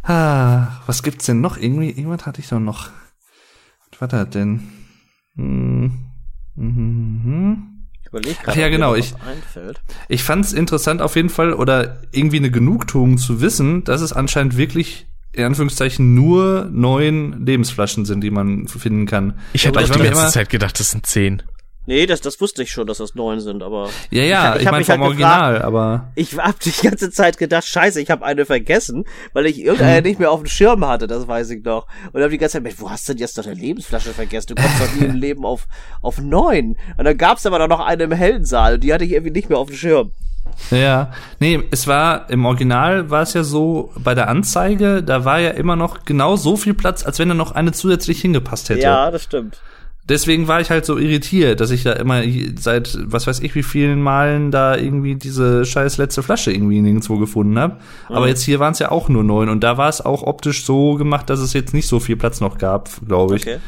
[0.02, 1.56] Ah, was gibt's denn noch?
[1.56, 2.88] Irgendwie, irgendwas hatte ich doch noch.
[3.92, 4.62] Was war das denn?
[5.36, 5.92] Hm.
[6.56, 7.86] Mhm.
[8.02, 9.80] Ich überlege Ach gerade, ja, genau, ich- einfällt.
[10.08, 14.56] Ich fand's interessant auf jeden Fall oder irgendwie eine Genugtuung zu wissen, dass es anscheinend
[14.56, 19.38] wirklich in Anführungszeichen nur neun Lebensflaschen sind, die man finden kann.
[19.52, 21.42] Ich hätte auch die ganze immer- Zeit gedacht, das sind 10.
[21.86, 24.62] Nee, das, das wusste ich schon, dass das neun sind, aber Ja, Ich ja, ich,
[24.62, 28.00] ich hab meine mich vom halt Original, aber ich hab die ganze Zeit gedacht, scheiße,
[28.00, 31.50] ich habe eine vergessen, weil ich irgendeine nicht mehr auf dem Schirm hatte, das weiß
[31.50, 31.86] ich noch.
[32.12, 34.54] Und hab die ganze Zeit, Mensch, wo hast du denn jetzt noch eine Lebensflasche vergessen?
[34.54, 35.66] Du kommst doch nie im Leben auf,
[36.02, 36.76] auf neun.
[36.96, 39.48] Und dann gab's aber noch eine im hellen Saal, und die hatte ich irgendwie nicht
[39.48, 40.12] mehr auf dem Schirm.
[40.70, 45.38] Ja, nee, es war im Original war es ja so bei der Anzeige, da war
[45.38, 48.82] ja immer noch genau so viel Platz, als wenn da noch eine zusätzlich hingepasst hätte.
[48.82, 49.60] Ja, das stimmt.
[50.10, 52.22] Deswegen war ich halt so irritiert, dass ich da immer
[52.58, 57.16] seit was weiß ich wie vielen Malen da irgendwie diese scheiß letzte Flasche irgendwie nirgendwo
[57.16, 57.76] gefunden habe.
[58.08, 60.64] Aber jetzt hier waren es ja auch nur neun und da war es auch optisch
[60.64, 63.42] so gemacht, dass es jetzt nicht so viel Platz noch gab, glaube ich.
[63.42, 63.58] Okay.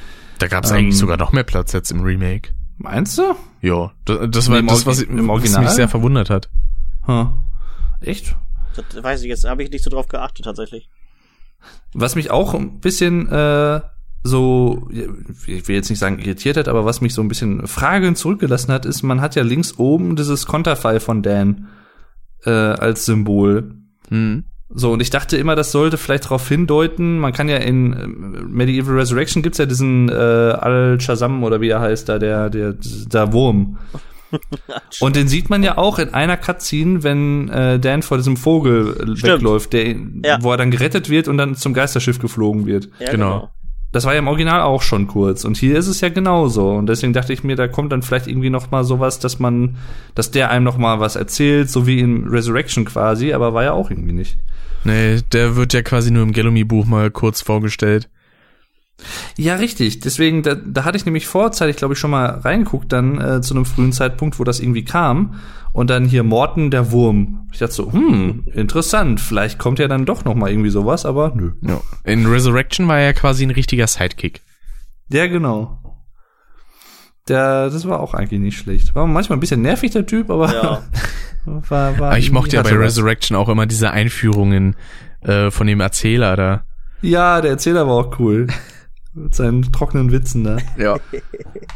[0.40, 0.78] Da gab es Ähm.
[0.78, 2.50] eigentlich sogar noch mehr Platz jetzt im Remake.
[2.76, 3.36] Meinst du?
[3.60, 5.62] Ja, das, das war das, was, ich, im was Original?
[5.62, 6.50] mich sehr verwundert hat.
[7.06, 7.34] Hm.
[8.00, 8.36] Echt?
[8.74, 10.88] Das weiß ich jetzt, habe ich nicht so drauf geachtet tatsächlich.
[11.94, 13.80] Was mich auch ein bisschen äh,
[14.24, 14.88] so,
[15.46, 18.72] ich will jetzt nicht sagen irritiert hat, aber was mich so ein bisschen fragend zurückgelassen
[18.72, 21.66] hat, ist, man hat ja links oben dieses Konterfei von Dan
[22.44, 23.74] äh, als Symbol.
[24.08, 24.44] Hm.
[24.74, 28.06] So, und ich dachte immer, das sollte vielleicht darauf hindeuten, man kann ja in äh,
[28.06, 33.32] Medieval Resurrection gibt's ja diesen äh, Al-Shazam oder wie er heißt, da der, der, der
[33.32, 33.78] Wurm.
[35.00, 38.92] und den sieht man ja auch in einer Cutscene, wenn äh, Dan vor diesem Vogel
[38.96, 39.22] äh, Stimmt.
[39.34, 39.94] wegläuft, der,
[40.24, 40.38] Ja.
[40.40, 42.88] wo er dann gerettet wird und dann zum Geisterschiff geflogen wird.
[42.98, 43.50] Ja, Genau.
[43.92, 46.86] Das war ja im Original auch schon kurz und hier ist es ja genauso und
[46.86, 49.76] deswegen dachte ich mir, da kommt dann vielleicht irgendwie noch mal sowas, dass man,
[50.14, 53.72] dass der einem noch mal was erzählt, so wie in Resurrection quasi, aber war ja
[53.72, 54.38] auch irgendwie nicht.
[54.84, 58.08] Nee, der wird ja quasi nur im Gelumi-Buch mal kurz vorgestellt.
[59.36, 60.00] Ja, richtig.
[60.00, 63.54] Deswegen, da, da hatte ich nämlich vorzeitig, glaube ich, schon mal reingeguckt, dann äh, zu
[63.54, 65.40] einem frühen Zeitpunkt, wo das irgendwie kam.
[65.72, 67.48] Und dann hier Morten der Wurm.
[67.50, 69.20] Ich dachte so, hm, interessant.
[69.20, 71.52] Vielleicht kommt ja dann doch noch mal irgendwie sowas, aber nö.
[71.62, 71.80] Ja.
[72.04, 74.42] In Resurrection war er ja quasi ein richtiger Sidekick.
[75.08, 75.78] Ja, genau.
[77.28, 78.94] Der, das war auch eigentlich nicht schlecht.
[78.94, 80.82] War manchmal ein bisschen nervig, der Typ, aber Ja.
[81.44, 82.86] war, war Aber ich mochte ja bei hatte was.
[82.86, 84.76] Resurrection auch immer diese Einführungen
[85.22, 86.64] äh, von dem Erzähler da.
[87.00, 88.46] Ja, der Erzähler war auch cool.
[89.14, 90.58] Mit seinen trockenen Witzen da.
[90.78, 90.98] Ja.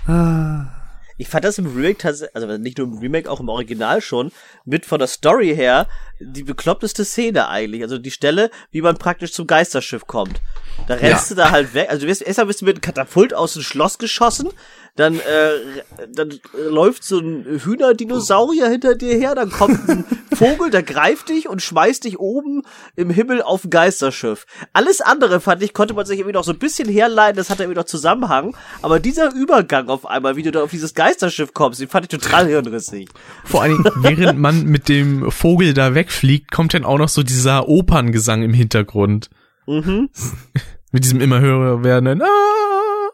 [0.06, 0.72] Ah.
[1.18, 4.30] Ich fand das im Remake tatsächlich, also nicht nur im Remake, auch im Original schon,
[4.66, 5.88] mit von der Story her,
[6.20, 7.82] die bekloppteste Szene eigentlich.
[7.82, 10.42] Also die Stelle, wie man praktisch zum Geisterschiff kommt.
[10.88, 11.88] Da rennst du da halt weg.
[11.88, 14.50] Also du wirst, erstmal bist du mit einem Katapult aus dem Schloss geschossen,
[14.96, 15.82] dann, äh,
[16.12, 21.28] dann äh, läuft so ein Hühnerdinosaurier hinter dir her, dann kommt ein Vogel, der greift
[21.28, 22.62] dich und schmeißt dich oben
[22.96, 24.46] im Himmel auf ein Geisterschiff.
[24.72, 27.62] Alles andere, fand ich, konnte man sich irgendwie noch so ein bisschen herleiten, das hatte
[27.62, 31.80] irgendwie noch Zusammenhang, aber dieser Übergang auf einmal, wie du da auf dieses Geisterschiff kommst,
[31.80, 33.10] den fand ich total hirnrissig.
[33.44, 37.22] Vor allen Dingen, während man mit dem Vogel da wegfliegt, kommt dann auch noch so
[37.22, 39.28] dieser Operngesang im Hintergrund.
[39.66, 40.08] Mhm.
[40.92, 43.06] Mit diesem immer höher werdenden ah!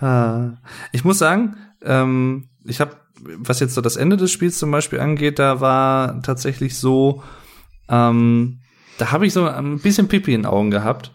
[0.00, 0.52] Ah.
[0.92, 5.00] Ich muss sagen, ähm, ich habe, was jetzt so das Ende des Spiels zum Beispiel
[5.00, 7.22] angeht, da war tatsächlich so,
[7.88, 8.60] ähm,
[8.98, 11.12] da habe ich so ein bisschen Pipi in den Augen gehabt,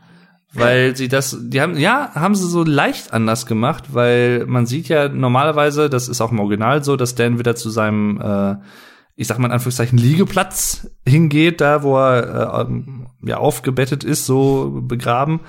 [0.54, 4.88] weil sie das, die haben, ja, haben sie so leicht anders gemacht, weil man sieht
[4.88, 8.56] ja normalerweise, das ist auch im Original so, dass Dan wieder zu seinem, äh,
[9.16, 14.82] ich sag mal in Anführungszeichen Liegeplatz hingeht, da wo er äh, ja aufgebettet ist, so
[14.84, 15.42] begraben.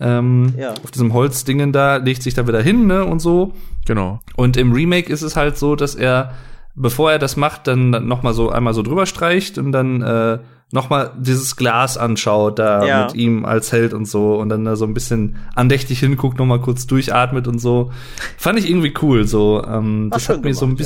[0.00, 0.70] Ähm, Ja.
[0.82, 3.52] Auf diesem Holzdingen da legt sich da wieder hin, ne, und so.
[3.86, 4.20] Genau.
[4.36, 6.32] Und im Remake ist es halt so, dass er,
[6.74, 10.38] bevor er das macht, dann noch mal so einmal so drüber streicht und dann äh,
[10.72, 13.04] noch mal dieses Glas anschaut da Ja.
[13.06, 16.46] mit ihm als Held und so und dann da so ein bisschen andächtig hinguckt, noch
[16.46, 17.90] mal kurz durchatmet und so.
[18.38, 19.26] Fand ich irgendwie cool.
[19.26, 20.84] So, ähm, War das hat mir so ein gemacht, ja.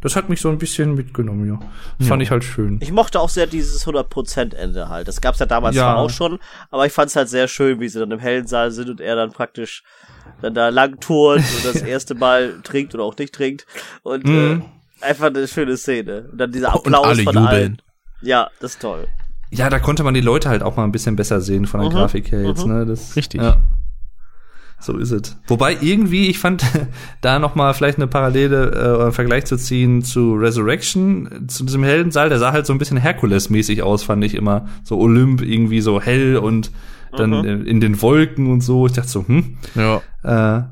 [0.00, 2.06] Das hat mich so ein bisschen mitgenommen, ja.
[2.06, 2.78] Fand ich halt schön.
[2.82, 5.08] Ich mochte auch sehr dieses 100% Ende halt.
[5.08, 5.96] Das gab's ja damals Ja.
[5.96, 6.38] auch schon,
[6.70, 9.16] aber ich fand's halt sehr schön, wie sie dann im hellen Saal sind und er
[9.16, 9.82] dann praktisch
[10.42, 13.66] dann da lang turnt und das erste Mal trinkt oder auch nicht trinkt
[14.02, 14.62] und Mhm.
[15.00, 16.28] äh, einfach eine schöne Szene.
[16.30, 17.46] Und dann dieser Und Applaus alle von jubeln.
[17.48, 17.82] allen.
[18.22, 19.06] Ja, das ist toll.
[19.50, 21.88] Ja, da konnte man die Leute halt auch mal ein bisschen besser sehen von der
[21.88, 22.72] Mhm, Grafik her jetzt, mhm.
[22.72, 22.86] ne?
[22.86, 23.40] Das, Richtig.
[23.40, 23.56] Ja.
[24.80, 25.36] So ist es.
[25.48, 26.62] Wobei irgendwie, ich fand,
[27.20, 31.64] da noch mal vielleicht eine Parallele äh, oder einen Vergleich zu ziehen zu Resurrection, zu
[31.64, 34.68] diesem Heldensaal, der sah halt so ein bisschen Herkules-mäßig aus, fand ich immer.
[34.84, 36.70] So Olymp irgendwie so hell und
[37.16, 37.66] dann Mhm.
[37.66, 38.86] in den Wolken und so.
[38.86, 39.96] Ich dachte so, hm, Ja.
[40.58, 40.62] äh,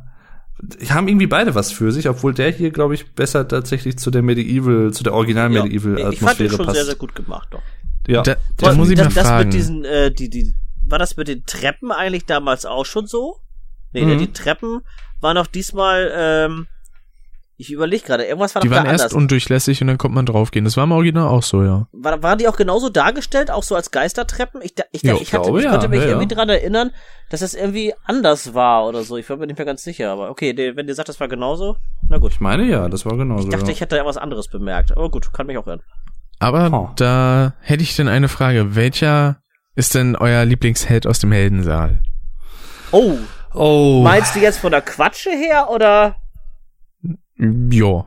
[0.80, 4.10] die haben irgendwie beide was für sich, obwohl der hier, glaube ich, besser tatsächlich zu
[4.10, 5.18] der Medieval, zu der Ja.
[5.20, 6.76] Ich fand ihn Original-Medieval-Atmosphäre schon passt.
[6.76, 7.62] sehr, sehr gut gemacht, doch.
[8.06, 8.22] ja.
[8.22, 9.44] Da, War- da muss ich das, mal das fragen.
[9.48, 10.54] mit diesen, äh, die, die,
[10.86, 13.36] war das mit den Treppen eigentlich damals auch schon so?
[14.04, 14.18] Nee, Mhm.
[14.18, 14.80] die Treppen
[15.20, 16.66] waren auch diesmal, ähm,
[17.58, 19.12] ich überlege gerade, irgendwas war die waren erst anders.
[19.14, 20.66] undurchlässig und dann konnte man draufgehen.
[20.66, 21.88] Das war im Original auch so, ja.
[21.92, 24.60] War, waren die auch genauso dargestellt, auch so als Geistertreppen?
[24.62, 26.36] Ich, ich, Ja, ich, hatte, glaube, ich ja, konnte mich ja, irgendwie ja.
[26.36, 26.90] dran erinnern,
[27.30, 29.16] dass das irgendwie anders war oder so.
[29.16, 31.76] Ich war mir nicht mehr ganz sicher, aber okay, wenn ihr sagt, das war genauso,
[32.10, 32.32] na gut.
[32.32, 33.44] Ich meine ja, das war genauso.
[33.44, 33.72] Ich dachte, ja.
[33.72, 35.80] ich hätte was anderes bemerkt, aber gut, kann mich auch irren.
[36.38, 36.90] Aber Oh.
[36.96, 38.76] da hätte ich denn eine Frage.
[38.76, 39.38] Welcher
[39.74, 42.02] ist denn euer Lieblingsheld aus dem Heldensaal?
[42.92, 43.16] Oh,
[43.56, 44.02] oh.
[44.02, 46.16] meinst du jetzt von der Quatsche her oder?
[47.38, 48.06] Jo.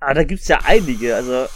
[0.00, 1.46] Ah, da gibt's ja einige, also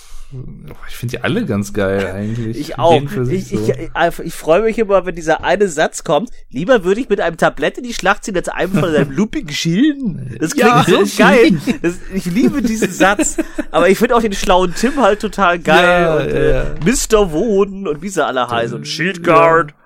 [0.88, 2.58] Ich finde die alle ganz geil eigentlich.
[2.58, 3.02] ich auch.
[3.08, 6.30] Für sich Ich, ich, ich, ich freue mich immer, wenn dieser eine Satz kommt.
[6.50, 9.52] Lieber würde ich mit einem Tablett in die Schlacht ziehen, als einem von seinem lupigen
[9.52, 10.36] Schilden.
[10.40, 11.60] Das klingt Ja, so geil.
[11.82, 13.36] Das, ich liebe diesen Satz.
[13.70, 16.02] Aber ich finde auch den schlauen Tim halt total geil.
[16.02, 16.64] Ja, und ja, äh, ja.
[16.84, 17.32] Mr.
[17.32, 18.76] Woden und wie sie alle heißen.
[18.76, 19.70] Und Schildguard.
[19.70, 19.76] Ja,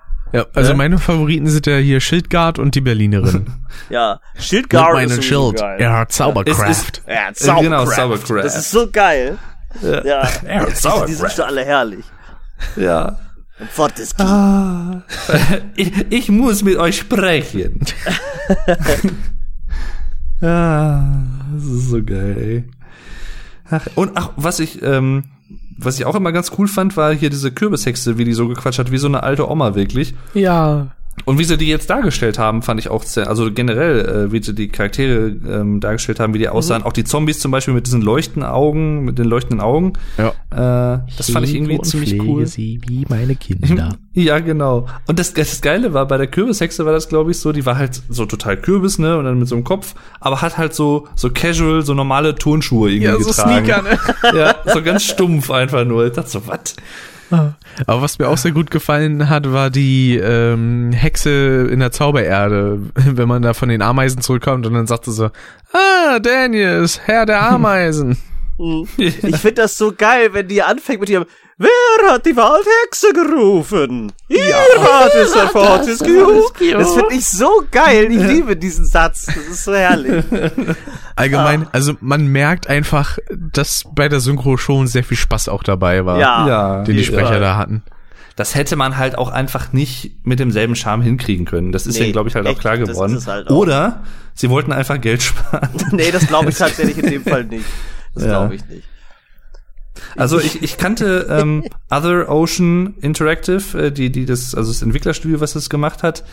[0.53, 0.75] also Ja.
[0.77, 3.45] meine Favoriten sind ja hier Schildgard und die Berlinerin.
[3.89, 5.57] Ja, Mit Schildguard meinem ist Schild.
[5.59, 5.75] geil.
[5.79, 7.03] Er hat Zauberkraft.
[7.07, 7.63] Ja, Äh, Zaubercraft.
[7.63, 8.43] genau, Zaubercraft.
[8.43, 9.37] Das ist so geil.
[9.81, 11.35] Ja, Er hat die, die sind Zauberkraft.
[11.35, 12.05] schon alle herrlich.
[12.77, 13.19] Ja.
[13.71, 14.25] Fortescue.
[14.25, 15.01] Ah,
[15.75, 17.79] ich, ich muss mit euch sprechen.
[20.41, 21.01] ah,
[21.53, 22.35] das ist so geil.
[22.37, 22.63] Ey.
[23.69, 25.23] Ach, und ach, was ich, ähm,
[25.77, 28.79] was ich auch immer ganz cool fand, war hier diese Kürbishexe, wie die so gequatscht
[28.79, 30.15] hat, wie so eine alte Oma wirklich.
[30.33, 30.87] Ja.
[31.23, 34.43] Und wie sie die jetzt dargestellt haben, fand ich auch sehr, also generell, äh, wie
[34.43, 36.83] sie die Charaktere ähm, dargestellt haben, wie die aussahen.
[36.83, 39.93] Auch die Zombies zum Beispiel mit diesen leuchtenden Augen, mit den leuchtenden Augen.
[40.17, 40.29] Ja.
[40.51, 42.45] Äh, das fand ich irgendwie ziemlich cool.
[42.45, 43.95] sie wie meine Kinder.
[44.17, 44.87] Ja, genau.
[45.07, 47.77] Und das, das Geile war, bei der Kürbishexe war das, glaube ich, so, die war
[47.77, 51.09] halt so total Kürbis, ne, und dann mit so einem Kopf, aber hat halt so,
[51.15, 53.65] so casual, so normale Turnschuhe irgendwie Ja, so getragen.
[53.65, 53.99] Sneaker, ne?
[54.39, 56.05] Ja, so ganz stumpf einfach nur.
[56.07, 56.77] Ich dachte so, was?
[57.29, 62.79] Aber was mir auch sehr gut gefallen hat, war die ähm, Hexe in der Zaubererde,
[62.95, 65.29] wenn man da von den Ameisen zurückkommt und dann sagte so,
[65.73, 68.17] ah, Daniel ist Herr der Ameisen.
[68.97, 71.25] Ich finde das so geil, wenn die anfängt mit ihrem
[71.57, 74.11] Wer hat die Waldhexe gerufen?
[74.27, 76.43] Ihr wart es, Herr Fortescue.
[76.73, 78.07] Das finde ich so geil.
[78.11, 79.27] Ich liebe diesen Satz.
[79.27, 80.25] Das ist so herrlich.
[81.15, 86.05] Allgemein, also man merkt einfach, dass bei der Synchro schon sehr viel Spaß auch dabei
[86.05, 86.47] war, Ja.
[86.47, 86.83] Ja.
[86.83, 87.39] den die Sprecher Fall.
[87.39, 87.83] da hatten.
[88.35, 91.71] Das hätte man halt auch einfach nicht mit demselben Charme hinkriegen können.
[91.71, 93.17] Das ist Nee, denen, glaube ich, halt auch echt, klar das geworden.
[93.25, 93.55] halt auch.
[93.55, 94.03] Oder
[94.33, 95.69] sie wollten einfach Geld sparen.
[95.93, 97.63] Nee, das glaube ich tatsächlich in dem Fall nicht.
[98.13, 98.29] Das Ja.
[98.41, 98.83] glaube ich nicht.
[100.15, 105.39] Also ich, ich kannte ähm, Other Ocean Interactive, äh, die, die das, also das Entwicklerstudio,
[105.39, 106.23] was das gemacht hat,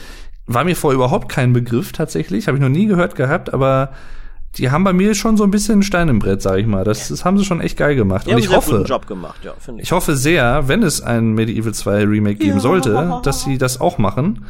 [0.47, 3.93] war mir vor überhaupt kein Begriff tatsächlich, habe ich noch nie gehört gehabt, aber
[4.56, 6.84] die haben bei mir schon so ein bisschen Stein im Brett, sag ich mal.
[6.84, 8.26] Das, das haben sie schon echt geil gemacht.
[8.26, 9.89] Die Und ich hoffe, gemacht, ja, finde ich.
[9.89, 13.97] ich hoffe sehr, wenn es ein Medieval 2 Remake geben sollte, dass sie das auch
[13.97, 14.44] machen.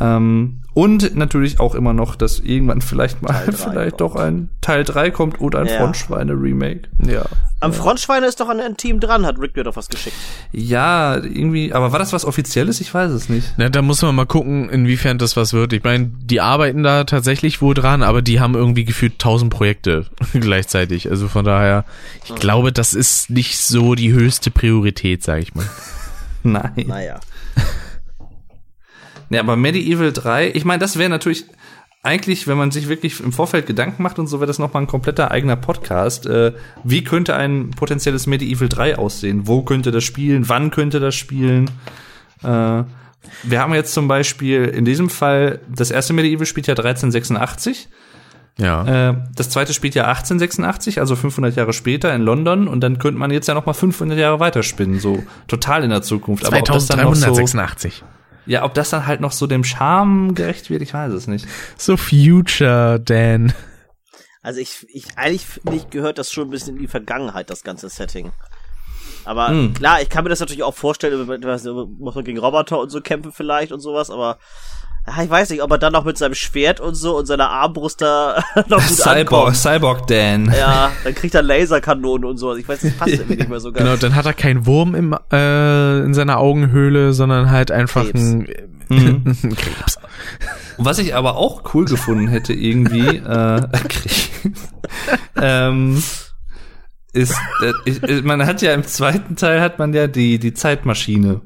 [0.00, 4.00] Ähm, und natürlich auch immer noch, dass irgendwann vielleicht mal vielleicht kommt.
[4.00, 5.78] doch ein Teil 3 kommt oder ein Ja.
[5.78, 6.82] Frontschweine-Remake.
[7.06, 7.24] Ja.
[7.62, 10.16] Am Frontschweine ist doch an ein Team dran, hat Rick mir doch was geschickt.
[10.52, 12.80] Ja, irgendwie, aber war das was Offizielles?
[12.80, 13.52] Ich weiß es nicht.
[13.58, 15.74] Na, da muss man mal gucken, inwiefern das was wird.
[15.74, 20.06] Ich meine, die arbeiten da tatsächlich wohl dran, aber die haben irgendwie gefühlt tausend Projekte
[20.32, 21.10] gleichzeitig.
[21.10, 21.84] Also von daher,
[22.24, 25.66] ich glaube, das ist nicht so die höchste Priorität, sag ich mal.
[26.42, 26.72] Nein.
[26.86, 27.20] Naja.
[29.30, 31.46] Ja, aber Medieval 3, ich meine, das wäre natürlich
[32.02, 34.86] eigentlich, wenn man sich wirklich im Vorfeld Gedanken macht und so, wäre das nochmal ein
[34.86, 36.26] kompletter eigener Podcast.
[36.26, 36.52] Äh,
[36.82, 39.46] wie könnte ein potenzielles Medieval 3 aussehen?
[39.46, 40.48] Wo könnte das spielen?
[40.48, 41.70] Wann könnte das spielen?
[42.42, 42.84] Äh,
[43.42, 47.88] wir haben jetzt zum Beispiel in diesem Fall, das erste Medieval spielt ja 1386.
[48.56, 49.10] Ja.
[49.10, 52.66] Äh, das zweite spielt ja 1886, also 500 Jahre später in London.
[52.66, 56.00] Und dann könnte man jetzt ja noch mal 500 Jahre weiterspinnen, so total in der
[56.00, 56.46] Zukunft.
[56.46, 58.04] Aber ob das dann noch so, 2386.
[58.50, 61.46] ja, ob das dann halt noch so dem Charme gerecht wird, ich weiß es nicht.
[61.76, 63.52] So Future, Dan.
[64.42, 67.62] Also ich, ich eigentlich finde ich, gehört das schon ein bisschen in die Vergangenheit, das
[67.62, 68.32] ganze Setting.
[69.24, 69.74] Aber Hm.
[69.74, 71.26] klar, ich kann mir das natürlich auch vorstellen,
[71.98, 74.38] muss man gegen Roboter und so kämpfen vielleicht und sowas, aber
[75.22, 78.00] ich weiß nicht, ob er dann noch mit seinem Schwert und so und seiner Armbrust
[78.00, 79.56] da noch gut Cyborg, ankommt.
[79.56, 80.52] Cyborg Dan.
[80.56, 82.58] Ja, dann kriegt er Laserkanonen und sowas.
[82.58, 83.84] Ich weiß, das passt irgendwie nicht mehr so ganz.
[83.84, 88.20] Genau, dann hat er keinen Wurm im, äh, in seiner Augenhöhle, sondern halt einfach Krebs.
[88.20, 88.48] ein,
[88.88, 89.22] Mhm.
[89.26, 89.98] ein Krebs.
[90.76, 93.60] Was ich aber auch cool gefunden hätte irgendwie, äh,
[95.40, 96.02] ähm,
[97.12, 101.40] ist, äh, ich- man hat ja im zweiten Teil hat man ja die die Zeitmaschine.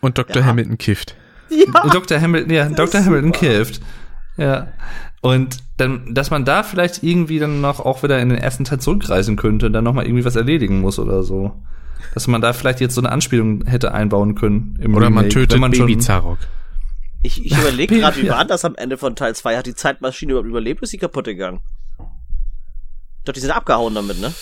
[0.00, 0.42] Und Dr.
[0.42, 0.44] Ja.
[0.48, 1.14] Hamilton kifft.
[1.54, 2.20] Ja, Dr.
[2.20, 3.04] Hamilton, ja, Dr.
[3.04, 3.80] Hamilton kifft.
[4.36, 4.68] Ja.
[5.20, 8.80] Und dann, dass man da vielleicht irgendwie dann noch auch wieder in den ersten Teil
[8.80, 11.52] zurückreisen könnte und dann noch mal irgendwie was erledigen muss oder so.
[12.14, 14.76] Dass man da vielleicht jetzt so eine Anspielung hätte einbauen können.
[14.80, 16.38] Im Oder man Remake, tötet wenn man Baby Zarok.
[17.22, 18.34] ich, ich überlege gerade, wie Ja.
[18.38, 19.56] war das am Ende von Teil 2?
[19.56, 21.60] Hat die Zeitmaschine überhaupt überlebt, oder ist sie kaputt gegangen?
[23.24, 24.32] Doch, die sind abgehauen damit, ne?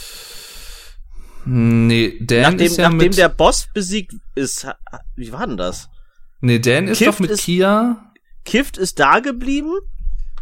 [1.44, 4.66] Nee, Dan nachdem ist ja nachdem mit, der Boss besiegt ist,
[5.16, 5.89] wie war denn das?
[6.40, 8.04] Nee, Dan ist Kift doch mit ist- Kia.
[8.44, 9.72] Kift ist da geblieben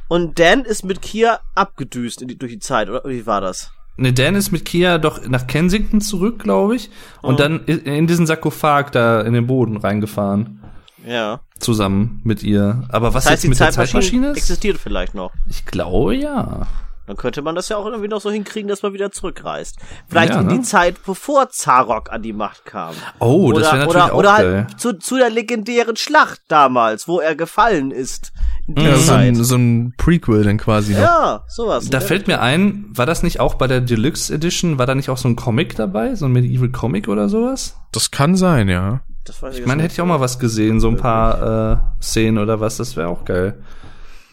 [0.09, 3.71] und Dan ist mit Kia abgedüst in die, durch die Zeit, oder wie war das?
[3.97, 7.37] Ne, Dan ist mit Kia doch nach Kensington zurück, glaube ich, und Oh.
[7.37, 10.61] dann in diesen Sarkophag da in den Boden reingefahren.
[11.05, 11.41] Ja.
[11.59, 12.85] Zusammen mit ihr.
[12.91, 14.37] Aber was Das heißt, jetzt die mit der Zeitmaschine, Zeitmaschine ist?
[14.39, 15.33] existiert vielleicht noch.
[15.49, 16.67] Ich glaube ja.
[17.09, 19.79] Dann könnte man das ja auch irgendwie noch so hinkriegen, dass man wieder zurückreist.
[20.09, 20.63] Vielleicht Ja, in die ne?
[20.63, 22.95] Zeit, bevor Zarok an die Macht kam.
[23.19, 24.67] Oh, das wäre oder, natürlich oder, auch oder geil.
[24.69, 28.35] halt zu, zu der legendären Schlacht damals, wo er gefallen ist.
[28.77, 31.01] Ja, so ein, so ein Prequel dann quasi noch.
[31.01, 31.89] ja, sowas.
[31.89, 32.05] Da ne?
[32.05, 35.17] fällt mir ein, war das nicht auch bei der Deluxe Edition, war da nicht auch
[35.17, 36.15] so ein Comic dabei?
[36.15, 37.75] So ein Medieval Comic oder sowas?
[37.93, 39.01] Das kann sein, ja.
[39.25, 42.03] das weiß Ich jetzt meine, hätte ich auch mal was gesehen, so ein paar äh,
[42.03, 43.55] Szenen oder was, das wäre auch geil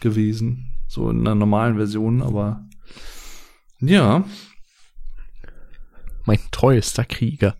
[0.00, 0.66] gewesen.
[0.88, 2.60] So in einer normalen Version, aber
[3.80, 4.24] ja.
[6.24, 7.54] Mein treuester Krieger.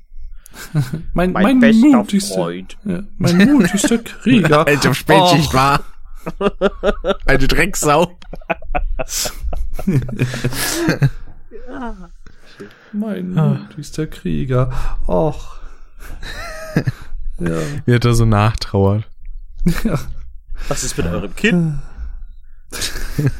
[1.14, 2.76] mein, Mein mein, bester mutigster, Freund.
[2.84, 4.66] Ja, mein mutigster Krieger.
[4.66, 5.55] Alter, Spätschicht Oh.
[5.55, 5.84] war.
[7.26, 8.18] Alte Drecksau.
[12.93, 14.72] Mein mutigster Krieger.
[15.06, 15.56] Och.
[17.38, 17.59] ja.
[17.84, 19.05] Wie hat er so nachtrauert.
[19.84, 19.98] ja.
[20.68, 21.78] Was ist mit eurem Kind?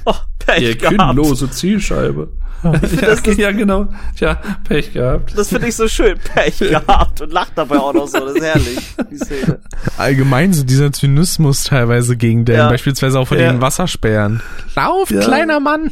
[0.05, 0.97] Oh, Pech Ihr gehabt.
[0.99, 2.29] kinnlose Zielscheibe.
[2.63, 3.89] ja, ja, genau.
[4.17, 5.37] Tja, Pech gehabt.
[5.37, 6.19] Das finde ich so schön.
[6.19, 8.19] Pech gehabt und lacht dabei auch noch so.
[8.21, 8.79] Das ist herrlich,
[9.11, 9.61] die Szene.
[9.99, 12.69] Allgemein so dieser Zynismus teilweise gegen Dan, Ja.
[12.69, 13.53] beispielsweise auch von Ja.
[13.53, 14.41] den Wassersperren.
[14.75, 15.21] Lauft, Ja.
[15.21, 15.91] kleiner Mann,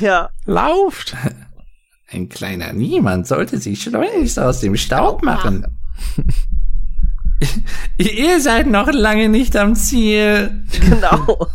[0.00, 1.14] Ja, lauft.
[2.10, 5.66] Ein kleiner Niemand sollte sich schleunigst aus dem Staub machen.
[7.98, 10.62] Ihr seid noch lange nicht am Ziel.
[10.80, 11.48] genau.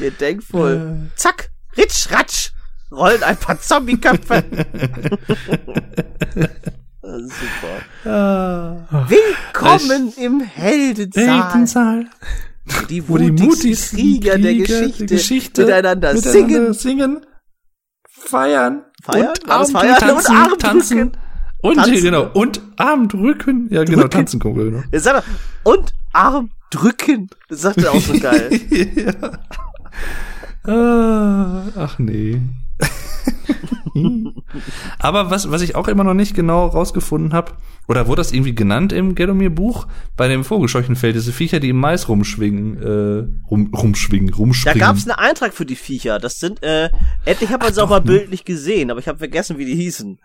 [0.00, 2.52] Ihr denkt wohl, zack, ritsch, ratsch,
[2.90, 4.42] rollen ein paar Zombie-Köpfe.
[7.02, 8.86] Super.
[9.08, 11.42] Willkommen im Heldensaal.
[11.52, 12.06] Heldensaal.
[12.88, 17.26] Die Wo die mutigsten Krieger, der Geschichte, miteinander, singen, singen,
[18.08, 19.28] feiern, Feiern?
[19.28, 19.96] und Arm feiern?
[19.98, 21.12] tanzen, Und Arm tanzen.
[21.62, 21.94] Und Tanzen.
[22.02, 23.68] genau, und Arm drücken.
[23.70, 24.10] Ja, genau, Drücken.
[24.10, 24.82] tanzen kommt genau.
[24.92, 25.24] Jetzt sag mal,
[25.64, 27.28] und Arm drücken.
[27.48, 28.48] Das sagt er auch so geil.
[28.70, 29.12] ja.
[30.64, 32.40] Ah, ach nee.
[34.98, 37.52] Aber was, was ich auch immer noch nicht genau rausgefunden habe,
[37.88, 39.86] oder wurde das irgendwie genannt im Gelomir-Buch,
[40.16, 44.78] bei dem Vogelscheuchenfeld, diese Viecher, die im Mais rumschwingen, äh, rum, rumschwingen, Da rumspringen.
[44.78, 46.18] gab's einen Eintrag für die Viecher.
[46.18, 46.90] Das sind, äh,
[47.24, 50.18] endlich hat man sie auch mal bildlich gesehen, aber ich habe vergessen, wie die hießen.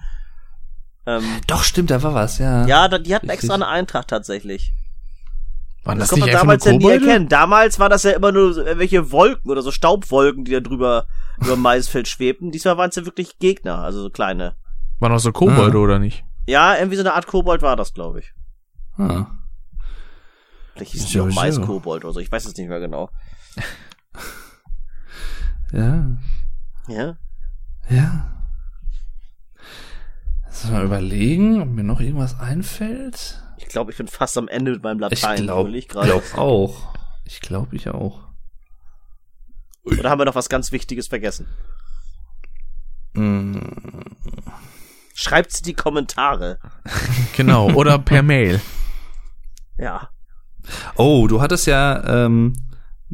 [1.08, 2.66] Ähm, Doch, stimmt, da war was, ja.
[2.68, 3.44] ja, da, die hatten Richtig.
[3.50, 4.74] extra einen Eintrag tatsächlich.
[5.86, 7.30] Waren Das das, konnte man damals ja nie erkennen.
[7.30, 11.06] Damals war das ja immer nur so irgendwelche Wolken oder so Staubwolken, die da drüber
[11.38, 12.52] über dem Maisfeld schwebten.
[12.52, 14.56] Diesmal waren es ja wirklich Gegner, also so kleine.
[15.00, 15.82] Waren auch so Kobolde Ah.
[15.82, 16.26] oder nicht?
[16.48, 18.34] Ja, irgendwie so eine Art Kobold war das, glaube ich.
[18.98, 19.28] Ah.
[20.74, 21.28] Vielleicht hieß die auch.
[21.28, 22.20] Maiskobold oder so.
[22.20, 23.10] Ich weiß es nicht mehr genau.
[25.72, 26.06] Ja.
[26.88, 27.18] Ja.
[27.90, 28.26] Ja.
[30.46, 33.44] Lass mal überlegen, ob mir noch irgendwas einfällt.
[33.76, 35.44] Ich glaube, ich bin fast am Ende mit meinem Ich Latein.
[35.44, 36.94] glaube überleg ich glaub auch.
[37.26, 38.22] Ich glaube, ich auch.
[39.84, 41.46] Oder haben wir noch was ganz Wichtiges vergessen?
[43.16, 43.60] Mm.
[45.14, 46.58] Schreibt's in die Kommentare.
[47.36, 48.62] Genau, oder per Mail.
[49.78, 50.08] Ja.
[50.96, 52.54] Oh, du hattest ja, ähm,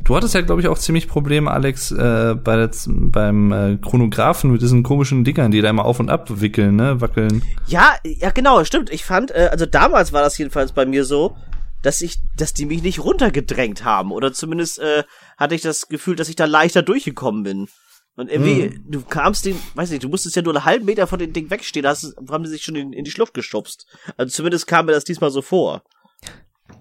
[0.03, 4.51] du hattest ja, glaube ich, auch ziemlich Probleme, Alex, äh, bei der, beim äh, Chronographen
[4.51, 7.43] mit diesen komischen Dingern, die da immer auf und ab wickeln, ne, wackeln.
[7.67, 8.91] Ja, ja, genau, stimmt.
[8.91, 11.35] Ich fand, äh, also damals war das jedenfalls bei mir so,
[11.81, 14.11] dass ich, dass die mich nicht runtergedrängt haben.
[14.11, 15.03] Oder zumindest äh,
[15.37, 17.67] hatte ich das Gefühl, dass ich da leichter durchgekommen bin.
[18.15, 21.17] Und irgendwie, du kamst den, weiß nicht, du musstest ja nur einen halben Meter von
[21.17, 23.87] dem Ding wegstehen, da hast, haben die sich schon in, in die Schlucht geschubst.
[24.17, 25.83] Also zumindest kam mir das diesmal so vor.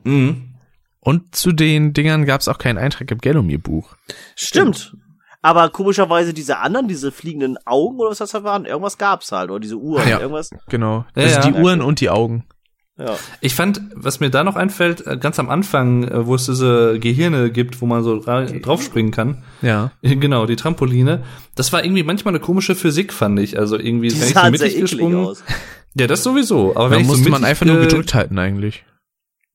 [0.05, 0.50] Mhm.
[1.01, 3.95] Und zu den Dingern gab es auch keinen Eintrag im Gelomir-Buch.
[4.37, 4.95] Stimmt.
[5.43, 9.51] Aber komischerweise diese anderen, diese fliegenden Augen oder was das da waren, irgendwas gab's halt.
[9.51, 10.21] Oder diese Uhren, Ja.
[10.21, 10.51] irgendwas.
[10.69, 11.07] Genau.
[11.17, 11.51] Ja, also ja.
[11.51, 12.45] die Uhren und die Augen.
[12.99, 13.17] Ja.
[13.41, 16.99] Ich fand, was mir da noch einfällt, äh, ganz am Anfang, äh, wo es diese
[17.01, 19.43] Gehirne gibt, wo man so ra- draufspringen kann.
[19.63, 19.93] Ja.
[20.03, 21.23] Genau, die Trampoline.
[21.55, 23.59] Das war irgendwie manchmal eine komische Physik, fand ich.
[23.59, 25.25] Also irgendwie, Die wenn ich so mittig gesprungen.
[25.25, 25.43] aus.
[25.95, 26.77] Ja, das sowieso.
[26.77, 28.85] Aber wenn Da ich so musste man mittig, einfach nur gedrückt halten eigentlich.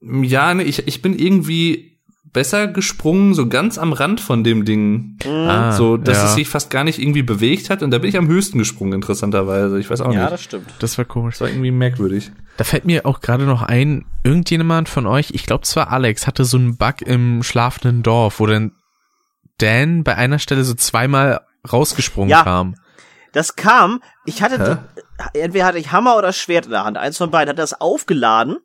[0.01, 1.93] Ja, nee, ich, ich bin irgendwie
[2.31, 5.17] besser gesprungen, so ganz am Rand von dem Ding.
[5.25, 6.25] Ah, so, dass ja.
[6.25, 7.81] es sich fast gar nicht irgendwie bewegt hat.
[7.81, 9.79] Und da bin ich am höchsten gesprungen, interessanterweise.
[9.79, 10.31] Ich weiß auch Ja, nicht.
[10.33, 10.65] das stimmt.
[10.79, 11.35] Das war komisch.
[11.35, 12.31] Das war irgendwie merkwürdig.
[12.57, 16.43] Da fällt mir auch gerade noch ein, irgendjemand von euch, ich glaube zwar Alex, hatte
[16.43, 18.73] so einen Bug im schlafenden Dorf, wo dann
[19.57, 21.39] Dan bei einer Stelle so zweimal
[21.71, 22.43] rausgesprungen Ja.
[22.43, 22.75] kam.
[23.31, 24.83] Das kam, ich hatte,
[25.33, 28.57] entweder hatte ich Hammer oder Schwert in der Hand, eins von beiden, hat das aufgeladen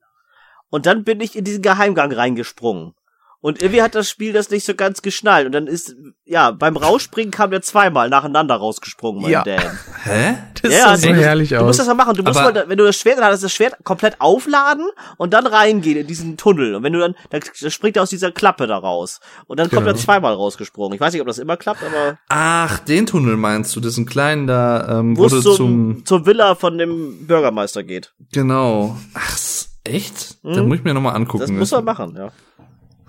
[0.71, 2.95] und dann bin ich in diesen Geheimgang reingesprungen.
[3.43, 6.77] Und irgendwie hat das Spiel das nicht so ganz geschnallt und dann ist, ja, beim
[6.77, 9.43] Rausspringen kam der zweimal nacheinander rausgesprungen, mein Ja.
[9.45, 9.63] Dan.
[10.05, 10.35] Hä?
[10.61, 11.63] Das Ja, sah so du herrlich Du aus.
[11.69, 12.17] musst das mal machen.
[12.17, 14.87] Du musst Aber- mal, wenn du das Schwert Hand hast, das Schwert komplett aufladen
[15.17, 16.75] und dann reingehen in diesen Tunnel.
[16.75, 17.41] Und wenn du dann, dann
[17.71, 19.21] springt er aus dieser Klappe da raus.
[19.47, 19.93] Und dann kommt Genau.
[19.93, 20.93] er zweimal rausgesprungen.
[20.95, 24.49] Ich weiß nicht, ob das immer klappt, aber Ach, den Tunnel meinst du, diesen kleinen
[24.49, 28.13] da, ähm, wo wo es du zum, zum, zur Villa von dem Bürgermeister geht.
[28.33, 28.99] genau.
[29.15, 29.39] Ach,
[29.85, 30.39] echt?
[30.45, 31.41] Da muss ich mir nochmal angucken.
[31.41, 32.31] Das muss er machen, ja.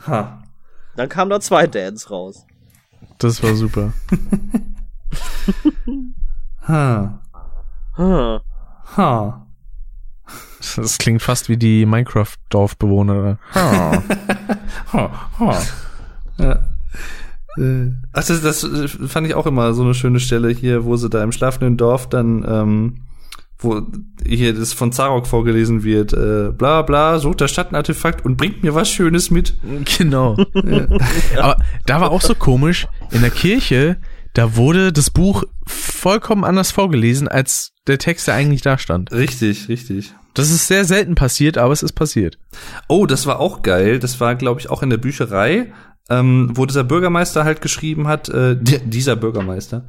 [0.07, 0.43] Ha.
[0.95, 2.45] Dann kam da zwei Dans raus.
[3.18, 3.93] Das war super.
[6.68, 7.19] Ha.
[7.95, 8.39] Hm.
[8.95, 9.48] Ha.
[10.76, 13.39] Das klingt fast wie die Minecraft-Dorfbewohner.
[13.53, 15.11] Ha.
[15.39, 15.61] Ha.
[16.38, 16.52] Ja.
[17.57, 20.95] Äh, Ach, das, das äh, fand ich auch immer so eine schöne Stelle hier, wo
[20.95, 22.98] sie da im schlafenden Dorf dann ähm,
[23.61, 23.81] wo
[24.25, 28.75] hier das von Zarok vorgelesen wird, äh, bla bla, sucht das Schattenartefakt und bringt mir
[28.75, 29.55] was Schönes mit.
[29.97, 30.35] Genau.
[31.38, 33.97] Aber da war auch so komisch, in der Kirche,
[34.33, 39.11] da wurde das Buch vollkommen anders vorgelesen, als der Text, der eigentlich da stand.
[39.11, 40.13] Richtig, richtig.
[40.33, 42.38] Das ist sehr selten passiert, aber es ist passiert.
[42.88, 43.99] Oh, das war auch geil.
[43.99, 45.73] Das war, glaube ich, auch in der Bücherei,
[46.09, 49.85] ähm, wo dieser Bürgermeister halt geschrieben hat, äh, dieser Bürgermeister,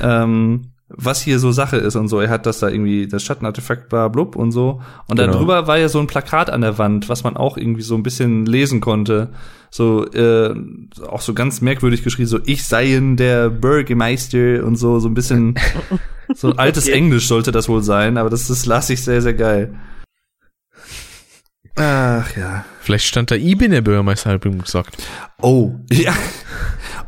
[0.00, 2.20] ähm, was hier so Sache ist und so.
[2.20, 4.82] Er hat das da irgendwie, das Schattenartefakt bla blub und so.
[5.06, 5.32] Und Genau.
[5.32, 8.02] darüber war ja so ein Plakat an der Wand, was man auch irgendwie so ein
[8.02, 9.30] bisschen lesen konnte.
[9.70, 10.54] So, äh,
[11.06, 15.54] auch so ganz merkwürdig geschrieben, so ich seien der Bürgermeister und so, so ein bisschen,
[16.34, 16.94] so altes Okay.
[16.96, 19.74] Englisch sollte das wohl sein, aber das, das las ich sehr, sehr geil.
[21.76, 22.64] Ach ja.
[22.80, 24.96] Vielleicht stand da I bin der Bürgermeister, hat ihm gesagt.
[25.40, 26.12] Oh, ja.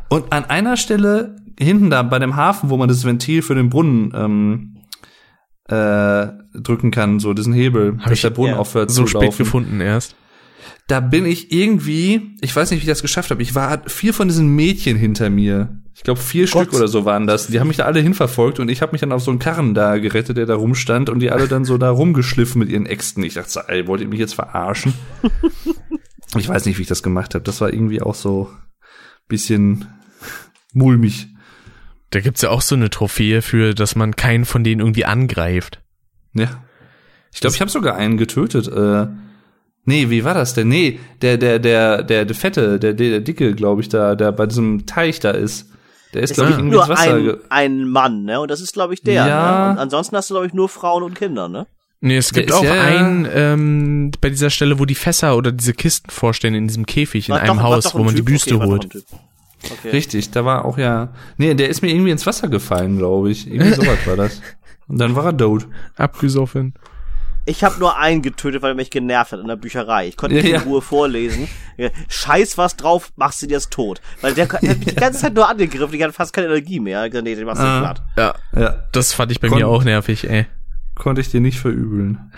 [0.09, 3.69] Und an einer Stelle hinten da bei dem Hafen, wo man das Ventil für den
[3.69, 4.77] Brunnen ähm,
[5.67, 6.27] äh,
[6.59, 9.23] drücken kann, so diesen Hebel, Hab dass ich der Brunnen ja aufhört So zu spät
[9.23, 9.37] laufen.
[9.37, 10.15] gefunden erst.
[10.87, 13.41] Da bin ich irgendwie, ich weiß nicht, wie ich das geschafft habe.
[13.41, 15.79] Ich war vier von diesen Mädchen hinter mir.
[15.95, 17.47] Ich glaube vier Stück oder so waren das.
[17.47, 19.73] Die haben mich da alle hinverfolgt und ich habe mich dann auf so einen Karren
[19.73, 23.23] da gerettet, der da rumstand und die alle dann so da rumgeschliffen mit ihren Äxten.
[23.23, 24.93] Ich dachte, ey, wollt ihr mich jetzt verarschen?
[26.37, 27.43] ich weiß nicht, wie ich das gemacht habe.
[27.43, 28.49] Das war irgendwie auch so
[29.27, 29.85] bisschen
[30.73, 31.32] mulmig.
[32.13, 35.81] Da gibt's ja auch so eine Trophäe für, dass man keinen von denen irgendwie angreift.
[36.33, 36.63] Ja.
[37.33, 38.67] Ich glaube, ich habe sogar einen getötet.
[38.67, 39.07] Äh,
[39.85, 40.67] nee, wie war das denn?
[40.67, 44.31] Nee, der, der, der, der, der Fette, der, der, der Dicke, glaube ich, da, der
[44.31, 45.71] bei diesem Teich da ist.
[46.13, 47.15] Der ist, glaube ich, irgendwie ins nur Wasser.
[47.15, 48.39] ein, ein Mann, ne?
[48.39, 49.13] Und das ist, glaube ich, der.
[49.25, 49.65] Ja.
[49.65, 49.71] Ne?
[49.71, 51.65] Und ansonsten hast du, glaube ich, nur Frauen und Kinder, ne?
[52.01, 55.51] Nee, es gibt ist auch ja- einen, ähm, bei dieser Stelle, wo die Fässer oder
[55.51, 58.25] diese Kisten vorstellen in diesem Käfig in War einem doch- Haus, wo man die Typ.
[58.25, 59.03] Büste Okay, holt.
[59.71, 59.89] Okay.
[59.91, 61.13] Richtig, da war auch ja.
[61.37, 63.47] Nee, der ist mir irgendwie ins Wasser gefallen, glaube ich.
[63.49, 64.41] Irgendwie sowas war das.
[64.87, 65.67] Und dann war er tot.
[65.95, 66.73] Abgesoffen.
[67.45, 70.07] Ich habe nur einen getötet, weil er mich genervt hat in der Bücherei.
[70.07, 70.67] Ich konnte nicht Ja, in ja.
[70.67, 71.49] Ruhe vorlesen.
[72.07, 73.99] Scheiß was drauf, machst du dir das tot.
[74.21, 76.79] Weil der, der hat mich die ganze Zeit nur angegriffen, ich hatte fast keine Energie
[76.79, 77.03] mehr.
[77.05, 77.79] Ich gesagt, Nee, den machst du Ah.
[77.79, 78.01] platt.
[78.17, 80.45] Ja, Ja, das fand ich bei Kon- mir auch nervig, ey.
[80.95, 82.31] konnte ich dir nicht verübeln.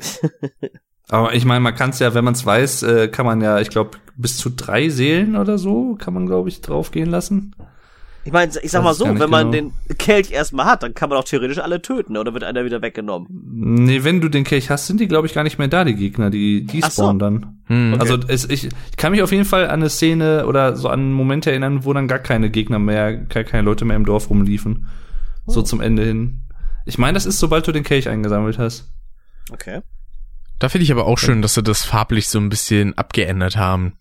[1.08, 3.60] Aber ich meine, man kann es ja, wenn man es weiß, äh, kann man ja,
[3.60, 7.54] ich glaube, bis zu drei Seelen oder so kann man, glaube ich, draufgehen lassen.
[8.26, 9.70] Ich meine, ich sag mal so, wenn man genau.
[9.88, 12.80] den Kelch erstmal hat, dann kann man auch theoretisch alle töten, oder wird einer wieder
[12.80, 13.28] weggenommen?
[13.28, 15.94] Nee, wenn du den Kelch hast, sind die, glaube ich, gar nicht mehr da, die
[15.94, 16.30] Gegner.
[16.30, 17.02] Die, die Ach so.
[17.02, 17.58] spawnen dann.
[17.66, 17.96] Hm.
[18.00, 21.00] Also es, ich, ich kann mich auf jeden Fall an eine Szene oder so an
[21.00, 24.30] einen Moment erinnern, wo dann gar keine Gegner mehr, gar keine Leute mehr im Dorf
[24.30, 24.88] rumliefen.
[25.46, 26.44] So zum Ende hin.
[26.86, 28.90] Ich meine, das ist, sobald du den Kelch eingesammelt hast.
[29.52, 29.82] Okay.
[30.58, 33.94] Da finde ich aber auch schön, dass sie das farblich so ein bisschen abgeändert haben.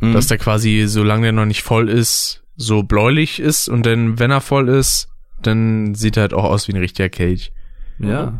[0.00, 0.12] Mhm.
[0.12, 4.30] Dass der quasi, solange der noch nicht voll ist, so bläulich ist und dann, wenn
[4.30, 5.08] er voll ist,
[5.42, 7.52] dann sieht er halt auch aus wie ein richtiger Kelch.
[7.98, 8.38] Ja.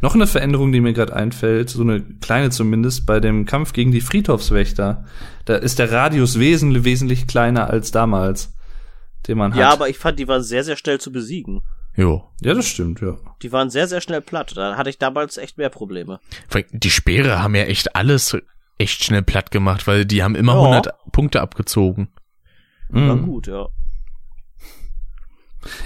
[0.00, 3.90] Noch eine Veränderung, die mir gerade einfällt, so eine kleine zumindest, bei dem Kampf gegen
[3.90, 5.04] die Friedhofswächter.
[5.44, 8.54] Da ist der Radius wesentlich, wesentlich kleiner als damals,
[9.26, 9.60] den man hat.
[9.60, 11.62] Ja, aber ich fand, die waren sehr, sehr schnell zu besiegen.
[11.96, 12.24] Jo.
[12.40, 13.16] Ja, das stimmt, ja.
[13.42, 14.52] Die waren sehr, sehr schnell platt.
[14.56, 16.20] Da hatte ich damals echt mehr Probleme.
[16.48, 18.36] Vor allem, Die Speere haben ja echt alles
[18.78, 20.60] echt schnell platt gemacht, weil die haben immer Ja.
[20.62, 22.08] 100 Punkte abgezogen.
[22.88, 23.26] War Mhm.
[23.26, 23.68] gut, ja.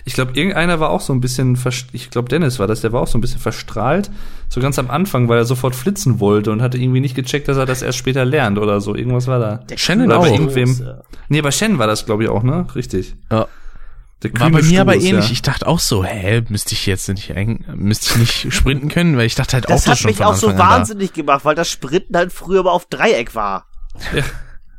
[0.06, 1.58] Ich glaube, irgendeiner war auch so ein bisschen,
[1.92, 4.10] ich glaube, Dennis war das, der war auch so ein bisschen verstrahlt,
[4.48, 7.58] so ganz am Anfang, weil er sofort flitzen wollte und hatte irgendwie nicht gecheckt, dass
[7.58, 8.94] er das erst später lernt oder so.
[8.94, 9.56] Irgendwas war da.
[9.58, 10.22] Der Shannon Kühne auch.
[10.24, 11.02] war Irgendwem- ja.
[11.28, 12.66] Nee, bei Shen war das, glaube ich, auch, ne?
[12.74, 13.16] Richtig.
[13.30, 13.48] Ja.
[14.22, 15.26] Der War bei mir aber ähnlich.
[15.26, 15.30] Ja.
[15.32, 17.34] Ich dachte auch so, hä, müsste ich jetzt nicht,
[17.74, 20.16] müsste ich nicht sprinten können, weil ich dachte halt auch, Das das hat schon mich
[20.16, 23.66] von auch so wahnsinnig gemacht, weil das Sprinten halt früher mal auf Dreieck war.
[24.14, 24.22] Ja.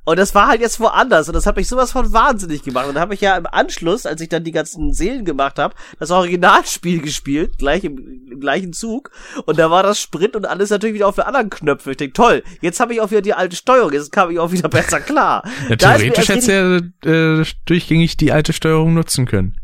[0.08, 2.88] Und das war halt jetzt woanders und das hat mich sowas von wahnsinnig gemacht.
[2.88, 5.76] Und dann habe ich ja im Anschluss, als ich dann die ganzen Seelen gemacht habe,
[6.00, 9.12] das Originalspiel gespielt, gleich im, im gleichen Zug.
[9.46, 11.92] Und da war das Sprint und alles natürlich wieder auf den anderen Knöpfen.
[11.92, 14.54] Ich denke, toll, jetzt habe ich auch wieder die alte Steuerung, jetzt kam ich auch
[14.54, 15.44] wieder besser klar.
[15.68, 19.58] Ja, Da theoretisch hättest du ja äh, durchgängig die alte Steuerung nutzen können.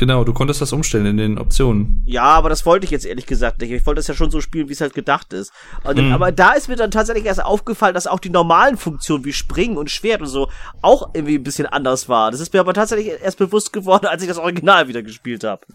[0.00, 2.02] Genau, du konntest das umstellen in den Optionen.
[2.06, 3.70] Ja, aber das wollte ich jetzt ehrlich gesagt nicht.
[3.70, 5.52] Ich wollte das ja schon so spielen, wie es halt gedacht ist.
[5.84, 6.12] Und, Mhm.
[6.12, 9.76] Aber da ist mir dann tatsächlich erst aufgefallen, dass auch die normalen Funktionen wie Springen
[9.76, 10.48] und Schwert und so
[10.80, 12.30] auch irgendwie ein bisschen anders war.
[12.30, 15.66] Das ist mir aber tatsächlich erst bewusst geworden, als ich das Original wieder gespielt habe.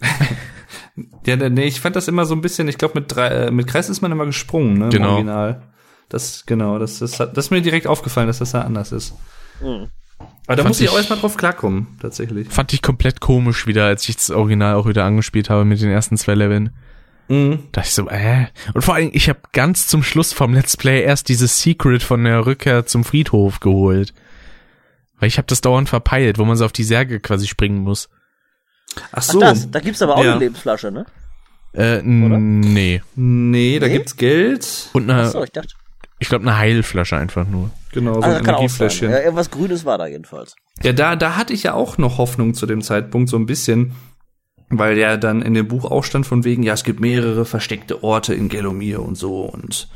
[1.26, 3.66] Ja, nee, ich fand das immer so ein bisschen, ich glaube, mit, drei- äh, mit
[3.66, 4.84] Kreis ist man immer gesprungen, ne?
[4.86, 5.10] Im Genau.
[5.12, 5.62] Original.
[6.08, 9.14] Das, genau, das, das, hat, das ist mir direkt aufgefallen, dass das da anders ist.
[9.60, 9.88] Mhm.
[10.46, 12.48] Aber da muss ich auch erstmal drauf klarkommen, tatsächlich.
[12.48, 15.90] Fand ich komplett komisch wieder, als ich das Original auch wieder angespielt habe mit den
[15.90, 16.70] ersten zwei Leveln.
[17.28, 17.64] Mhm.
[17.72, 18.46] Da ich so, äh.
[18.72, 22.22] Und vor allem, ich habe ganz zum Schluss vom Let's Play erst dieses Secret von
[22.22, 24.14] der Rückkehr zum Friedhof geholt.
[25.18, 28.08] Weil ich habe das dauernd verpeilt, wo man so auf die Särge quasi springen muss.
[28.96, 29.40] Ach Ach so.
[29.40, 30.32] das, da gibt's aber auch Ja.
[30.32, 31.06] eine Lebensflasche, ne?
[31.72, 33.02] Äh, nee.
[33.16, 33.92] Nee, da Nee?
[33.92, 34.90] gibt's Geld.
[34.92, 35.74] Und eine, Achso, ich dachte.
[36.26, 37.70] Ich glaube, eine Heilflasche einfach nur.
[37.92, 38.44] Genau, so Also, ein.
[38.44, 39.12] Energiefläschchen.
[39.12, 40.56] Ja, irgendwas Grünes war da jedenfalls.
[40.82, 43.92] Ja, da, da hatte ich ja auch noch Hoffnung zu dem Zeitpunkt, so ein bisschen.
[44.68, 48.02] Weil ja dann in dem Buch auch stand von wegen, ja, es gibt mehrere versteckte
[48.02, 49.86] Orte in Gelomir und so und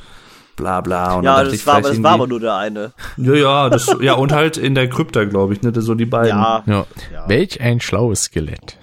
[0.54, 1.14] bla bla.
[1.14, 2.92] Und dann Ja, das ich war, aber, vielleicht das war aber nur der eine.
[3.16, 6.28] Ja, ja, das, ja, und halt in der Krypta, glaube ich, ne, so die beiden.
[6.38, 6.62] Ja.
[6.64, 6.86] Ja.
[7.12, 7.28] Ja.
[7.28, 8.78] Welch ein schlaues Skelett.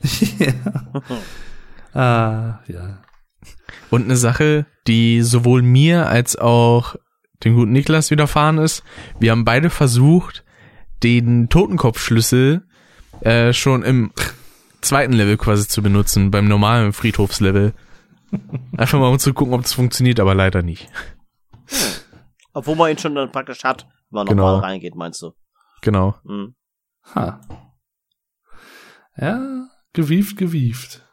[1.92, 2.98] Ah, ja.
[3.90, 6.96] Und eine Sache, die sowohl mir als auch
[7.44, 8.82] dem guten Niklas widerfahren ist.
[9.20, 10.44] Wir haben beide versucht,
[11.02, 12.66] den Totenkopfschlüssel
[13.20, 14.12] äh, schon im
[14.80, 17.74] zweiten Level quasi zu benutzen, beim normalen Friedhofslevel.
[18.76, 20.88] Einfach mal um zu gucken, ob es funktioniert, aber leider nicht.
[22.52, 24.52] Obwohl man ihn schon dann praktisch hat, wenn man Genau.
[24.54, 25.32] nochmal reingeht, meinst du?
[25.82, 26.14] Genau.
[26.26, 26.54] Hm.
[27.14, 27.40] Ha.
[29.16, 31.04] Ja, gewieft, gewieft.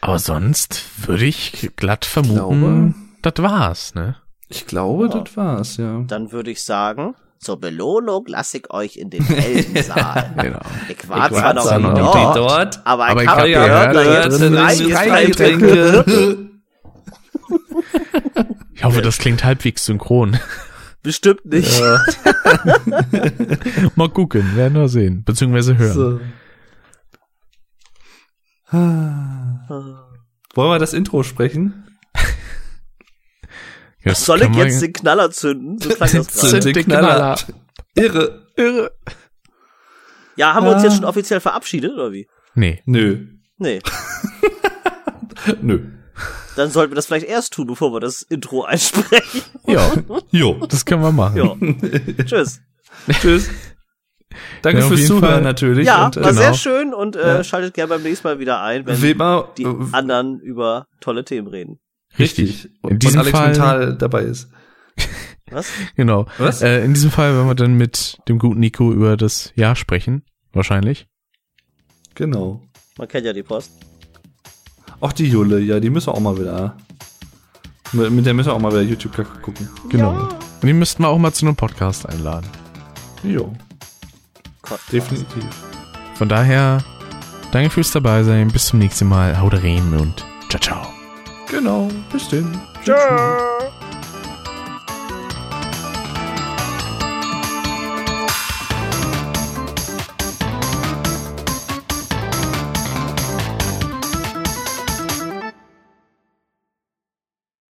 [0.00, 4.16] Aber sonst würde ich glatt vermuten, das war's, ne?
[4.48, 5.20] Ich glaube, Ja.
[5.20, 6.00] das war's, ja.
[6.06, 10.32] Dann würde ich sagen, zur Belohnung lasse ich euch in den Heldensaal.
[10.42, 10.60] Genau.
[10.88, 13.40] Ich war Ich zwar war noch nie noch dort, nicht dort, aber, aber ich habe
[13.40, 13.94] hab gehört,
[14.40, 16.46] da ist Freigetränke.
[18.74, 20.38] Ich hoffe, das klingt halbwegs synchron.
[21.02, 21.82] Bestimmt nicht.
[23.94, 25.22] Mal gucken, werden wir sehen.
[25.24, 25.92] Beziehungsweise hören.
[25.92, 26.20] So.
[28.70, 29.66] Ah.
[30.54, 31.86] Wollen wir das Intro sprechen?
[34.02, 35.78] Ja, das Soll ich jetzt den Knaller zünden?
[35.78, 37.38] So klang das Zünd den Knaller.
[37.94, 38.46] Irre.
[38.56, 38.92] Irre.
[40.36, 42.26] Ja, haben wir uns jetzt schon offiziell verabschiedet, oder wie?
[42.54, 42.80] Nee.
[42.86, 43.26] Nö.
[43.58, 43.80] Nee.
[45.60, 45.84] Nö.
[46.56, 49.42] Dann sollten wir das vielleicht erst tun, bevor wir das Intro einsprechen.
[49.66, 49.92] Ja,
[50.30, 50.66] Jo.
[50.66, 51.36] das können wir machen.
[51.36, 52.24] Ja.
[52.24, 52.62] Tschüss.
[53.20, 53.50] Tschüss.
[54.62, 55.42] Danke Ja, auf fürs jeden Zuhören Fall.
[55.42, 55.86] natürlich.
[55.86, 56.56] Ja, und, äh, war sehr genau.
[56.56, 57.44] schön und äh, Ja.
[57.44, 61.48] schaltet gerne beim nächsten Mal wieder ein, wenn immer, die äh, anderen über tolle Themen
[61.48, 61.78] reden.
[62.18, 62.66] richtig.
[62.66, 64.50] In Und diesem Alex Fall- Mental dabei ist.
[65.50, 65.66] Was?
[65.96, 66.26] Genau.
[66.38, 66.62] Was?
[66.62, 70.22] Äh, in diesem Fall werden wir dann mit dem guten Nico über das Jahr sprechen.
[70.52, 71.06] Wahrscheinlich.
[72.14, 72.62] Genau.
[72.98, 73.72] Man kennt ja die Post.
[75.00, 76.76] Auch die Jule, ja, die müssen wir auch mal wieder.
[77.92, 79.68] Mit mit der müssen wir auch mal wieder YouTube gucken.
[79.88, 80.28] Genau.
[80.60, 82.46] Und die müssten wir auch mal zu einem Podcast einladen.
[83.24, 83.52] Jo,
[84.70, 85.44] Gott, definitiv.
[86.14, 86.78] Von daher,
[87.50, 88.48] danke fürs dabei sein.
[88.48, 89.40] Bis zum nächsten Mal.
[89.40, 90.86] Haut rein und ciao, ciao.
[91.50, 92.56] Genau, bis denn.
[92.84, 92.94] Tschö.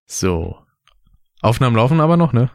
[0.06, 0.58] So.
[1.40, 2.50] Aufnahmen laufen aber noch, ne?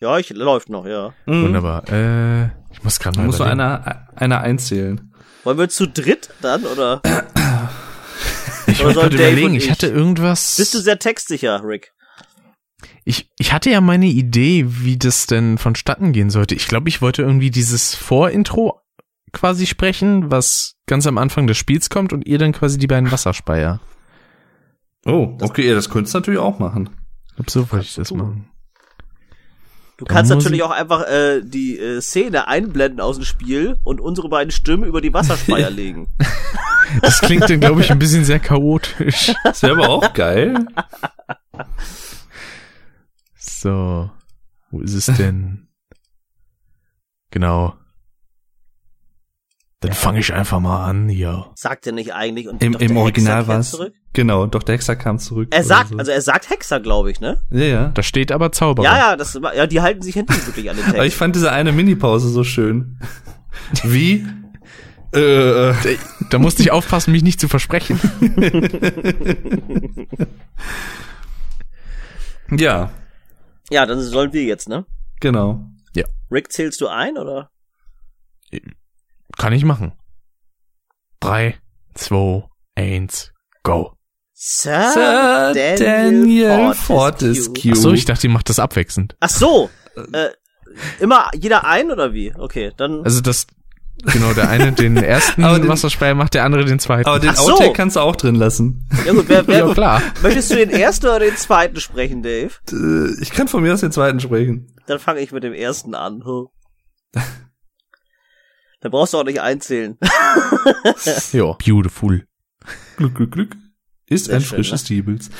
[0.00, 1.12] Ja, ich läuft noch, ja.
[1.26, 1.44] Mhm.
[1.44, 1.86] Wunderbar.
[1.92, 5.12] Äh, ich muss gerade mal muss nur einer, einer einzählen.
[5.44, 7.00] Wollen wir zu dritt dann, oder?
[8.66, 10.56] Ich oder wollte soll gerade Dave überlegen, und ich hatte irgendwas.
[10.56, 11.92] Bist du sehr textsicher, Rick?
[13.04, 16.54] Ich, ich hatte ja meine Idee, wie das denn vonstatten gehen sollte.
[16.54, 18.80] Ich glaube, ich wollte irgendwie dieses Vorintro
[19.32, 23.12] quasi sprechen, was ganz am Anfang des Spiels kommt und ihr dann quasi die beiden
[23.12, 23.80] Wasserspeier.
[25.04, 26.88] Oh, okay, das könntest du natürlich auch machen.
[27.28, 28.18] Ich glaube, so wollte ich das tun.
[28.18, 28.48] machen.
[29.96, 34.00] Du kannst natürlich ich- auch einfach äh, die äh, Szene einblenden aus dem Spiel und
[34.00, 36.08] unsere beiden Stimmen über die Wasserspeier legen.
[37.00, 39.32] Das klingt dann, glaube ich, ein bisschen sehr chaotisch.
[39.44, 40.66] Das wäre aber auch geil.
[43.36, 44.10] So.
[44.70, 45.68] Wo ist es denn?
[47.30, 47.74] Genau.
[49.86, 51.46] Dann fange ich einfach mal an hier.
[51.54, 52.48] Sagt er nicht eigentlich?
[52.48, 52.82] Und Im, Dr.
[52.82, 53.70] im Hexer Original war es.
[53.70, 53.92] zurück?
[54.12, 54.74] Genau, Dr.
[54.74, 55.48] Hexer kam zurück.
[55.50, 55.96] Er sagt, so.
[55.96, 57.40] also er sagt Hexer, glaube ich, ne?
[57.50, 57.88] Ja, ja.
[57.88, 58.84] Da steht aber Zauberer.
[58.86, 61.18] Ja, ja, das, ja, die halten sich hinten wirklich an den Aber ich Text.
[61.18, 62.98] fand diese eine Minipause so schön.
[63.82, 64.26] Wie?
[65.14, 65.74] äh, äh,
[66.30, 67.98] Da musste ich aufpassen, mich nicht zu versprechen.
[72.50, 72.90] ja,
[73.70, 74.86] Ja, dann sollen wir jetzt, ne?
[75.20, 75.66] genau.
[76.30, 77.50] Rick, zählst du ein, oder?
[79.38, 79.92] Kann ich machen.
[81.20, 81.56] Drei,
[81.94, 82.44] zwei,
[82.74, 83.32] eins,
[83.62, 83.92] go.
[84.32, 87.72] Sir, Sir Daniel Fortescue.
[87.72, 89.16] Ach so, ich dachte, ihr macht das abwechselnd.
[89.20, 89.70] Ach so.
[90.12, 90.28] Äh,
[91.00, 92.34] immer jeder ein, oder wie?
[92.36, 93.04] Okay, dann.
[93.04, 93.46] Also das,
[94.02, 97.08] genau, der eine den ersten Aber den- Wasserspeier macht, der andere den zweiten.
[97.08, 97.52] Aber den Ach so.
[97.54, 98.86] Outtake kannst du auch drin lassen.
[99.06, 100.02] ja gut, wer, wer, ja, klar.
[100.22, 102.50] möchtest du den ersten oder den zweiten sprechen, Dave?
[102.72, 104.74] Äh, Ich kann von mir aus den zweiten sprechen.
[104.86, 106.22] Dann fange ich mit dem ersten an.
[106.24, 106.48] Huh.
[108.84, 109.96] Dann brauchst du auch nicht einzählen.
[111.32, 111.52] Ja.
[111.52, 112.26] Beautiful.
[112.96, 113.56] Glück, Glück, Glück.
[114.06, 114.88] Ist Sehr ein schön, frisches ne?
[114.88, 115.30] Diebels.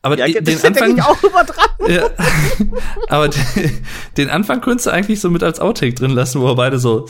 [0.00, 1.68] Aber Ja, den das denke Anfang, ich auch immer dran.
[1.88, 2.08] ja,
[3.08, 3.84] aber den,
[4.16, 7.06] den Anfang könntest du eigentlich so mit als Outtake drin lassen, wo wir beide so,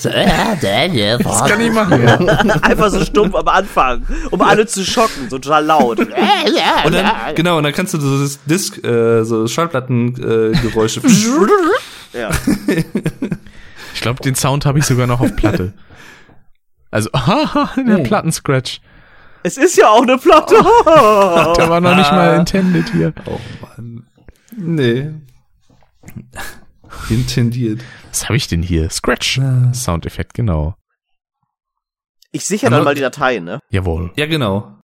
[1.19, 2.17] Das kann ich machen, ja.
[2.63, 6.01] Einfach so stumpf am Anfang, um alle zu schocken, so total laut.
[6.85, 11.09] und dann, genau, und dann kannst du so das Disc, äh, so Schallplattengeräusche, äh.
[12.13, 12.31] Ja.
[14.07, 15.75] Ich glaube, den Sound habe ich sogar noch auf Platte.
[16.93, 18.81] Also, haha, der Plattenscratch.
[19.43, 20.55] Es ist ja auch eine Platte.
[20.55, 23.13] Der war noch nicht mal intended hier.
[23.27, 24.07] oh Mann.
[24.57, 25.11] Nee.
[27.11, 27.81] Intendiert.
[28.09, 28.89] Was habe ich denn hier?
[28.89, 29.41] Scratch.
[29.73, 30.77] Soundeffekt, genau.
[32.31, 33.59] Ich sichere dann mal die Dateien, ne?
[33.69, 34.13] Jawohl.
[34.17, 34.73] Ja, genau.